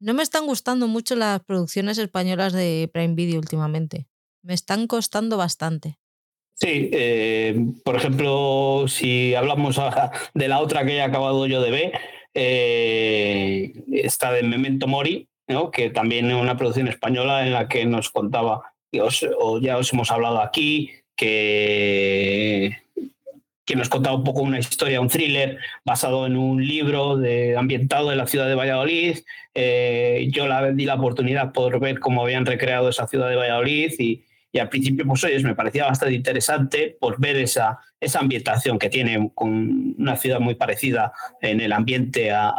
[0.00, 4.06] No me están gustando mucho las producciones españolas de Prime Video últimamente.
[4.42, 5.98] Me están costando bastante.
[6.54, 9.80] Sí, eh, por ejemplo, si hablamos
[10.34, 11.92] de la otra que he acabado yo de ver,
[12.34, 15.70] eh, esta de Memento Mori, ¿no?
[15.70, 18.74] que también es una producción española en la que nos contaba,
[19.38, 22.76] o ya os hemos hablado aquí, que
[23.68, 27.20] que nos contaba un poco una historia, un thriller basado en un libro
[27.58, 29.18] ambientado en la ciudad de Valladolid.
[29.54, 33.92] Eh, yo la di la oportunidad por ver cómo habían recreado esa ciudad de Valladolid
[33.98, 38.78] y, y al principio, pues oye, me parecía bastante interesante por ver esa, esa ambientación
[38.78, 41.12] que tiene con una ciudad muy parecida
[41.42, 42.50] en el ambiente a,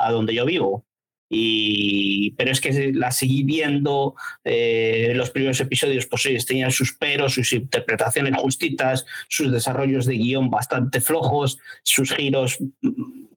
[0.00, 0.86] a, donde yo vivo.
[1.28, 4.14] Y, pero es que la seguí viendo,
[4.44, 10.16] eh, los primeros episodios pues ellos tenían sus peros, sus interpretaciones justitas, sus desarrollos de
[10.16, 12.58] guion bastante flojos, sus giros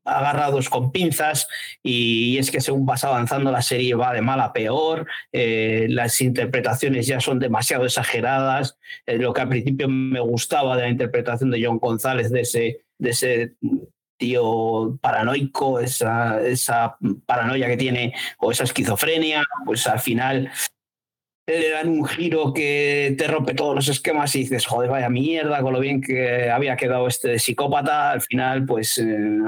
[0.07, 1.47] agarrados con pinzas.
[1.83, 6.21] Y es que según vas avanzando la serie va de mal a peor, eh, las
[6.21, 11.51] interpretaciones ya son demasiado exageradas, eh, lo que al principio me gustaba de la interpretación
[11.51, 13.53] de John González, de ese, de ese
[14.17, 20.51] tío paranoico, esa, esa paranoia que tiene o esa esquizofrenia, pues al final
[21.49, 25.61] le dan un giro que te rompe todos los esquemas y dices, joder, vaya mierda,
[25.61, 29.39] con lo bien que había quedado este psicópata, al final pues eh,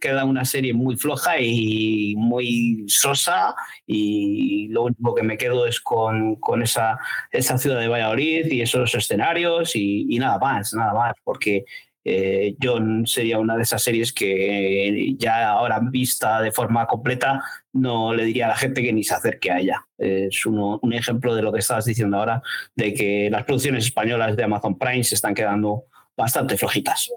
[0.00, 3.54] queda una serie muy floja y muy sosa
[3.86, 6.98] y lo único que me quedo es con, con esa,
[7.30, 11.64] esa ciudad de Valladolid y esos escenarios y, y nada más, nada más, porque
[12.04, 18.14] eh, John sería una de esas series que ya ahora vista de forma completa no
[18.14, 19.86] le diría a la gente que ni se acerque a ella.
[19.96, 22.42] Es un ejemplo de lo que estabas diciendo ahora,
[22.76, 25.84] de que las producciones españolas de Amazon Prime se están quedando
[26.16, 27.10] bastante flojitas.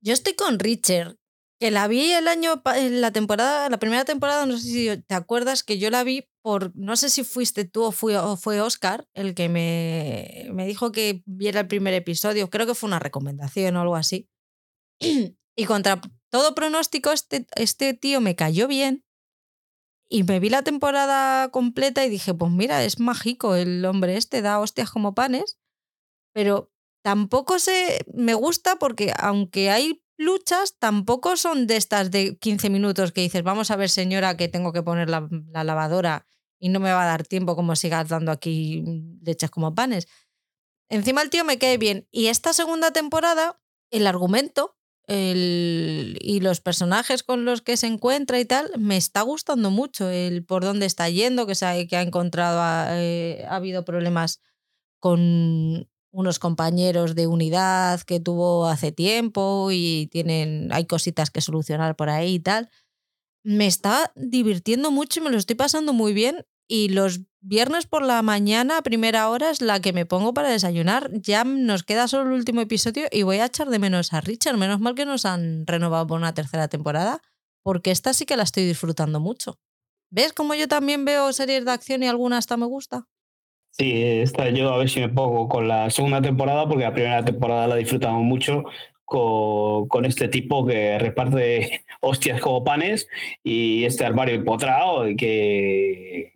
[0.00, 1.16] Yo estoy con Richard,
[1.70, 5.78] la vi el año, la temporada, la primera temporada, no sé si te acuerdas que
[5.78, 9.34] yo la vi por, no sé si fuiste tú o fue, o fue Oscar el
[9.34, 13.80] que me, me dijo que viera el primer episodio, creo que fue una recomendación o
[13.80, 14.28] algo así.
[15.56, 16.00] Y contra
[16.32, 19.04] todo pronóstico, este, este tío me cayó bien
[20.08, 24.42] y me vi la temporada completa y dije, pues mira, es mágico el hombre este,
[24.42, 25.60] da hostias como panes,
[26.32, 26.72] pero
[27.04, 33.12] tampoco se me gusta porque aunque hay luchas tampoco son de estas de 15 minutos
[33.12, 36.26] que dices, vamos a ver señora que tengo que poner la, lavadora
[36.58, 38.84] y no me va a dar tiempo como sigas dando aquí
[39.22, 40.08] leches como panes.
[40.88, 42.06] Encima el tío me cae bien.
[42.10, 43.60] Y esta segunda temporada,
[43.90, 44.76] el argumento
[45.06, 50.08] el, y los personajes con los que se encuentra y tal, me está gustando mucho
[50.08, 52.62] el por dónde está yendo, que, se que ha encontrado,
[52.94, 54.40] eh, ha habido problemas
[54.98, 61.96] con unos compañeros de unidad que tuvo hace tiempo y tienen, hay cositas que solucionar
[61.96, 62.70] por ahí y tal.
[63.44, 66.46] Me está divirtiendo mucho y me lo estoy pasando muy bien.
[66.68, 70.48] Y los viernes por la mañana, a primera hora, es la que me pongo para
[70.48, 71.10] desayunar.
[71.12, 74.56] Ya nos queda solo el último episodio y voy a echar de menos a Richard.
[74.56, 77.20] Menos mal que nos han renovado por una tercera temporada,
[77.62, 79.58] porque esta sí que la estoy disfrutando mucho.
[80.10, 83.08] ¿Ves cómo yo también veo series de acción y alguna hasta me gusta?
[83.76, 87.24] Sí, esta yo a ver si me pongo con la segunda temporada, porque la primera
[87.24, 88.62] temporada la disfrutamos mucho
[89.04, 93.08] con, con, este tipo que reparte hostias como panes
[93.42, 96.34] y este armario empotrado que,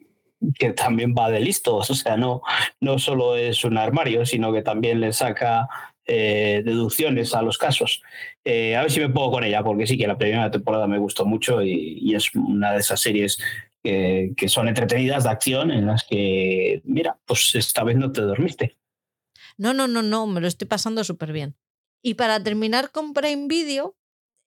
[0.58, 1.88] que también va de listos.
[1.90, 2.42] O sea, no,
[2.80, 5.68] no solo es un armario, sino que también le saca
[6.06, 8.02] eh, deducciones a los casos.
[8.44, 10.98] Eh, a ver si me pongo con ella, porque sí que la primera temporada me
[10.98, 13.38] gustó mucho y, y es una de esas series
[13.82, 18.78] que, son entretenidas de acción en las que, mira, pues esta vez no te dormiste.
[19.56, 21.56] No, no, no, no, me lo estoy pasando súper bien.
[22.02, 23.96] Y para terminar con Prime Video,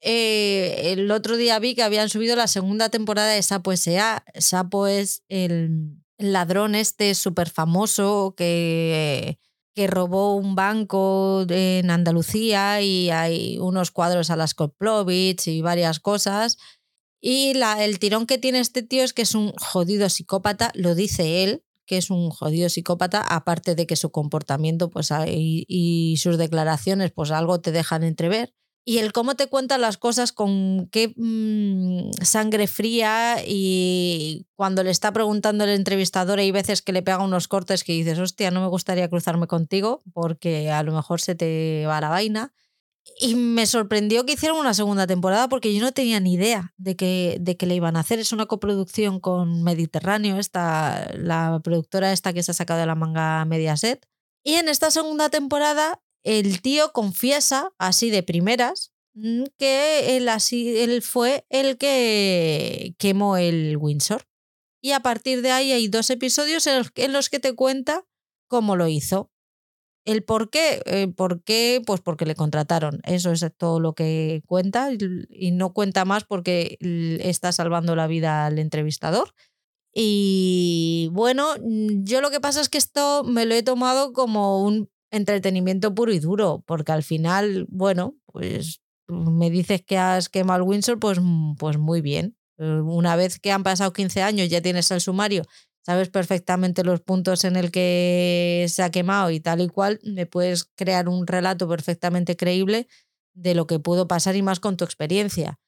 [0.01, 4.23] eh, el otro día vi que habían subido la segunda temporada de Sapo S.A.
[4.35, 9.37] Sapo es el ladrón este súper famoso que,
[9.75, 15.99] que robó un banco en Andalucía y hay unos cuadros a las Koplovich y varias
[15.99, 16.57] cosas.
[17.21, 20.95] Y la, el tirón que tiene este tío es que es un jodido psicópata, lo
[20.95, 26.37] dice él, que es un jodido psicópata, aparte de que su comportamiento pues, y, sus
[26.37, 28.53] declaraciones pues algo te dejan entrever.
[28.83, 34.89] Y el cómo te cuenta las cosas con qué mmm, sangre fría y cuando le
[34.89, 38.61] está preguntando el entrevistador hay veces que le pega unos cortes que dices, hostia, no
[38.61, 42.53] me gustaría cruzarme contigo porque a lo mejor se te va la vaina.
[43.19, 46.95] Y me sorprendió que hicieran una segunda temporada porque yo no tenía ni idea de
[46.95, 48.19] que, de que le iban a hacer.
[48.19, 52.95] Es una coproducción con Mediterráneo, esta, la productora esta que se ha sacado de la
[52.95, 54.05] manga Mediaset.
[54.43, 60.77] Y en esta segunda temporada el tío confiesa, así de primeras, mm, que él, así,
[60.79, 64.23] él fue el que quemó el Windsor.
[64.81, 68.05] Y a partir de ahí hay dos episodios en los que te cuenta
[68.47, 69.31] cómo lo hizo.
[70.05, 70.81] ¿El por qué?
[70.85, 71.81] Eh, ¿Por qué?
[71.85, 73.01] Pues porque le contrataron.
[73.03, 74.89] Eso es todo lo que cuenta
[75.29, 79.33] y no cuenta más porque está salvando la vida al entrevistador.
[79.93, 84.63] Y bueno, mm, yo lo que pasa es que esto me lo he tomado como
[84.63, 90.63] un entretenimiento puro y duro, porque al final, bueno, pues me dices que has quemado
[90.63, 91.19] el Windsor, pues,
[91.57, 92.37] pues muy bien.
[92.57, 95.43] Una vez que han pasado 15 años, ya tienes el sumario,
[95.81, 100.25] sabes perfectamente los puntos en el que se ha quemado y tal y cual, me
[100.25, 102.87] puedes crear un relato perfectamente creíble
[103.33, 105.59] de lo que pudo pasar y más con tu experiencia.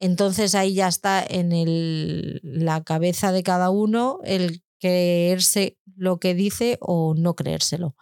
[0.00, 6.34] Entonces ahí ya está en el, la cabeza de cada uno el creerse lo que
[6.34, 7.94] dice o no creérselo.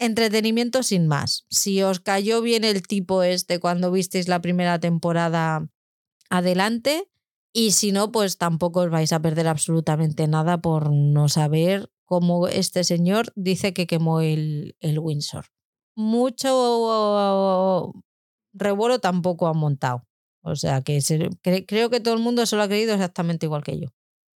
[0.00, 1.44] Entretenimiento sin más.
[1.48, 5.68] Si os cayó bien el tipo este cuando visteis la primera temporada,
[6.28, 7.08] adelante.
[7.52, 12.48] Y si no, pues tampoco os vais a perder absolutamente nada por no saber cómo
[12.48, 15.46] este señor dice que quemó el, el Windsor.
[15.94, 17.92] Mucho
[18.52, 20.04] revuelo tampoco ha montado.
[20.42, 21.00] O sea que
[21.66, 23.88] creo que todo el mundo se lo ha creído exactamente igual que yo.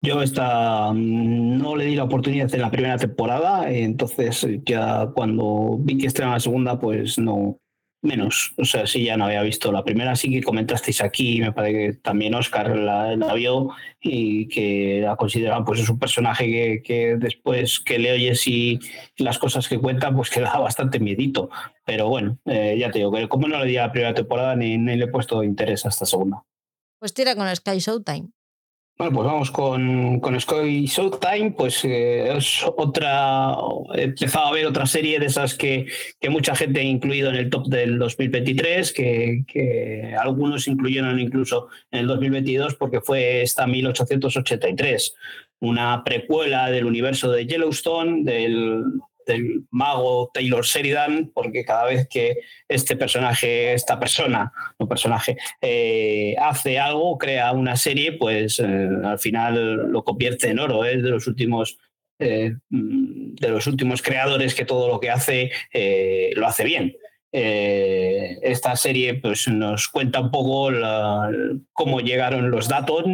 [0.04, 5.78] Yo esta mm, no le di la oportunidad en la primera temporada, entonces ya cuando
[5.80, 7.60] vi que estrenaba la segunda, pues no,
[8.02, 8.54] menos.
[8.58, 11.74] O sea, sí ya no había visto la primera, sí que comentasteis aquí, me parece
[11.74, 13.70] que también Oscar la, vio
[14.02, 18.80] y que la consideraban pues es un personaje que, después que le oyes y
[19.18, 21.50] las cosas que cuenta, pues que da bastante miedito.
[21.86, 24.78] Pero bueno, eh, ya te digo, que como no le di la primera temporada ni,
[24.78, 26.44] ni le he puesto interés a esta segunda.
[27.00, 28.30] Pues tira con Sky Showtime.
[29.02, 33.52] Bueno, pues vamos con, con Sky Showtime, pues eh, es otra,
[33.96, 35.88] he empezado a ver otra serie de esas que,
[36.20, 41.70] que mucha gente ha incluido en el top del 2023, que, que algunos incluyeron incluso
[41.90, 45.16] en el 2022 porque fue esta 1883,
[45.62, 48.84] una precuela del universo de Yellowstone, del,
[49.32, 52.38] del mago Taylor Sheridan, porque cada vez que
[52.68, 59.20] este personaje, esta persona, no personaje, eh, hace algo, crea una serie, pues eh, al
[59.20, 60.86] final lo convierte en oro.
[60.86, 61.02] Es ¿eh?
[61.02, 61.78] de los últimos
[62.20, 65.52] de los últimos creadores que todo lo que hace
[66.36, 66.96] lo hace bien.
[67.34, 70.70] Eh, esta serie pues, nos cuenta un poco
[71.72, 73.06] cómo llegaron los datos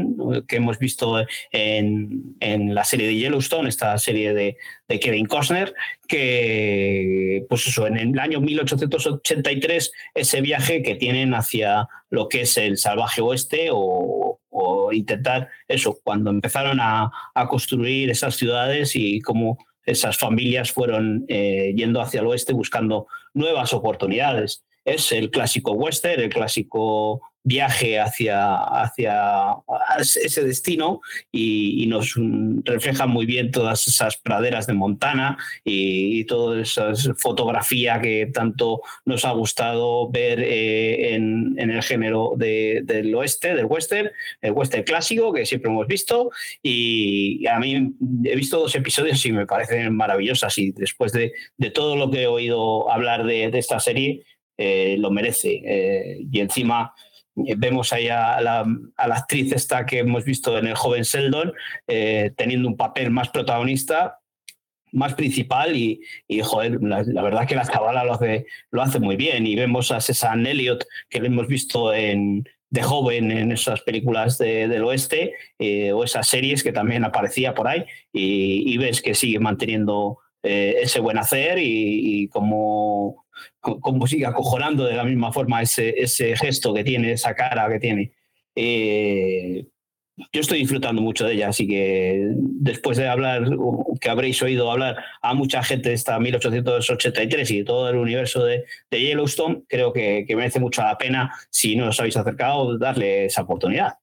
[0.48, 4.57] que hemos visto en, en, la serie de Yellowstone, esta serie de,
[4.88, 5.76] de, Kevin Costner,
[6.07, 12.57] que pues eso, en el año 1883 ese viaje que tienen hacia lo que es
[12.57, 19.22] el salvaje oeste o, o intentar eso, cuando empezaron a, a construir esas ciudades y
[19.22, 24.65] cómo esas familias fueron eh, yendo hacia el oeste buscando nuevas oportunidades.
[24.84, 29.56] Es el clásico western, el clásico viaje hacia, hacia
[29.98, 30.99] ese destino
[31.32, 32.15] y, nos
[32.65, 39.24] refleja muy bien todas esas praderas de Montana y, toda esa fotografía que tanto nos
[39.24, 44.11] ha gustado ver eh, en, el género del oeste, del western,
[44.41, 47.94] el western clásico que siempre hemos visto y a mí
[48.26, 51.32] he visto dos episodios y me parecen maravillosas y después de,
[51.74, 54.24] todo lo que he oído hablar de, esta serie,
[54.57, 55.61] eh, lo merece.
[55.64, 56.94] Eh, y encima
[57.57, 58.65] vemos ahí a la,
[58.97, 61.53] actriz esta que hemos visto en el joven Sheldon
[61.88, 64.19] eh, teniendo un papel más protagonista,
[64.91, 66.01] más principal y,
[66.41, 69.45] joder, la, verdad que la cabala lo hace, lo hace muy bien.
[69.45, 74.38] Y vemos a César Elliot que lo hemos visto en, de joven en esas películas
[74.38, 79.14] del oeste eh, o esas series que también aparecía por ahí y, y ves que
[79.14, 83.26] sigue manteniendo ese buen hacer y, y como
[83.59, 87.80] cómo sigue acojonando de la misma forma ese, ese gesto que tiene, esa cara que
[87.80, 88.11] tiene.
[88.55, 89.65] Eh,
[90.34, 93.47] yo estoy disfrutando mucho de ella, así que después de hablar,
[94.01, 98.43] que habréis oído hablar a mucha gente de esta 1883 y de todo el universo
[98.43, 102.80] de, de Yellowstone, creo que, que, merece mucho la pena, si no os habéis acercado,
[102.80, 103.99] darle esa oportunidad.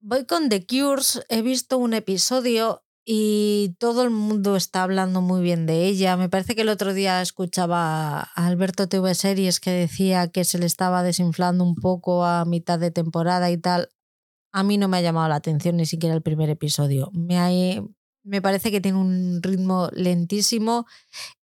[0.00, 5.42] Voy con The Cures, he visto un episodio y todo el mundo está hablando muy
[5.42, 6.16] bien de ella.
[6.16, 10.58] Me parece que el otro día escuchaba a Alberto TV Series que decía que se
[10.58, 13.90] le estaba desinflando un poco a mitad de temporada y tal.
[14.52, 17.10] A mí no me ha llamado la atención ni siquiera el primer episodio.
[17.12, 17.82] Me,
[18.22, 20.86] me parece que tiene un ritmo lentísimo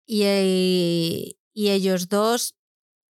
[0.07, 2.55] y, y ellos dos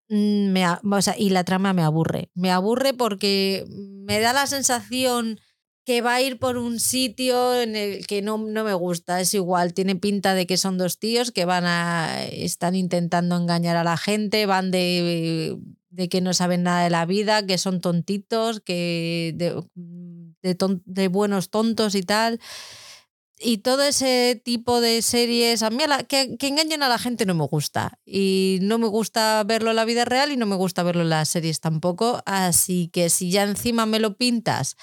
[0.09, 2.31] mm, me, o sea, y la trama me aburre.
[2.35, 5.39] Me aburre porque me da la sensación
[5.85, 9.21] que va a ir por un sitio en el que no, no, me gusta.
[9.21, 12.25] Es igual, tiene pinta de que son dos tíos que van a.
[12.25, 15.59] están intentando engañar a la gente, van de,
[15.91, 19.63] de que no saben nada de la vida, que son tontitos, que de,
[20.43, 22.41] de, buenos tontos y tal.
[23.43, 25.79] Y todo ese tipo de series, a mí
[26.09, 27.99] que, que engañen a la gente no me gusta.
[28.05, 31.09] Y no me gusta verlo en la vida real y no me gusta verlo en
[31.09, 32.23] las series tampoco.
[32.27, 34.77] Así que si ya encima me lo pintas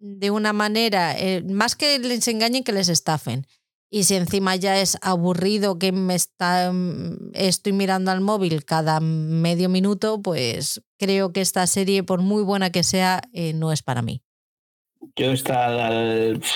[0.00, 3.46] de una manera, eh, más que les engañen, que les estafen.
[3.92, 6.72] Y si encima ya es aburrido que me está,
[7.34, 12.70] estoy mirando al móvil cada medio minuto, pues creo que esta serie, por muy buena
[12.70, 14.22] que sea, eh, no es para mí.
[15.16, 15.78] Yo esta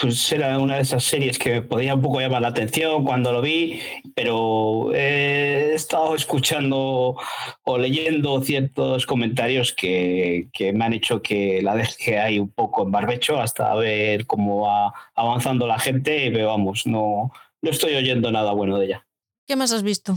[0.00, 3.40] pues era una de esas series que podía un poco llamar la atención cuando lo
[3.40, 3.80] vi,
[4.14, 7.16] pero he estado escuchando
[7.64, 12.82] o leyendo ciertos comentarios que, que me han hecho que la deje ahí un poco
[12.82, 18.30] en barbecho hasta ver cómo va avanzando la gente, pero vamos, no, no estoy oyendo
[18.30, 19.06] nada bueno de ella.
[19.46, 20.16] ¿Qué más has visto?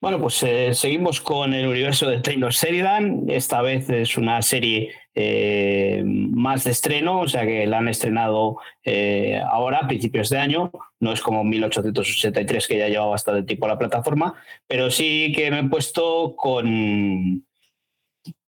[0.00, 3.24] Bueno, pues eh, seguimos con el universo de Taylor Sheridan.
[3.28, 8.56] Esta vez es una serie eh, más de estreno, o sea que la han estrenado
[8.82, 10.72] eh, ahora, a principios de año.
[11.00, 14.34] No es como 1883, que ya lleva bastante tiempo la plataforma,
[14.66, 17.44] pero sí que me he puesto con,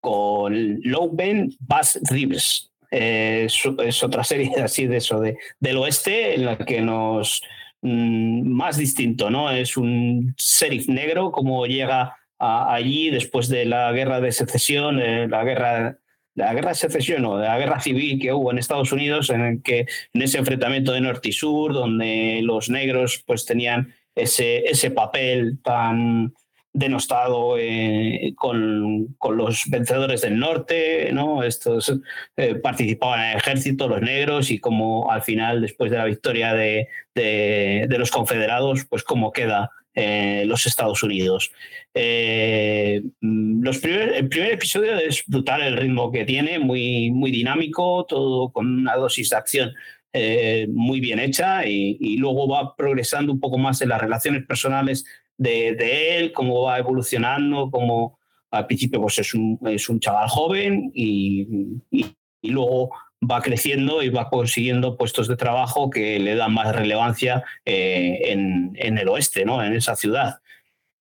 [0.02, 2.72] con Low Ben Bass Rivers.
[2.90, 3.64] Es,
[4.04, 7.44] otra serie así de eso, de, del oeste, en la que nos
[7.88, 9.52] Mm, más distinto, ¿no?
[9.52, 15.44] Es un sheriff negro, como llega allí después de la guerra de secesión, eh, la
[15.44, 16.00] guerra
[16.34, 19.42] la guerra de secesión o de la guerra civil que hubo en Estados Unidos, en
[19.42, 24.66] el que en ese enfrentamiento de norte y sur, donde los negros pues tenían ese,
[24.68, 26.34] ese papel tan
[26.76, 31.42] denostado eh, con, con, los vencedores del norte, ¿no?
[31.42, 31.94] Estos
[32.36, 36.54] eh, participaban en el ejército, los negros, y como al final, después de la victoria
[36.54, 41.54] de, de, los confederados, pues cómo queda eh, los Estados Unidos.
[43.22, 48.52] los primer, el primer episodio es brutal el ritmo que tiene, muy, muy dinámico, todo
[48.52, 49.74] con una dosis de acción
[50.70, 55.06] muy bien hecha y, luego va progresando un poco más en las relaciones personales
[55.38, 58.20] de, él, cómo va evolucionando, cómo
[58.52, 61.48] al principio pues es un, es un chaval joven y,
[61.92, 62.06] y,
[62.44, 68.20] luego va creciendo y va consiguiendo puestos de trabajo que le dan más relevancia eh,
[68.26, 69.64] en, en, el oeste, ¿no?
[69.64, 70.40] en esa ciudad.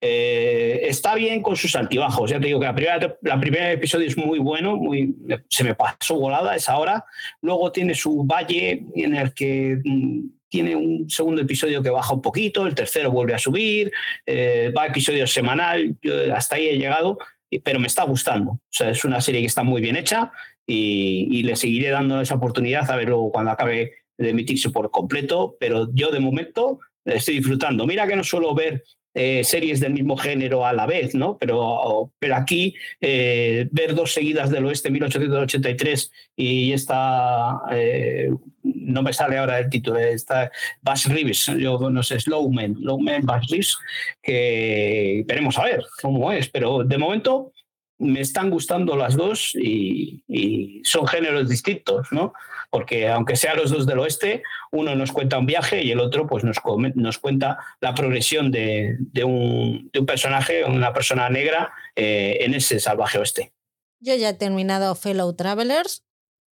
[0.06, 2.31] Eh, está bien con sus altibajos.
[2.31, 5.15] Ya te digo que la primera, la primera episodio es muy bueno, muy,
[5.48, 7.06] se me pasó volada esa hora.
[7.40, 12.22] Luego tiene su valle en el que mm, tiene un segundo episodio que baja un
[12.22, 13.90] poquito, el tercero vuelve a subir,
[14.24, 15.97] eh, va a episodio semanal,
[16.32, 17.18] hasta ahí he llegado,
[17.64, 18.52] pero me está gustando.
[18.52, 20.31] O sea, es una serie que está muy bien hecha
[20.64, 25.56] y, le seguiré dando esa oportunidad a ver luego cuando acabe de emitirse por completo,
[25.59, 27.85] pero yo de momento estoy disfrutando.
[27.85, 28.85] Mira que no suelo ver
[29.15, 31.39] eh, series del mismo género a la vez, ¿no?
[31.39, 38.31] Pero, pero aquí eh, ver dos seguidas del oeste 1883 y esta, eh,
[38.62, 40.51] no me sale ahora el título, esta
[40.82, 43.77] Bass Reeves, yo no sé, Slowman, Slowman Bass Reeves,
[44.20, 47.53] que veremos a ver cómo es, pero de momento
[47.99, 52.32] me están gustando las dos y, y son géneros distintos, ¿no?
[52.74, 54.42] Porque aunque sean los dos del oeste,
[54.72, 56.56] uno nos cuenta un viaje y el otro pues nos,
[56.96, 63.52] nos cuenta la progresión de, un, personaje, una persona negra eh, en ese salvaje oeste.
[64.01, 66.05] Yo ya he terminado Fellow Travelers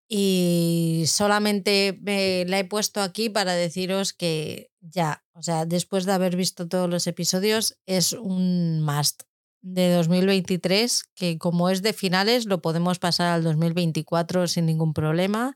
[0.07, 1.99] y solamente
[2.45, 6.87] la he puesto aquí para deciros que ya, o sea, después de haber visto todos
[6.87, 9.23] los episodios, es un must
[9.63, 15.55] de 2023 que como es de finales lo podemos pasar al 2024 sin ningún problema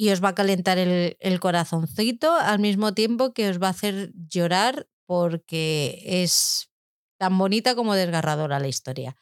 [0.00, 4.12] y os va a calentar el, corazoncito al mismo tiempo que os va a hacer
[4.14, 6.70] llorar porque es
[7.18, 9.18] tan bonita como desgarradora la historia.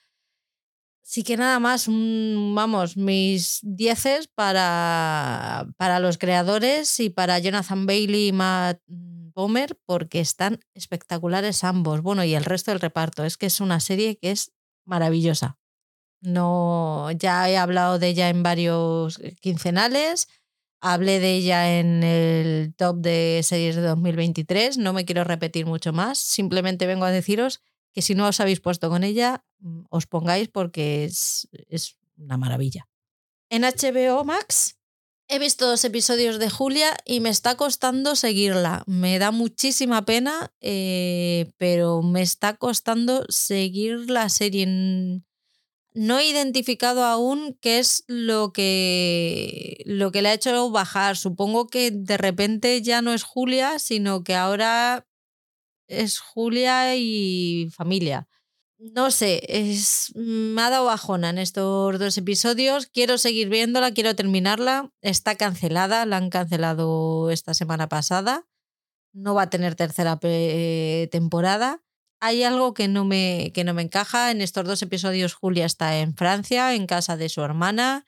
[1.02, 8.28] Así que nada más, vamos, mis dieces para, para los creadores y para Jonathan Bailey
[8.28, 12.02] y Matt Bomer porque están espectaculares ambos.
[12.02, 13.24] Bueno, y el resto del reparto.
[13.24, 14.52] Es que es una serie que es
[14.84, 15.58] maravillosa.
[16.20, 20.28] No, ya he hablado de ella en varios quincenales
[20.80, 25.92] Hablé de ella en el top de series de 2023, no me quiero repetir mucho
[25.92, 27.60] más, simplemente vengo a deciros
[27.92, 31.48] que si no os habéis puesto con ella, mm, os pongáis porque es,
[32.16, 32.88] una maravilla.
[33.50, 34.76] En HBO Max
[35.28, 38.82] he visto dos episodios de Julia y me está costando seguirla.
[38.86, 45.22] Me da muchísima pena, eh, pero me está costando seguir la serie
[45.94, 51.16] no he identificado aún qué es lo que, lo que le ha hecho bajar.
[51.16, 55.06] Supongo que de repente ya no es Julia, sino que ahora
[55.88, 58.28] es Julia y familia.
[58.78, 62.86] No sé, es, me ha dado bajona en estos dos episodios.
[62.86, 64.92] Quiero seguir viéndola, quiero terminarla.
[65.02, 68.46] Está cancelada, la han cancelado esta semana pasada.
[69.12, 70.20] No va a tener tercera
[71.10, 71.82] temporada
[72.20, 74.30] hay algo que no, me, que no me encaja.
[74.30, 78.06] En estos dos episodios Julia está en Francia, en casa de su hermana.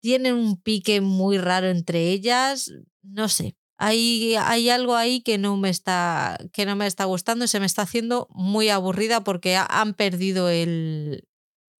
[0.00, 2.72] Tienen un pique muy raro entre ellas.
[3.02, 7.44] No sé, hay, hay algo ahí que no, me está, que no me está gustando
[7.44, 11.28] y se me está haciendo muy aburrida porque han perdido el,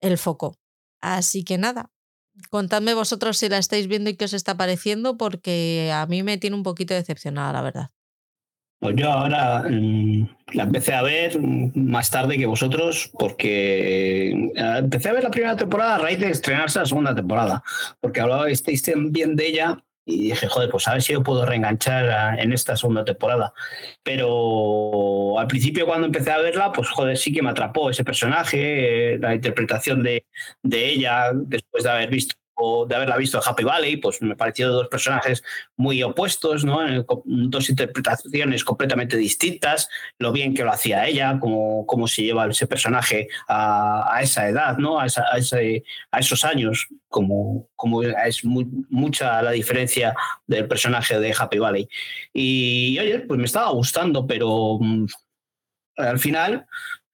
[0.00, 0.56] el foco.
[1.00, 1.90] Así que nada,
[2.50, 6.38] contadme vosotros si la estáis viendo y qué os está pareciendo porque a mí me
[6.38, 7.90] tiene un poquito decepcionada, la verdad.
[8.80, 15.08] Pues yo ahora mm, la empecé a ver más tarde que vosotros porque eh, empecé
[15.08, 17.62] a ver la primera temporada a raíz de estrenarse la segunda temporada,
[18.00, 18.62] porque hablabais
[19.10, 19.78] bien de ella
[20.08, 23.52] y dije, joder, pues a ver si yo puedo reenganchar en esta segunda temporada.
[24.02, 29.14] Pero al principio cuando empecé a verla, pues joder, sí que me atrapó ese personaje,
[29.14, 30.24] eh, la interpretación de,
[30.62, 32.36] de ella después de haber visto
[32.88, 35.42] de haberla visto en Happy Valley, pues me parecieron dos personajes
[35.76, 36.80] muy opuestos, ¿no?
[37.24, 42.66] dos interpretaciones completamente distintas, lo bien que lo hacía ella, cómo, cómo se lleva ese
[42.66, 44.98] personaje a, esa edad, ¿no?
[44.98, 50.14] A, a, esos años, como, como es mucha la diferencia
[50.46, 51.88] del personaje de Happy Valley.
[52.32, 55.06] Y oye, pues me estaba gustando, pero mm,
[55.96, 56.66] al final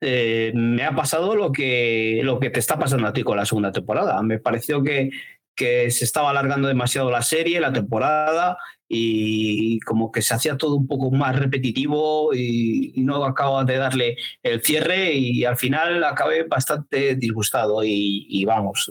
[0.06, 3.46] eh, me ha pasado lo que, lo que te está pasando a ti con la
[3.46, 4.20] segunda temporada.
[4.22, 5.10] Me pareció que,
[5.54, 8.58] que se estaba alargando demasiado la serie, la temporada,
[8.88, 14.16] y como que se hacía todo un poco más repetitivo y, no acaba de darle
[14.42, 18.90] el cierre y al final acabé bastante disgustado y, vamos,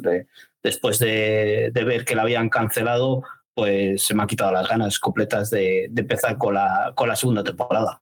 [0.61, 3.23] después de, ver que la habían cancelado,
[3.53, 7.15] pues se me han quitado las ganas completas de, de empezar con la, con la
[7.15, 8.02] segunda temporada.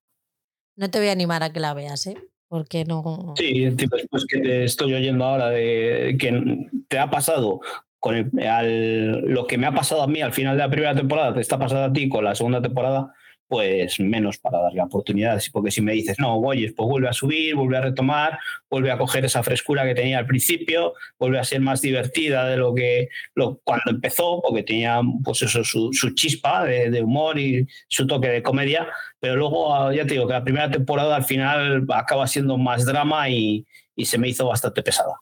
[0.76, 2.18] No te voy a animar a que la veas, ¿eh?
[2.48, 3.34] Porque no.
[3.38, 7.62] Sí, después que te estoy oyendo ahora de que te ha pasado
[8.02, 11.36] con al, lo que me ha pasado a mí al final de la primera temporada,
[11.36, 13.14] te está pasando a ti con la segunda temporada,
[13.48, 15.52] pues menos para darle oportunidades.
[15.52, 18.98] Porque si me dices, no, oye, pues vuelve a subir, vuelve a retomar, vuelve a
[18.98, 23.10] coger esa frescura que tenía al principio, vuelve a ser más divertida de lo que
[23.36, 28.30] lo, cuando empezó, porque tenía pues eso, su, su chispa de, humor y su toque
[28.30, 28.88] de comedia.
[29.20, 33.30] Pero luego, ya te digo, que la primera temporada al final acaba siendo más drama
[33.30, 33.64] y,
[33.96, 35.14] y se me hizo bastante pesada.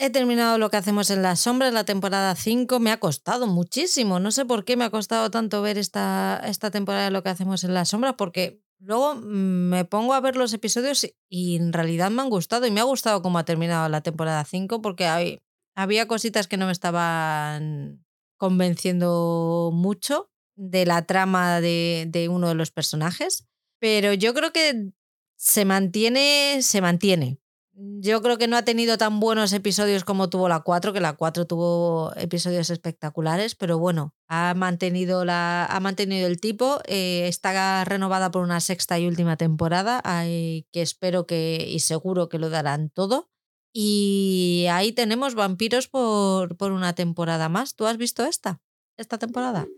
[0.00, 2.78] He terminado lo que hacemos en las sombras, la temporada 5.
[2.78, 4.20] Me ha costado muchísimo.
[4.20, 7.30] No sé por qué me ha costado tanto ver esta, esta temporada de lo que
[7.30, 11.72] hacemos en las sombras, porque luego mm, me pongo a ver los episodios y en
[11.72, 12.64] realidad me han gustado.
[12.64, 15.40] Y me ha gustado cómo ha terminado la temporada 5, porque
[15.74, 18.04] había cositas que no me estaban
[18.36, 23.48] convenciendo mucho de la trama de, de uno de los personajes.
[23.80, 24.92] Pero yo creo que
[25.36, 27.40] se mantiene, se mantiene.
[27.80, 31.12] Yo creo que no ha tenido tan buenos episodios como tuvo la 4, que la
[31.12, 37.84] 4 tuvo episodios espectaculares, pero bueno, ha mantenido, la, ha mantenido el tipo, eh, está
[37.84, 42.90] renovada por una sexta y última temporada, que espero que y seguro que lo darán
[42.90, 43.30] todo.
[43.72, 47.76] Y ahí tenemos vampiros por, por una temporada más.
[47.76, 48.60] ¿Tú has visto esta?
[48.96, 49.68] ¿Esta temporada?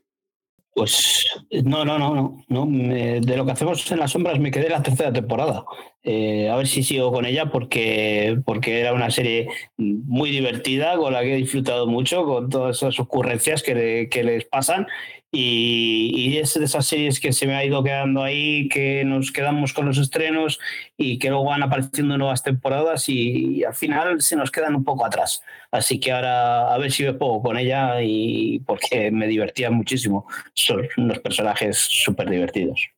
[0.75, 1.27] Pues
[1.65, 2.15] no, no, no,
[2.49, 2.67] no.
[2.67, 2.67] no.
[2.67, 5.65] de lo que hacemos en las sombras me quedé la tercera temporada.
[6.03, 11.13] Eh, a ver si sigo con ella porque, porque era una serie muy divertida, con
[11.13, 14.87] la que he disfrutado mucho, con todas esas ocurrencias que, que les pasan
[15.33, 19.73] y, es de esas series que se me ha ido quedando ahí, que nos quedamos
[19.73, 20.59] con los estrenos
[20.97, 25.07] y que luego van apareciendo nuevas temporadas y, al final se nos quedan un poco
[25.07, 25.43] atrás.
[25.71, 30.27] Así que ahora a ver si me pongo con ella y porque me divertía muchísimo.
[30.55, 32.89] Son unos personajes súper divertidos.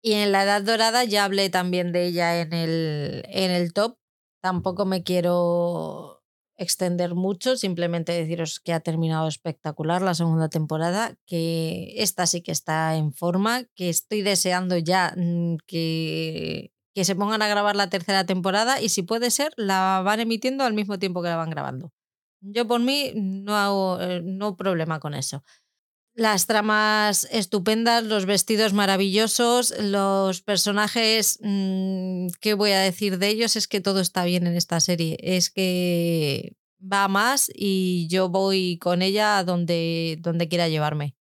[0.00, 3.96] Y en la Edad Dorada ya hablé también de ella en el, en el top.
[4.40, 6.17] Tampoco me quiero
[6.58, 12.52] extender mucho, simplemente deciros que ha terminado espectacular la segunda temporada, que esta sí que
[12.52, 17.88] está en forma, que estoy deseando ya mm, que, que se pongan a grabar la
[17.88, 21.50] tercera temporada y si puede ser, la van emitiendo al mismo tiempo que la van
[21.50, 21.92] grabando.
[22.40, 25.42] Yo por mí no hago eh, no problema con eso.
[26.18, 33.54] Las tramas estupendas, los vestidos maravillosos, los personajes, mm, ¿qué voy a decir de ellos?
[33.54, 35.16] Es que todo está bien en esta serie.
[35.20, 41.14] Es que va más y yo voy con ella donde, donde quiera llevarme.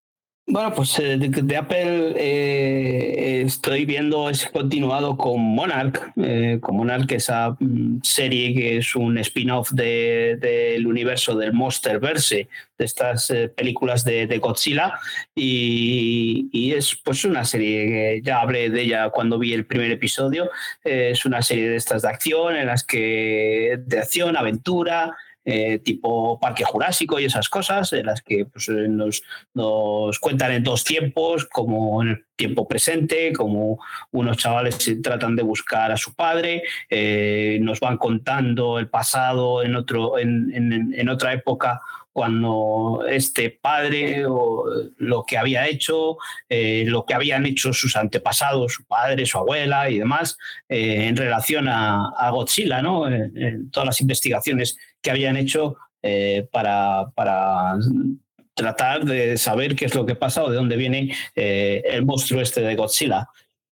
[0.49, 7.11] Bueno, pues eh, de, Apple eh, estoy viendo ese continuado con Monarch, eh, con Monarch,
[7.11, 12.47] esa mm, serie que es un spin-off del universo del Monsterverse,
[12.77, 14.93] de estas películas de, Godzilla,
[15.35, 19.91] y, y, es pues una serie que ya hablé de ella cuando vi el primer
[19.91, 20.49] episodio,
[20.81, 25.13] es una serie de estas de acción, en las que de acción, aventura,
[25.49, 29.21] eh, tipo Parque Jurásico y esas cosas, en las que pues, eh, nos,
[30.19, 33.79] cuentan en dos tiempos, como en el tiempo presente, como
[34.11, 39.77] unos chavales tratan de buscar a su padre, eh, nos van contando el pasado en,
[39.77, 41.79] otro, en, en otra época
[42.17, 44.65] cuando este padre o
[44.97, 46.17] lo que había hecho,
[46.49, 50.35] eh, lo que habían hecho sus antepasados, su padre, su abuela y demás,
[50.67, 53.07] eh, en relación a, Godzilla, ¿no?
[53.07, 55.75] En, todas las investigaciones que habían hecho
[56.51, 57.75] para, para
[58.55, 62.61] tratar de saber qué es lo que pasa o de dónde viene el monstruo este
[62.61, 63.29] de Godzilla.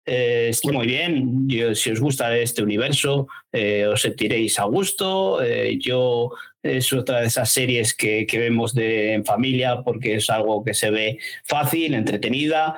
[0.07, 1.49] Eh, está muy bien.
[1.75, 5.43] si os gusta este universo, eh, os sentiréis a gusto.
[5.43, 6.31] Eh, yo
[6.65, 10.91] es otra de esas series que, vemos de, en familia porque es algo que se
[10.91, 12.75] ve fácil, entretenida.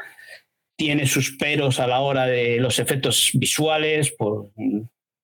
[0.76, 4.50] Tiene sus peros a la hora de los efectos visuales, pues,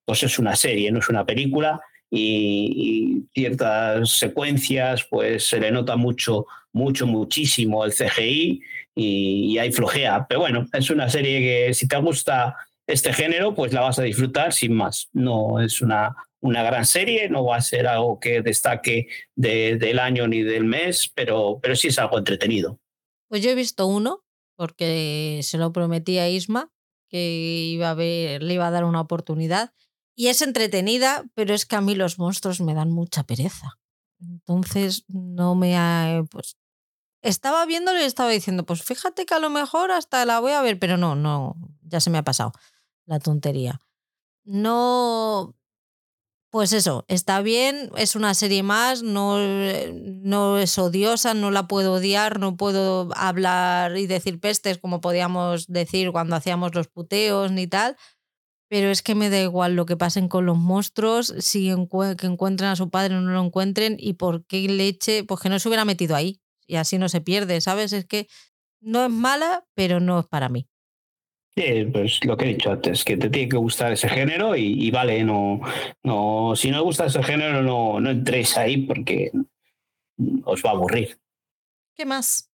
[0.06, 1.80] pues es una serie, no es una película.
[2.08, 8.62] Y, y, ciertas secuencias, pues se le nota mucho, mucho, muchísimo el CGI
[8.94, 10.26] y, hay flojea.
[10.28, 12.54] Pero bueno, es una serie que si te gusta
[12.86, 15.08] este género, pues la vas a disfrutar sin más.
[15.12, 20.26] No es una, una gran serie, no va a ser algo que destaque del año
[20.26, 22.80] ni del mes, pero, pero sí es algo entretenido.
[23.28, 24.24] Pues yo he visto uno,
[24.56, 26.70] porque se lo prometí a Isma,
[27.08, 29.72] que iba a ver, le iba a dar una oportunidad.
[30.14, 33.78] Y es entretenida, pero es que a mí los monstruos me dan mucha pereza.
[34.20, 36.56] Entonces no me ha, pues
[37.22, 40.62] estaba viéndolo y estaba diciendo, pues fíjate que a lo mejor hasta la voy a
[40.62, 42.52] ver, pero no, no, ya se me ha pasado
[43.06, 43.80] la tontería.
[44.44, 45.54] No,
[46.52, 49.38] pues eso, está bien, es una serie más, no,
[49.94, 55.66] no es odiosa, no la puedo odiar, no puedo hablar y decir pestes como podíamos
[55.66, 57.96] decir cuando hacíamos los puteos ni tal,
[58.68, 61.72] pero es que me da igual lo que pasen con los monstruos, si
[62.18, 65.48] que encuentren a su padre o no lo encuentren y por qué leche, pues que
[65.48, 67.94] no se hubiera metido ahí y así no se pierde, ¿sabes?
[67.94, 68.28] Es que
[68.82, 70.68] no es mala, pero no es para mí.
[71.54, 74.90] Sí, pues lo que he dicho antes, que te tiene que gustar ese género y,
[74.90, 75.60] vale, no,
[76.02, 79.30] no, si no gusta ese género, no, no entréis ahí porque
[80.44, 81.18] os va a aburrir.
[81.94, 82.52] ¿Qué más?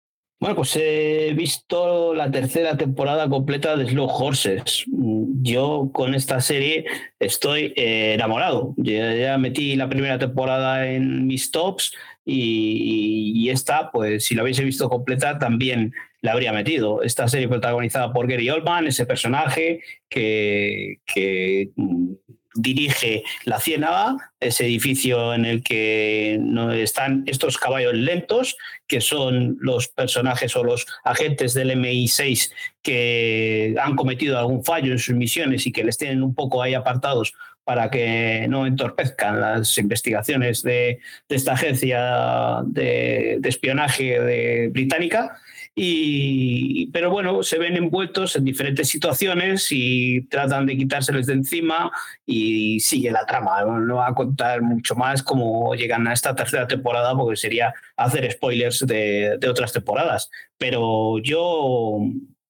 [0.42, 4.84] Bueno, pues he visto la tercera temporada completa de Slow Horses.
[4.88, 6.84] Yo con esta serie
[7.20, 8.74] estoy eh, enamorado.
[8.76, 11.94] ya metí la primera temporada en mis tops
[12.24, 17.02] y, esta, pues si la hubiese visto completa, también la habría metido.
[17.02, 22.12] Esta serie protagonizada por Gary Oldman, ese personaje que, que mm,
[22.54, 26.40] dirige la Ciénaga, ese edificio en el que
[26.74, 33.96] están estos caballos lentos, que son los personajes o los agentes del MI6 que han
[33.96, 37.34] cometido algún fallo en sus misiones y que les tienen un poco ahí apartados
[37.64, 45.40] para que no entorpezcan las investigaciones de, esta agencia de, espionaje británica.
[45.74, 51.90] Y, pero bueno, se ven envueltos en diferentes situaciones y tratan de quitárseles de encima
[52.26, 53.62] y sigue la trama.
[53.64, 58.30] No va a contar mucho más cómo llegan a esta tercera temporada porque sería hacer
[58.30, 60.30] spoilers de, de otras temporadas.
[60.58, 61.98] Pero yo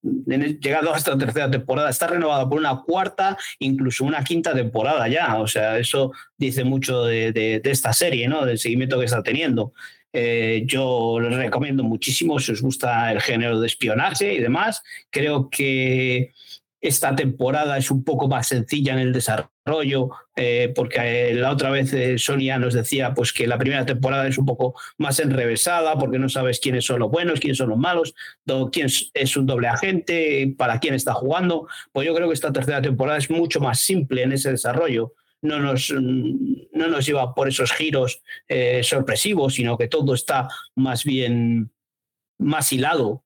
[0.03, 5.39] llegado a esta tercera temporada, está renovada por una cuarta, incluso una quinta temporada ya.
[5.39, 8.45] O sea, eso dice mucho de, esta serie, ¿no?
[8.45, 9.73] Del seguimiento que está teniendo.
[10.13, 14.83] Eh, yo les recomiendo muchísimo si os gusta el género de espionaje y demás.
[15.09, 16.33] Creo que
[16.83, 21.69] esta temporada es un poco más sencilla en el desarrollo, eh, porque eh, la otra
[21.69, 25.97] vez eh, Sonia nos decía pues, que la primera temporada es un poco más enrevesada,
[25.97, 28.13] porque no sabes quiénes son los buenos, quiénes son los malos,
[28.73, 31.67] quién es un doble agente, para quién está jugando.
[31.93, 35.13] Pues yo creo que esta tercera temporada es mucho más simple en ese desarrollo.
[35.43, 38.23] No nos, no nos lleva por esos giros
[38.81, 41.69] sorpresivos, sino que todo está más bien
[42.37, 43.23] más hilado.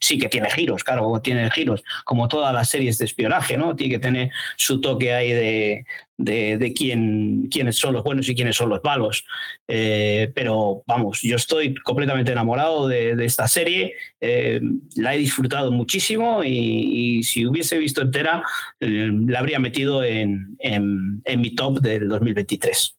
[0.00, 3.74] Sí que tiene giros, claro, tiene giros, como todas las series de espionaje, ¿no?
[3.74, 5.84] Tiene que tener su toque ahí de,
[6.16, 9.24] de, quién, quiénes son los buenos y quiénes son los malos.
[9.66, 14.60] Eh, pero vamos, yo estoy completamente enamorado de, esta serie, eh,
[14.96, 18.44] la he disfrutado muchísimo y, si hubiese visto entera,
[18.78, 22.96] eh, la habría metido en, en, en mi top del 2023.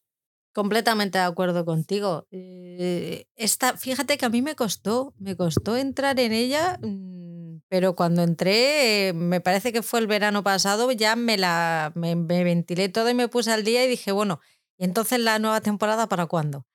[0.54, 2.28] Completamente de acuerdo contigo.
[2.30, 7.96] Eh, esta, fíjate que a mí me costó, me costó entrar en ella, mm, pero
[7.96, 13.10] cuando entré, me parece que fue el verano pasado, ya me la me, ventilé todo
[13.10, 14.40] y me puse al día y dije, bueno,
[14.78, 16.66] ¿y entonces la nueva temporada para cuándo?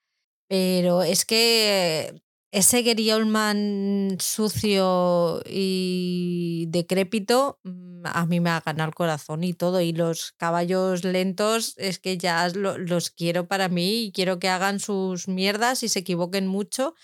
[0.50, 8.90] Pero es que ese Gary Oldman sucio y decrépito mm, a mí me ha ganado
[8.90, 9.82] el corazón y todo.
[9.82, 14.80] Y los caballos lentos es que ya los quiero para mí y quiero que hagan
[14.80, 16.96] sus mierdas y se equivoquen mucho,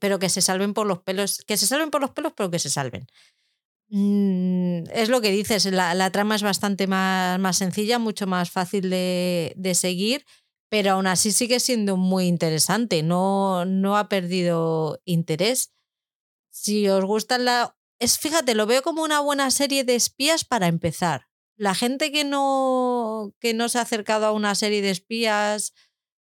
[0.00, 1.42] pero que se salven por los pelos.
[1.46, 3.06] Que se salven por los pelos, pero que se salven.
[3.88, 8.90] Mm, es lo que dices, la, trama es bastante más, más sencilla, mucho más fácil
[8.90, 10.24] de, de seguir
[10.68, 15.72] pero aún así sigue siendo muy interesante, no, no ha perdido interés.
[16.50, 17.76] Si os gusta la...
[17.98, 21.28] Es, fíjate, lo veo como una buena serie de espías para empezar.
[21.56, 25.72] La gente que no, que no se ha acercado a una serie de espías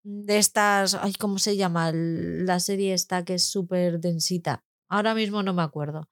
[0.02, 1.93] de estas, ay, ¿cómo se llama?
[1.93, 4.65] La serie esta que es súper densita.
[4.89, 6.09] Ahora mismo no me acuerdo.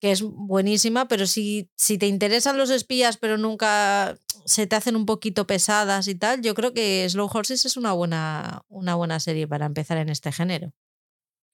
[0.00, 4.96] Que es buenísima, pero si, si te interesan los espías, pero nunca se te hacen
[4.96, 9.20] un poquito pesadas y tal, yo creo que Slow Horses es una buena, una buena
[9.20, 10.72] serie para empezar en este género.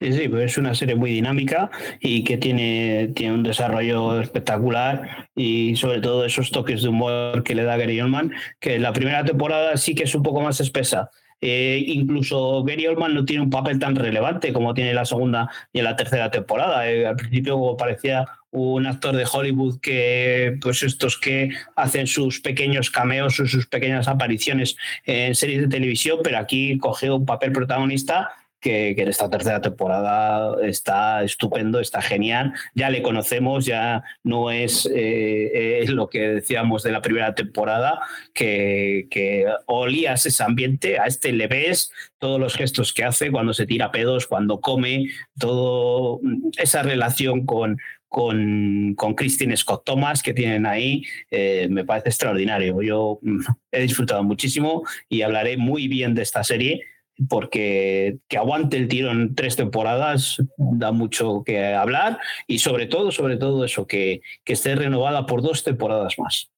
[0.01, 5.29] Sí, sí, pues es una serie muy dinámica y que tiene, tiene un desarrollo espectacular
[5.35, 9.25] y sobre todo esos toques de humor que le da Gary Oldman, que la primera
[9.25, 11.11] temporada sí que es un poco más espesa.
[11.47, 15.81] Eh, incluso Gary Oldman no tiene un papel tan relevante como tiene la segunda y
[15.81, 16.91] en la tercera temporada.
[16.91, 22.89] Eh, al principio parecía un actor de Hollywood que, pues estos que hacen sus pequeños
[22.89, 28.31] cameos o sus pequeñas apariciones en series de televisión, pero aquí cogió un papel protagonista
[28.65, 32.55] que, en esta tercera temporada está estupendo, está genial.
[32.75, 38.01] Ya le conocemos, ya no es eh, lo que decíamos de la primera temporada,
[38.33, 43.53] que, que, olías ese ambiente, a este le ves todos los gestos que hace cuando
[43.53, 45.09] se tira pedos, cuando come,
[45.39, 46.21] todo
[46.57, 47.77] esa relación con,
[48.09, 52.81] con, con Christine Scott Thomas que tienen ahí, eh, me parece extraordinario.
[52.81, 53.41] Yo mm,
[53.73, 56.81] he disfrutado muchísimo y hablaré muy bien de esta serie
[57.29, 63.13] porque que aguante el tiro en tres temporadas da mucho que hablar y sobre todo,
[63.13, 66.51] sobre todo eso, que, que esté renovada por dos temporadas más.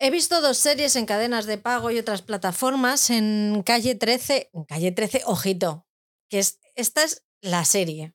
[0.00, 4.64] He visto dos series en cadenas de pago y otras plataformas en Calle 13, en
[4.64, 5.86] Calle 13, ojito,
[6.28, 8.14] que es, esta es la serie.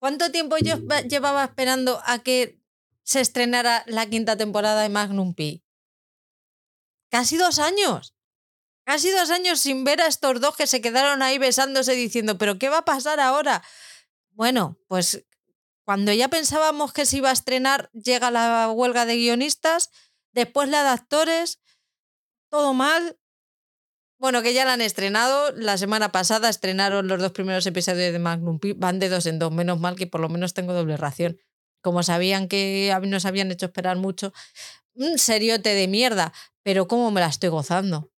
[0.00, 0.76] ¿Cuánto tiempo yo
[1.08, 2.60] llevaba esperando a que
[3.04, 5.62] se estrenara la quinta temporada de Magnum P?
[7.10, 8.16] Casi dos años.
[8.84, 12.58] Casi dos años sin ver a estos dos que se quedaron ahí besándose diciendo, pero
[12.58, 13.62] ¿qué va a pasar ahora?
[14.32, 15.24] Bueno, pues
[15.84, 19.90] cuando ya pensábamos que se iba a estrenar, llega la huelga de guionistas,
[20.32, 21.60] después la de actores,
[22.48, 23.18] todo mal,
[24.22, 25.50] bueno, que ya la han estrenado.
[25.56, 28.74] La semana pasada estrenaron los dos primeros episodios de Magnum P.
[28.74, 29.50] Van de dos en dos.
[29.50, 31.40] Menos mal que por lo menos tengo doble ración.
[31.80, 34.32] Como sabían que nos habían hecho esperar mucho.
[34.94, 36.32] Un seriote de mierda.
[36.62, 38.11] Pero cómo me la estoy gozando.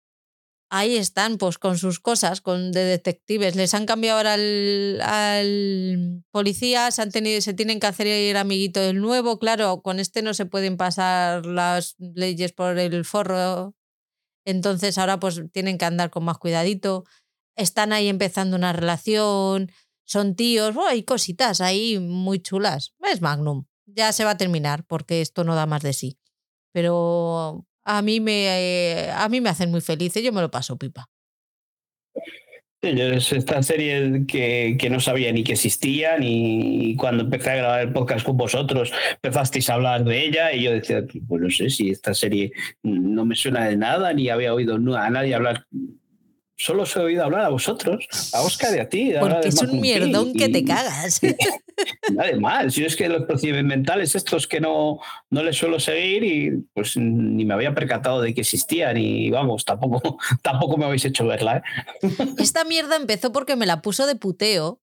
[0.76, 3.56] Ahí están, pues con sus cosas, con de detectives.
[3.56, 8.80] Les han cambiado ahora al, policía, se, han tenido, se tienen que hacer el amiguito
[8.80, 9.38] del nuevo.
[9.38, 13.76] Claro, con este no se pueden pasar las leyes por el forro
[14.46, 17.06] entonces ahora pues tienen que andar con más cuidadito.
[17.56, 19.72] Están ahí empezando una relación,
[20.06, 22.94] son tíos, hay cositas ahí muy chulas.
[23.00, 23.66] Es Magnum.
[23.86, 26.20] Ya se va a terminar porque esto no da más de sí.
[26.72, 31.10] Pero a mí me, a mí me hacen muy felices, yo me lo paso pipa.
[32.82, 37.82] Es esta serie que, que, no sabía ni que existía, ni cuando empecé a grabar
[37.82, 41.70] el podcast con vosotros empezasteis a hablar de ella y yo decía, pues no sé
[41.70, 42.52] si esta serie
[42.82, 45.66] no me suena de nada, ni había oído a nadie hablar
[46.58, 49.14] solo os he oído hablar a vosotros, a Oscar y a ti.
[49.20, 51.20] Porque es un mierdón que te cagas.
[52.20, 55.00] Además, yo es que los procedimentales estos que no,
[55.30, 59.66] no les suelo seguir y pues ni me había percatado de que existían y vamos,
[59.66, 61.58] tampoco, tampoco me habéis hecho verla.
[61.58, 62.10] ¿eh?
[62.38, 64.80] Esta mierda empezó porque me la puso de puteo.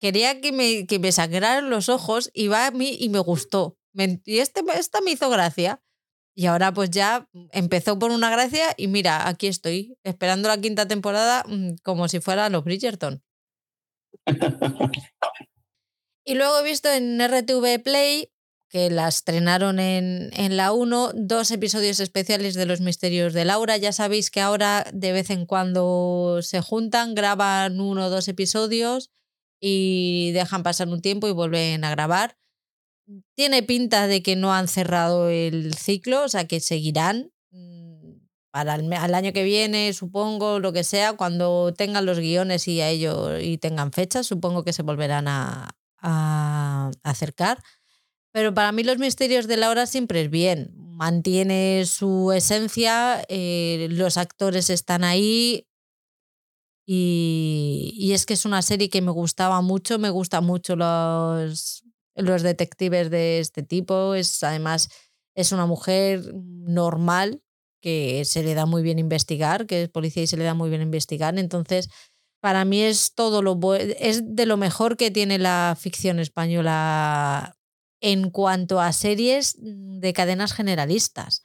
[0.00, 3.76] Quería que me, que me sangraran los ojos y va a mí y me gustó.
[3.94, 5.82] y este, esta me hizo gracia.
[6.38, 10.86] Y ahora pues ya empezó por una gracia y mira, aquí estoy, esperando la quinta
[10.86, 13.24] temporada mm, como si fuera los Bridgerton.
[16.24, 18.30] y luego he visto en RTV Play,
[18.70, 23.76] que la estrenaron en, en la 1, dos episodios especiales de Los Misterios de Laura.
[23.76, 29.10] Ya sabéis que ahora de vez en cuando se juntan, graban uno o dos episodios
[29.60, 32.37] y dejan pasar un tiempo y vuelven a grabar
[33.34, 38.12] tiene pinta de que no han cerrado el ciclo, o sea que seguirán mm,
[38.50, 42.80] para el, al año que viene, supongo, lo que sea, cuando tengan los guiones y
[42.80, 45.70] a ello y tengan fechas, supongo que se volverán a,
[47.02, 47.62] acercar.
[48.32, 50.70] Pero para mí los misterios de la hora siempre es bien.
[50.76, 55.66] Mantiene su esencia, eh, los actores están ahí,
[56.86, 61.84] y, y, es que es una serie que me gustaba mucho, me gustan mucho los,
[62.18, 64.14] los detectives de este tipo.
[64.14, 64.90] Es, además,
[65.34, 67.42] es una mujer normal
[67.80, 70.68] que se le da muy bien investigar, que es policía y se le da muy
[70.70, 71.38] bien investigar.
[71.38, 71.88] Entonces,
[72.40, 77.56] para mí es todo lo es de lo mejor que tiene la ficción española
[78.00, 81.42] en cuanto a series de cadenas generalistas.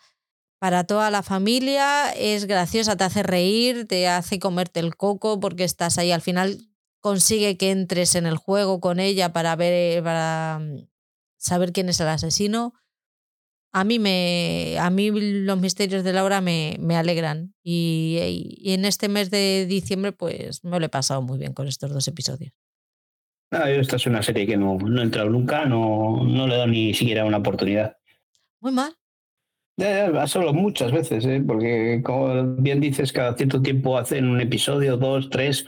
[0.59, 5.65] para toda la familia, es graciosa, te hace reír, te hace comerte el coco porque
[5.65, 6.11] estás ahí.
[6.11, 6.69] Al final
[7.03, 10.87] consigue que entres en el juego con ella para ver, para mm,
[11.37, 12.73] saber quién es el asesino.
[13.73, 18.85] A mí, me, a mí los misterios de Laura me, me alegran y, y, en
[18.85, 22.53] este mes de diciembre pues me lo he pasado muy bien con estos dos episodios.
[23.51, 26.57] Ah, esta es una serie que no, no he entrado nunca, no, no le he
[26.57, 27.97] dado ni siquiera una oportunidad.
[28.61, 28.95] Muy mal.
[29.75, 31.43] Ya, solo muchas veces, ¿eh?
[31.45, 35.65] porque como bien dices, cada cierto tiempo hacen un episodio, dos, tres,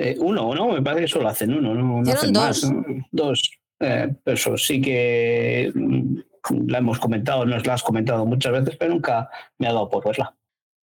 [0.00, 0.68] eh, uno, ¿no?
[0.68, 2.64] Me parece que solo hacen uno, no, no hacen dos.
[2.64, 2.72] Más,
[3.10, 3.50] Dos.
[3.80, 6.16] Eh, eso sí que mm,
[6.68, 9.28] la hemos comentado, nos la has comentado muchas veces, pero nunca
[9.58, 10.34] me ha dado por verla.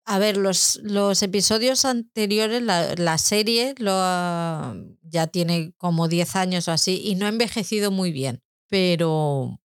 [0.07, 3.93] A ver, los, los episodios anteriores, la, la serie lo,
[5.03, 9.61] ya tiene como 10 años o así y no ha envejecido muy bien, pero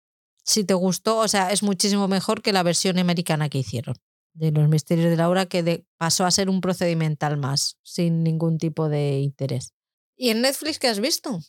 [0.44, 3.96] si te gustó, o sea, es muchísimo mejor que la versión americana que hicieron
[4.36, 8.90] de Los Misterios de Laura, que pasó a ser un procedimental más, sin ningún tipo
[8.90, 9.74] de interés.
[10.16, 11.40] ¿Y en Netflix qué has visto?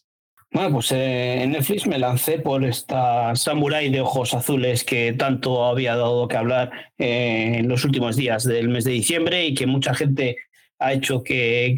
[0.53, 5.65] Bueno, pues eh, en Netflix me lancé por esta Samurai de ojos azules que tanto
[5.65, 9.67] había dado que hablar eh, en los últimos días del mes de diciembre y que
[9.67, 10.37] mucha gente
[10.79, 11.75] ha hecho que,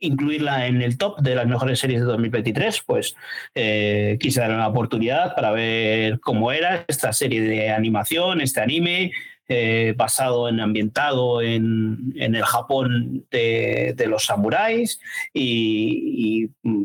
[0.00, 3.14] incluirla en el top de las mejores series de 2023, pues
[3.54, 9.12] eh, quise dar una oportunidad para ver cómo era esta serie de animación, este anime,
[9.48, 15.00] eh, basado en ambientado en, en el Japón de, los samuráis
[15.32, 16.84] y, mm,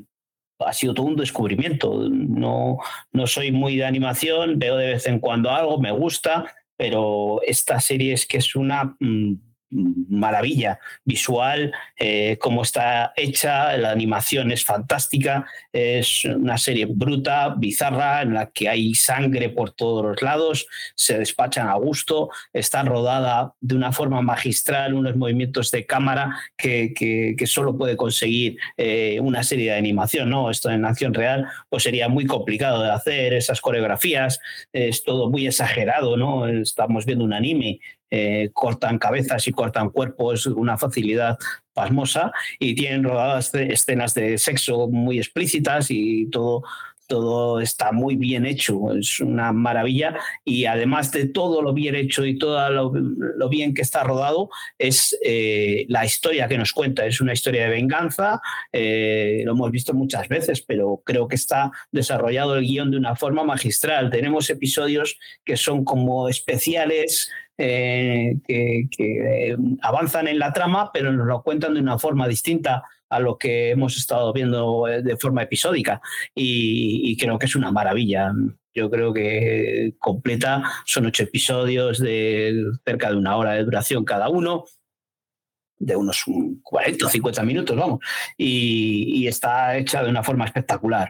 [0.59, 2.09] ha sido todo un descubrimiento.
[2.09, 2.79] No,
[3.13, 7.79] no soy muy de animación, veo de vez en cuando algo, me gusta, pero esta
[7.79, 9.35] serie es que es una mm,
[9.71, 18.21] maravilla visual, eh, cómo está hecha, la animación es fantástica, es una serie bruta, bizarra,
[18.21, 23.53] en la que hay sangre por todos los lados, se despachan a gusto, está rodada
[23.61, 29.71] de una forma magistral, unos movimientos de cámara que, solo puede conseguir eh, una serie
[29.71, 30.51] de animación, ¿no?
[30.51, 34.39] Esto en acción real, pues sería muy complicado de hacer, esas coreografías,
[34.71, 36.47] es todo muy exagerado, ¿no?
[36.47, 37.79] Estamos viendo un anime
[38.11, 41.37] eh, cortan cabezas y cortan cuerpos, una facilidad
[41.73, 46.63] pasmosa, y tienen rodadas escenas de sexo muy explícitas y todo
[47.09, 50.15] todo está muy bien hecho, es una maravilla
[50.45, 55.17] y además de todo lo bien hecho y todo lo, bien que está rodado, es
[55.25, 58.39] eh, la historia que nos cuenta, es una historia de venganza,
[58.71, 63.15] eh, lo hemos visto muchas veces, pero creo que está desarrollado el guion de una
[63.15, 64.11] forma magistral.
[64.11, 67.31] Tenemos episodios que son como especiales,
[67.61, 72.83] eh, que, que, avanzan en la trama, pero nos lo cuentan de una forma distinta
[73.09, 76.01] a lo que hemos estado viendo eh, de forma episódica.
[76.33, 78.31] Y creo que es una maravilla.
[78.73, 84.29] Yo creo que completa, son ocho episodios de cerca de una hora de duración cada
[84.29, 84.63] uno
[85.79, 86.23] de unos
[86.61, 87.99] 40 o 50 minutos, vamos,
[88.37, 91.09] y, está hecha de una forma espectacular.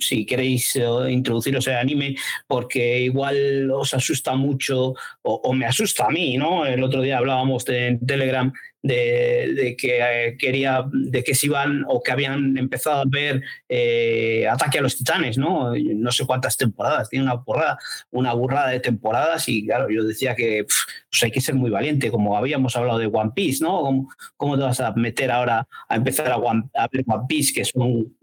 [0.00, 2.16] Si queréis eh, introduciros el anime,
[2.46, 6.64] porque igual os asusta mucho o, me asusta a mí, ¿no?
[6.64, 12.02] El otro día hablábamos en Telegram de, que eh, quería, de que se iban o
[12.02, 15.74] que habían empezado a ver eh, Ataque a los Titanes, ¿no?
[15.74, 17.78] No sé cuántas temporadas, tiene una porrada,
[18.10, 22.10] una burrada de temporadas y claro, yo decía que pues hay que ser muy valiente,
[22.10, 23.80] como habíamos hablado de One Piece, ¿no?
[23.80, 27.64] ¿Cómo, cómo te vas a meter ahora a empezar a, a ver One Piece, que
[27.64, 28.14] son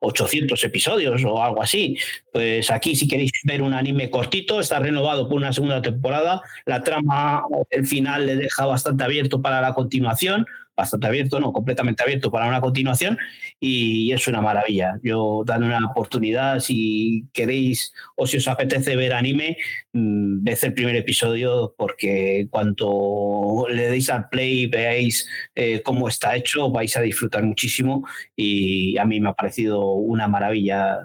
[0.00, 1.96] 800 episodios o algo así?
[2.32, 6.82] Pues aquí si queréis ver un anime cortito, está renovado por una segunda temporada, la
[6.82, 10.44] trama, el final le deja bastante abierto para la continuación,
[10.76, 13.18] bastante abierto, no completamente abierto para una continuación,
[13.60, 14.98] y es una maravilla.
[15.02, 19.56] Yo dando una oportunidad, si queréis o si os apetece ver anime,
[19.92, 26.08] mm, ved el primer episodio, porque cuando le deis al play y veáis eh, cómo
[26.08, 28.06] está hecho, vais a disfrutar muchísimo,
[28.36, 30.98] y a mí me ha parecido una maravilla.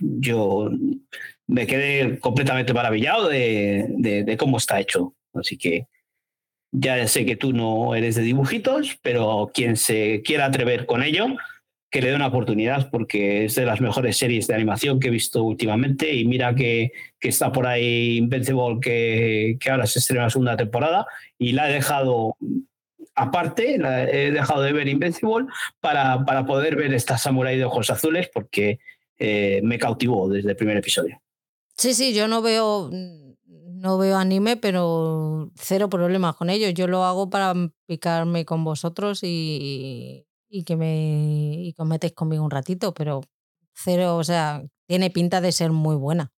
[0.00, 0.70] Yo
[1.46, 5.14] me quedé completamente maravillado de cómo está hecho.
[5.34, 5.86] Así que
[6.78, 11.26] ya sé que tú no eres de dibujitos, pero quien se quiera atrever con ello,
[11.90, 15.10] que le dé una oportunidad porque es de las mejores series de animación que he
[15.10, 20.24] visto últimamente y mira que, que está por ahí Invincible que, que, ahora se estrena
[20.24, 21.06] la segunda temporada
[21.38, 22.36] y la he dejado
[23.14, 25.46] aparte, he dejado de ver Invincible
[25.80, 28.80] para, para poder ver esta Samurai de ojos azules porque
[29.18, 31.22] eh, me cautivó desde el primer episodio.
[31.78, 32.90] Sí, sí, yo no veo
[33.80, 36.68] no veo anime, pero cero problemas con ello.
[36.70, 37.54] Yo lo hago para
[37.86, 40.26] picarme con vosotros y,
[40.64, 43.20] que me y que metéis conmigo un ratito, pero
[43.74, 46.32] cero, o sea, tiene pinta de ser muy buena.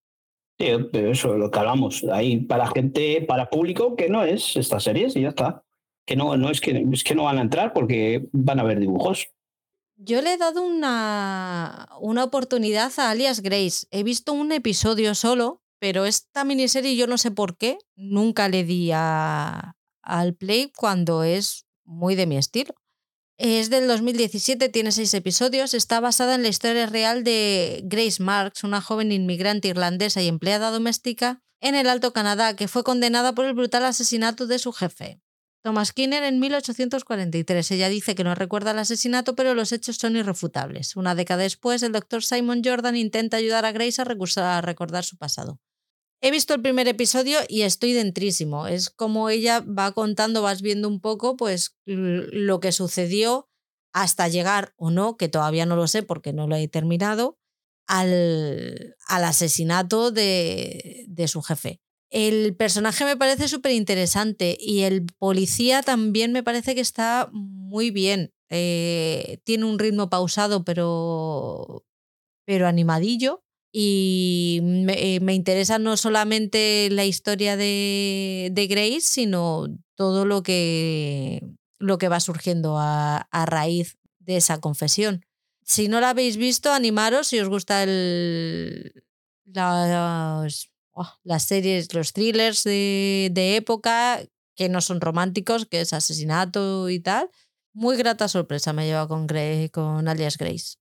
[0.58, 2.04] Sí, pero eso es lo que hablamos.
[2.10, 5.64] Ahí para gente, para público que no es esta serie, y ya está.
[6.04, 8.80] Que no, no es que es que no van a entrar porque van a ver
[8.80, 9.28] dibujos.
[9.96, 13.86] Yo le he dado una, una oportunidad a Alias Grace.
[13.90, 18.64] He visto un episodio solo, pero esta miniserie yo no sé por qué nunca le
[18.64, 22.74] di a, al play cuando es muy de mi estilo.
[23.38, 28.64] Es del 2017, tiene seis episodios, está basada en la historia real de Grace Marks,
[28.64, 33.44] una joven inmigrante irlandesa y empleada doméstica en el Alto Canadá, que fue condenada por
[33.44, 35.20] el brutal asesinato de su jefe.
[35.62, 37.70] Thomas Skinner en 1843.
[37.72, 40.96] Ella dice que no recuerda el asesinato, pero los hechos son irrefutables.
[40.96, 45.60] Una década después, el doctor Simon Jordan intenta ayudar a Grace a, recordar su pasado.
[46.20, 48.66] He visto el primer episodio y estoy dentrísimo.
[48.66, 53.48] Es como ella va contando, vas viendo un poco, pues lo que sucedió
[53.92, 57.38] hasta llegar o no, que todavía no lo sé porque no lo he terminado,
[57.86, 61.80] al, al asesinato de, de, su jefe.
[62.10, 67.90] El personaje me parece súper interesante y el policía también me parece que está muy
[67.90, 68.32] bien.
[68.50, 71.84] Eh, tiene un ritmo pausado pero,
[72.46, 80.42] pero animadillo y me, me, interesa no solamente la historia de, Grace, sino todo lo
[80.42, 81.42] que,
[81.78, 85.24] lo que va surgiendo a, raíz de esa confesión.
[85.64, 87.84] Si no la habéis visto, animaros si os gusta
[89.44, 90.66] las,
[91.40, 94.22] series, los thrillers de, de época
[94.56, 97.30] que no son románticos, que es asesinato y tal.
[97.74, 99.26] Muy grata sorpresa me lleva con,
[99.70, 100.77] con Alias Grace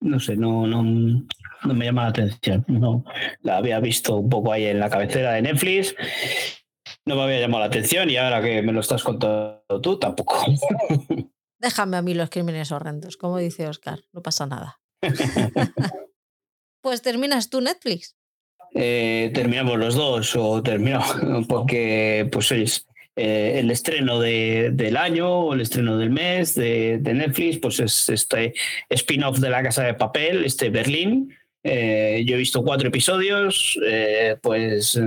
[0.00, 2.64] no sé, no, no, no me llama la atención.
[2.68, 3.04] No,
[3.42, 5.94] la había visto un poco ahí en la cabecera de Netflix.
[7.04, 10.44] No me había llamado la atención y ahora que me lo estás contando tú, tampoco.
[11.58, 14.80] Déjame a mí los crímenes horrendos, como dice Oscar, no pasa nada.
[16.80, 18.16] pues terminas tú Netflix.
[18.72, 22.86] Eh, terminamos los dos o terminamos porque pues es
[23.22, 28.08] eh, el estreno de, del año el estreno del mes de, de Netflix, pues es
[28.08, 28.54] este
[28.88, 31.36] spin-off de La Casa de Papel, este Berlín.
[31.62, 34.98] Eh, yo he visto cuatro episodios, eh, pues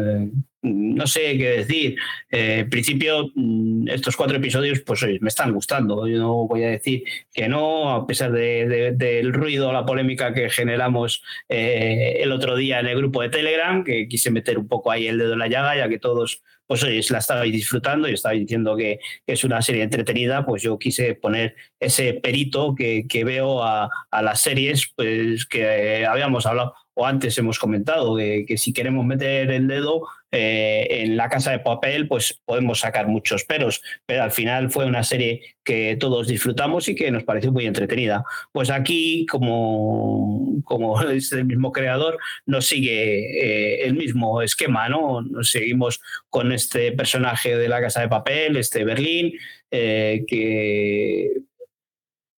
[0.63, 1.95] no sé qué decir.
[2.31, 6.07] en principio, mm, estos cuatro episodios, pues me están gustando.
[6.07, 7.03] Yo no voy a decir
[7.33, 12.87] que no, a pesar de, del ruido, la polémica que generamos el otro día en
[12.87, 15.75] el grupo de Telegram, que quise meter un poco ahí el dedo en la llaga,
[15.77, 19.83] ya que todos pues oye, la estabais disfrutando y estabais diciendo que, es una serie
[19.83, 26.45] entretenida, pues yo quise poner ese perito que, veo a, las series pues que habíamos
[26.45, 31.51] hablado o antes hemos comentado que, si queremos meter el dedo eh, en la casa
[31.51, 36.27] de papel, pues podemos sacar muchos peros, pero al final fue una serie que todos
[36.27, 38.23] disfrutamos y que nos pareció muy entretenida.
[38.51, 45.21] Pues aquí, como, como es el mismo creador, nos sigue eh, el mismo esquema, ¿no?
[45.21, 49.33] Nos seguimos con este personaje de la casa de papel, este Berlín,
[49.71, 51.31] eh, que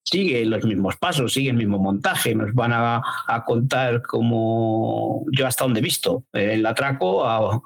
[0.06, 3.02] sigue los mismos pasos, sigue el mismo montaje, nos van a,
[3.46, 7.62] contar cómo yo hasta donde he visto el atraco, a,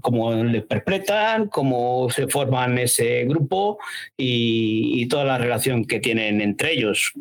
[0.00, 3.78] cómo le interpretan, cómo se forman ese grupo
[4.16, 7.12] y, toda la relación que tienen entre ellos.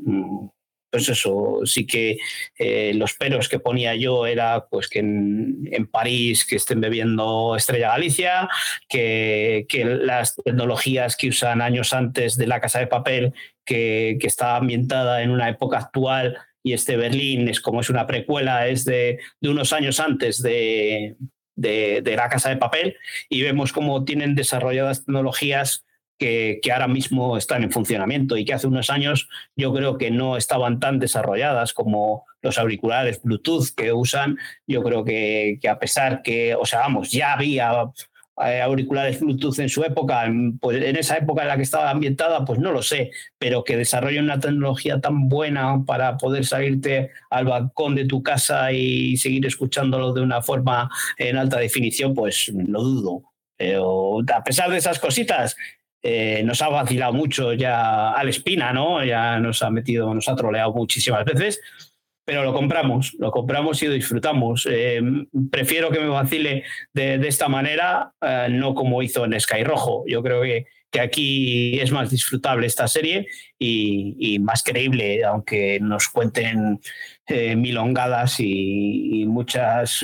[0.89, 2.17] Pues eso, sí que
[2.57, 7.89] eh, los peros que ponía yo era pues que en, París que estén bebiendo Estrella
[7.89, 8.49] Galicia,
[8.87, 13.33] que, que, las tecnologías que usan años antes de la Casa de Papel,
[13.65, 18.07] que, que está ambientada en una época actual y este Berlín es como es una
[18.07, 21.15] precuela, es de, de unos años antes de,
[21.55, 22.95] de, de, la Casa de Papel
[23.29, 25.85] y vemos cómo tienen desarrolladas tecnologías
[26.17, 30.37] que, ahora mismo están en funcionamiento y que hace unos años yo creo que no
[30.37, 34.37] estaban tan desarrolladas como los auriculares Bluetooth que usan.
[34.67, 37.71] Yo creo que, a pesar que, o sea, vamos, ya había
[38.35, 40.29] auriculares Bluetooth en su época,
[40.59, 43.77] pues en esa época en la que estaba ambientada, pues no lo sé, pero que
[43.77, 49.45] desarrollen una tecnología tan buena para poder salirte al balcón de tu casa y seguir
[49.45, 53.23] escuchándolo de una forma en alta definición, pues lo dudo.
[53.57, 55.55] Pero a pesar de esas cositas,
[56.07, 59.03] eh, nos ha vacilado mucho ya al Espina, ¿no?
[59.03, 61.61] Ya nos ha metido, nos ha troleado muchísimas veces,
[62.25, 64.67] pero lo compramos, lo compramos y lo disfrutamos.
[64.69, 65.01] Eh,
[65.51, 70.03] prefiero que me vacile de, esta manera, eh, no como hizo en Sky Rojo.
[70.07, 73.27] Yo creo que, que aquí es más disfrutable esta serie
[73.59, 76.79] y, más creíble, aunque nos cuenten
[77.27, 79.99] milongadas y, y muchas,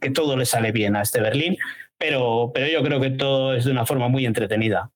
[0.00, 1.56] que todo le sale bien a este Berlín.
[1.98, 4.92] Pero, pero yo creo que todo es de una forma muy entretenida.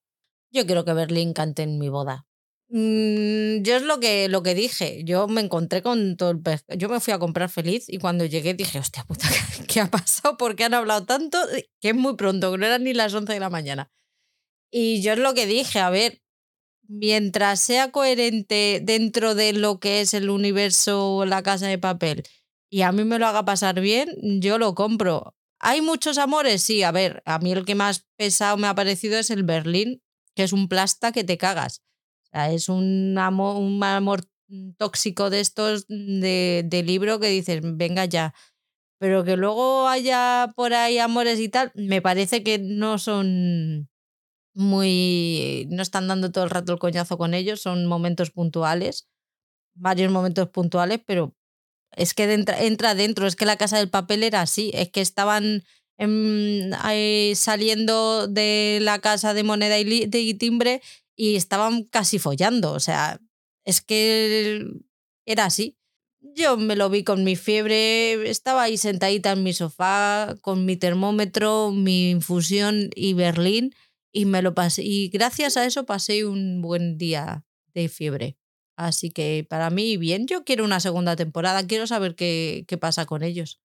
[0.52, 2.26] Yo quiero que Berlín cante en mi boda.
[2.74, 5.02] Mm, yo es lo que, lo que dije.
[5.04, 6.78] Yo me encontré con todo el pescado.
[6.78, 9.28] Yo me fui a comprar feliz y cuando llegué dije, hostia puta,
[9.68, 10.38] ¿qué ha pasado?
[10.38, 11.38] ¿Por qué han hablado tanto?
[11.80, 13.92] Que es muy pronto, que no eran ni las 11 de la mañana.
[14.70, 16.22] Y yo es lo que dije, a ver,
[16.88, 22.24] mientras sea coherente dentro de lo que es el universo La Casa de Papel
[22.70, 24.08] y a mí me lo haga pasar bien,
[24.40, 25.36] yo lo compro.
[25.60, 26.62] ¿Hay muchos amores?
[26.62, 30.02] Sí, a ver, a mí el que más pesado me ha parecido es el Berlín,
[30.34, 31.81] que es un plasta que te cagas
[32.32, 34.24] es un amor, un amor
[34.76, 38.34] tóxico de estos de, de libro que dices, venga ya.
[38.98, 43.88] Pero que luego haya por ahí amores y tal, me parece que no son
[44.54, 45.66] muy.
[45.70, 49.08] no están dando todo el rato el coñazo con ellos, son momentos puntuales,
[49.74, 51.34] varios momentos puntuales, pero
[51.96, 55.00] es que entra, entra dentro, es que la casa del papel era así, es que
[55.00, 55.64] estaban
[57.34, 60.82] saliendo de la casa de moneda y, de timbre
[61.22, 62.72] y estaban casi follando.
[62.72, 63.20] O sea,
[63.64, 64.66] es que
[65.24, 65.78] era así.
[66.20, 70.76] Yo me lo vi con mi fiebre, estaba ahí sentadita en mi sofá con mi
[70.76, 73.72] termómetro, mi infusión y Berlín
[74.12, 74.82] y me lo pasé.
[74.82, 78.36] Y gracias a eso pasé un buen día de fiebre.
[78.76, 83.06] Así que para mí, bien, yo quiero una segunda temporada, quiero saber qué, qué pasa
[83.06, 83.60] con ellos.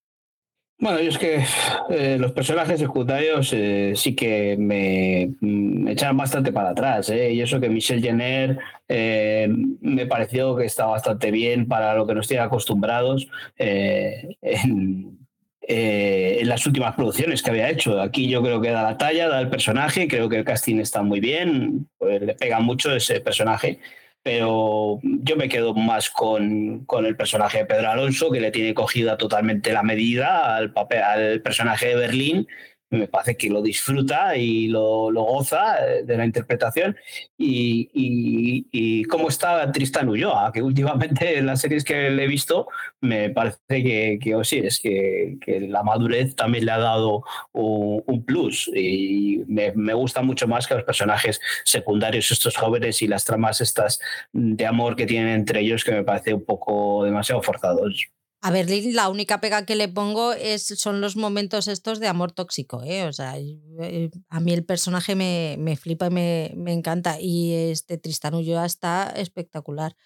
[0.80, 1.44] Bueno, yo es que
[1.90, 7.10] eh, los personajes secundarios eh, sí que me, me, echaron bastante para atrás.
[7.10, 7.32] ¿eh?
[7.32, 12.28] Y eso que Michelle Jenner me pareció que está bastante bien para lo que nos
[12.28, 13.26] tiene acostumbrados
[13.56, 15.18] en,
[15.62, 18.00] en, las últimas producciones que había hecho.
[18.00, 21.02] Aquí yo creo que da la talla, da el personaje, creo que el casting está
[21.02, 23.80] muy bien, pues le pega mucho ese personaje
[24.22, 28.74] pero yo me quedo más con, con, el personaje de Pedro Alonso, que le tiene
[28.74, 32.48] cogida totalmente la medida al, papel, al personaje de Berlín
[32.90, 36.96] me parece que lo disfruta y lo, goza eh, de la interpretación.
[37.36, 42.68] Y, y, cómo está Tristan Ulloa, que últimamente en las series que le he visto
[43.00, 45.38] me parece que, que oh, sí, es que,
[45.68, 50.66] la madurez también le ha dado un, un plus y me, me, gusta mucho más
[50.66, 54.00] que los personajes secundarios, estos jóvenes y las tramas estas
[54.32, 58.08] de amor que tienen entre ellos que me parece un poco demasiado forzados.
[58.40, 62.30] A Berlín la única pega que le pongo es, son los momentos estos de amor
[62.30, 62.82] tóxico.
[62.84, 63.04] ¿eh?
[63.04, 67.20] O sea, eh, a mí el personaje me, me flipa y me, me, encanta.
[67.20, 69.96] Y este Tristan Ulloa está espectacular.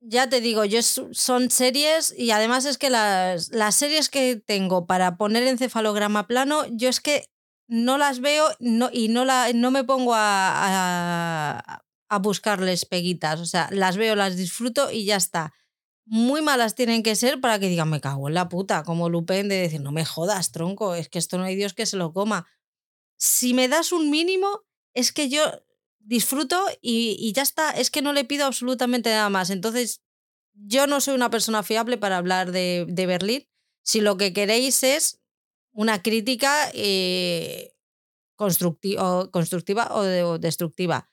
[0.00, 4.86] Ya te digo, yo son series y además es que las, las series que tengo
[4.86, 7.30] para poner encefalograma plano, yo es que
[7.68, 13.38] no las veo no, y no, la, no me pongo a, a, a buscarles peguitas.
[13.38, 15.52] O sea, las veo, las disfruto y ya está
[16.06, 19.48] muy malas tienen que ser para que digan, me cago en la puta, como Lupin
[19.48, 22.12] de decir, no me jodas, tronco, es que esto no hay Dios que se lo
[22.12, 22.46] coma.
[23.16, 24.62] Si me das un mínimo,
[24.94, 25.42] es que yo
[25.98, 29.50] disfruto y, y ya está, es que no le pido absolutamente nada más.
[29.50, 30.00] Entonces,
[30.54, 33.48] yo no soy una persona fiable para hablar de, de Berlín.
[33.82, 35.20] Si lo que queréis es
[35.72, 37.74] una crítica eh,
[38.36, 39.24] constructiva,
[39.94, 41.10] o, destructiva.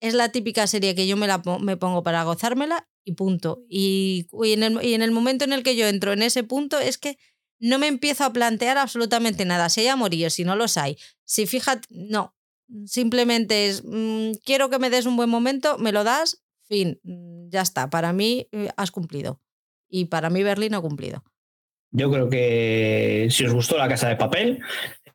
[0.00, 3.64] Es la típica serie que yo me, la, me pongo para gozármela y punto.
[3.70, 6.78] Y, en el, y en el momento en el que yo entro en ese punto
[6.78, 7.16] es que
[7.60, 9.68] no me empiezo a plantear absolutamente nada.
[9.68, 10.98] Si hay amoríos, si no los hay.
[11.24, 12.34] Si fíjate, no.
[12.84, 17.48] Simplemente es, mm, quiero que me des un buen momento, me lo das, fin, mm,
[17.48, 17.88] ya está.
[17.88, 19.40] Para mí eh, has cumplido.
[19.88, 21.22] Y para mí Berlín ha cumplido.
[21.92, 24.58] Yo creo que si os gustó la casa de papel,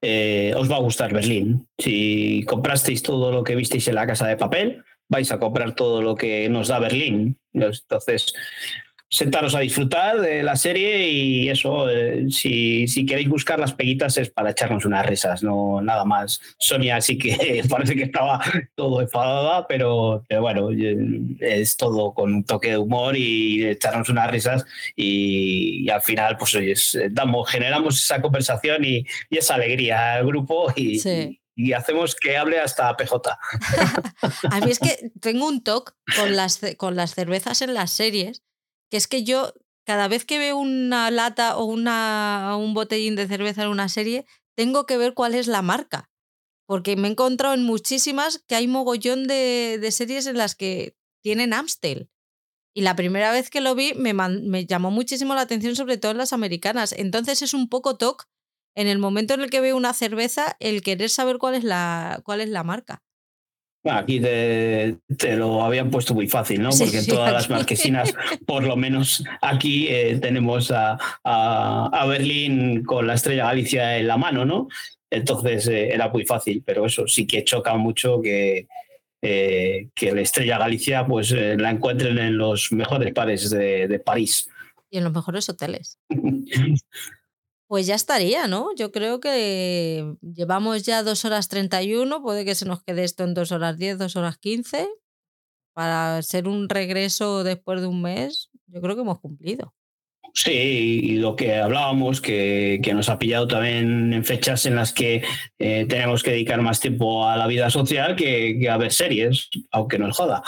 [0.02, 1.68] eh, os va a gustar Berlín.
[1.78, 6.02] Si comprasteis todo lo que visteis en la casa de papel, vais a comprar todo
[6.02, 7.38] lo que nos da Berlín.
[7.54, 8.34] Entonces,
[9.12, 14.18] sentaros a disfrutar de la serie y eso, eh, si, si, queréis buscar las peguitas
[14.18, 16.40] es para echarnos unas risas, no nada más.
[16.58, 18.40] Sonia sí que parece que estaba
[18.74, 20.70] todo enfadada, pero, bueno,
[21.42, 24.66] es todo con un toque de humor y echarnos unas risas
[24.96, 26.74] y, al final pues oye,
[27.12, 31.02] damos, generamos esa conversación y, esa alegría al grupo y,
[31.62, 33.14] y hacemos que hable hasta PJ.
[34.52, 38.42] a mí es que tengo un toque con las, con las cervezas en las series,
[38.90, 39.54] que es que yo
[39.86, 44.26] cada vez que veo una lata o una, un botellín de cerveza en una serie,
[44.56, 46.10] tengo que ver cuál es la marca.
[46.66, 51.54] Porque me he encontrado en muchísimas que hay mogollón de, series en las que tienen
[51.54, 52.10] Amstel.
[52.74, 56.14] Y la primera vez que lo vi me, me llamó muchísimo la atención, sobre todo
[56.14, 56.94] en las americanas.
[56.94, 58.26] Entonces es un poco toque
[58.76, 62.22] en el momento en el que veo una cerveza, el querer saber cuál es la,
[62.24, 63.02] cuál es la marca.
[63.84, 65.00] Aquí te,
[65.36, 66.70] lo habían puesto muy fácil, ¿no?
[66.70, 68.14] Porque en todas las marquesinas,
[68.46, 74.18] por lo menos aquí eh, tenemos a, a, Berlín con la estrella Galicia en la
[74.18, 74.68] mano, ¿no?
[75.10, 78.68] Entonces eh, era muy fácil, pero eso sí que choca mucho que,
[79.24, 84.48] eh, que la Estrella Galicia pues la encuentren en los mejores pares de, de París.
[84.92, 85.98] Y en los mejores hoteles.
[87.72, 88.76] Pues ya estaría, ¿no?
[88.76, 93.34] Yo creo que llevamos ya dos horas 31, puede que se nos quede esto en
[93.34, 94.90] dos horas 10, dos horas 15.
[95.74, 99.74] Para ser un regreso después de un mes, yo creo que hemos cumplido.
[100.34, 104.94] Sí, y lo que hablábamos, que, que, nos ha pillado también en fechas en las
[104.94, 105.24] que
[105.60, 110.00] eh, tenemos que dedicar más tiempo a la vida social que, a ver series, aunque
[110.00, 110.42] nos joda.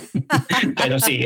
[0.82, 1.18] Pero sí,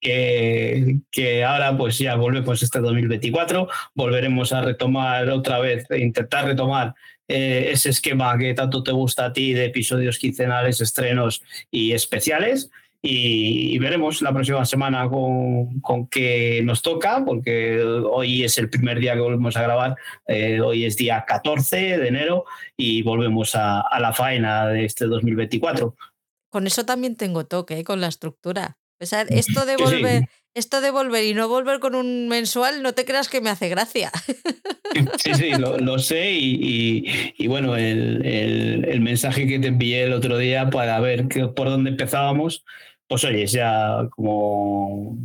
[0.00, 6.44] que, que, ahora pues ya volvemos este 2024, volveremos a retomar otra vez, e intentar
[6.44, 6.94] retomar
[7.28, 12.70] eh, ese esquema que tanto te gusta a ti de episodios quincenales, estrenos y especiales
[13.00, 18.98] y, veremos la próxima semana con, con, qué nos toca, porque hoy es el primer
[18.98, 19.96] día que volvemos a grabar,
[20.26, 22.44] eh, hoy es día 14 de enero
[22.76, 25.94] y volvemos a, a, la faena de este 2024.
[26.50, 27.84] Con eso también tengo toque, ¿eh?
[27.84, 28.78] con la estructura.
[29.00, 30.28] O sea, esto de volver, sí.
[30.54, 33.68] esto de volver y no volver con un mensual, no te creas que me hace
[33.68, 34.10] gracia.
[35.18, 39.68] Sí, sí, lo, lo sé y, y, y, bueno, el, el, el, mensaje que te
[39.68, 42.64] envié el otro día para ver que, por dónde empezábamos,
[43.08, 45.18] pues oye, ya como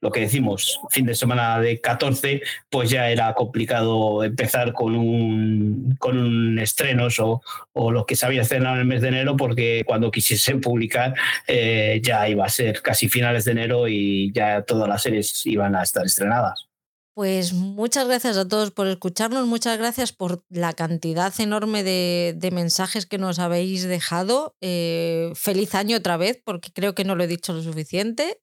[0.00, 5.96] lo que decimos, fin de semana de 14, pues ya era complicado empezar con un,
[5.98, 7.40] con un estrenos o,
[7.72, 11.14] o lo que se había estrenado en el mes de enero, porque cuando quisiesen publicar
[11.46, 15.76] eh, ya iba a ser casi finales de enero y ya todas las series iban
[15.76, 16.71] a estar estrenadas.
[17.14, 23.04] Pues muchas gracias a todos por escucharnos, muchas gracias por la cantidad enorme de, mensajes
[23.04, 24.56] que nos habéis dejado.
[24.62, 28.40] Eh, feliz año otra vez, porque creo que no lo he dicho lo suficiente.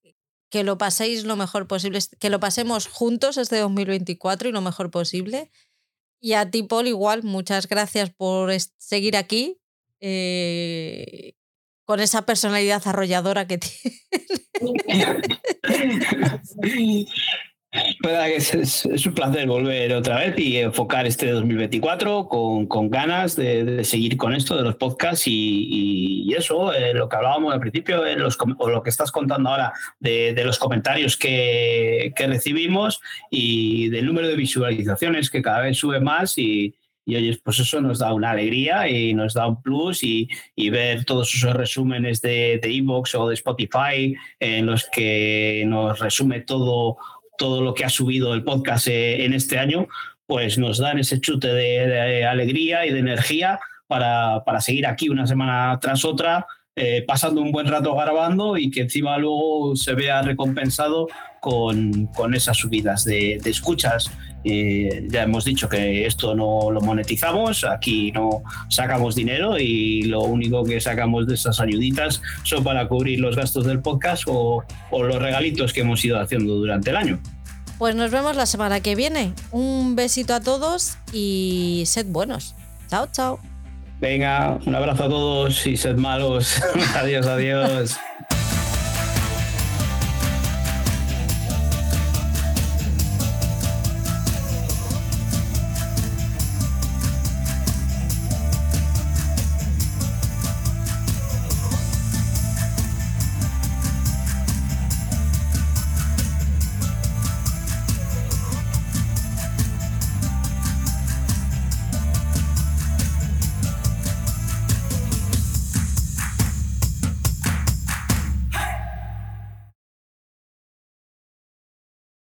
[0.51, 4.91] Que lo paséis lo mejor posible, que lo pasemos juntos este 2024 y lo mejor
[4.91, 5.51] posible.
[6.19, 9.59] Y a ti, Paul, igual, muchas gracias por seguir aquí
[9.99, 11.33] eh,
[11.85, 13.97] con esa personalidad arrolladora que tiene.
[17.71, 23.83] Es, un placer volver otra vez y enfocar este 2024 con, con ganas de, de,
[23.83, 28.17] seguir con esto de los podcasts y, eso, eh, lo que hablábamos al principio, eh,
[28.57, 34.05] o lo que estás contando ahora de, de los comentarios que, que, recibimos y del
[34.05, 36.73] número de visualizaciones que cada vez sube más y,
[37.05, 40.69] y oye, pues eso nos da una alegría y nos da un plus y, y
[40.69, 46.97] ver todos esos resúmenes de Evox o de Spotify en los que nos resume todo
[47.39, 49.87] todo lo que ha subido el podcast eh, en este año,
[50.27, 55.25] pues nos dan ese chute de, alegría y de energía para, para, seguir aquí una
[55.25, 56.45] semana tras otra,
[56.75, 61.07] eh, pasando un buen rato grabando y que encima luego se vea recompensado
[61.39, 64.11] con, con esas subidas de, de escuchas.
[64.43, 70.21] Eh, ya hemos dicho que esto no lo monetizamos, aquí no sacamos dinero y lo
[70.21, 75.03] único que sacamos de esas ayuditas son para cubrir los gastos del podcast o, o
[75.03, 77.19] los regalitos que hemos ido haciendo durante el año.
[77.77, 79.33] Pues nos vemos la semana que viene.
[79.51, 82.55] Un besito a todos y sed buenos.
[82.89, 83.39] Chao, chao.
[84.01, 86.61] Venga, un abrazo a todos y sed malos.
[86.95, 87.99] adiós, adiós.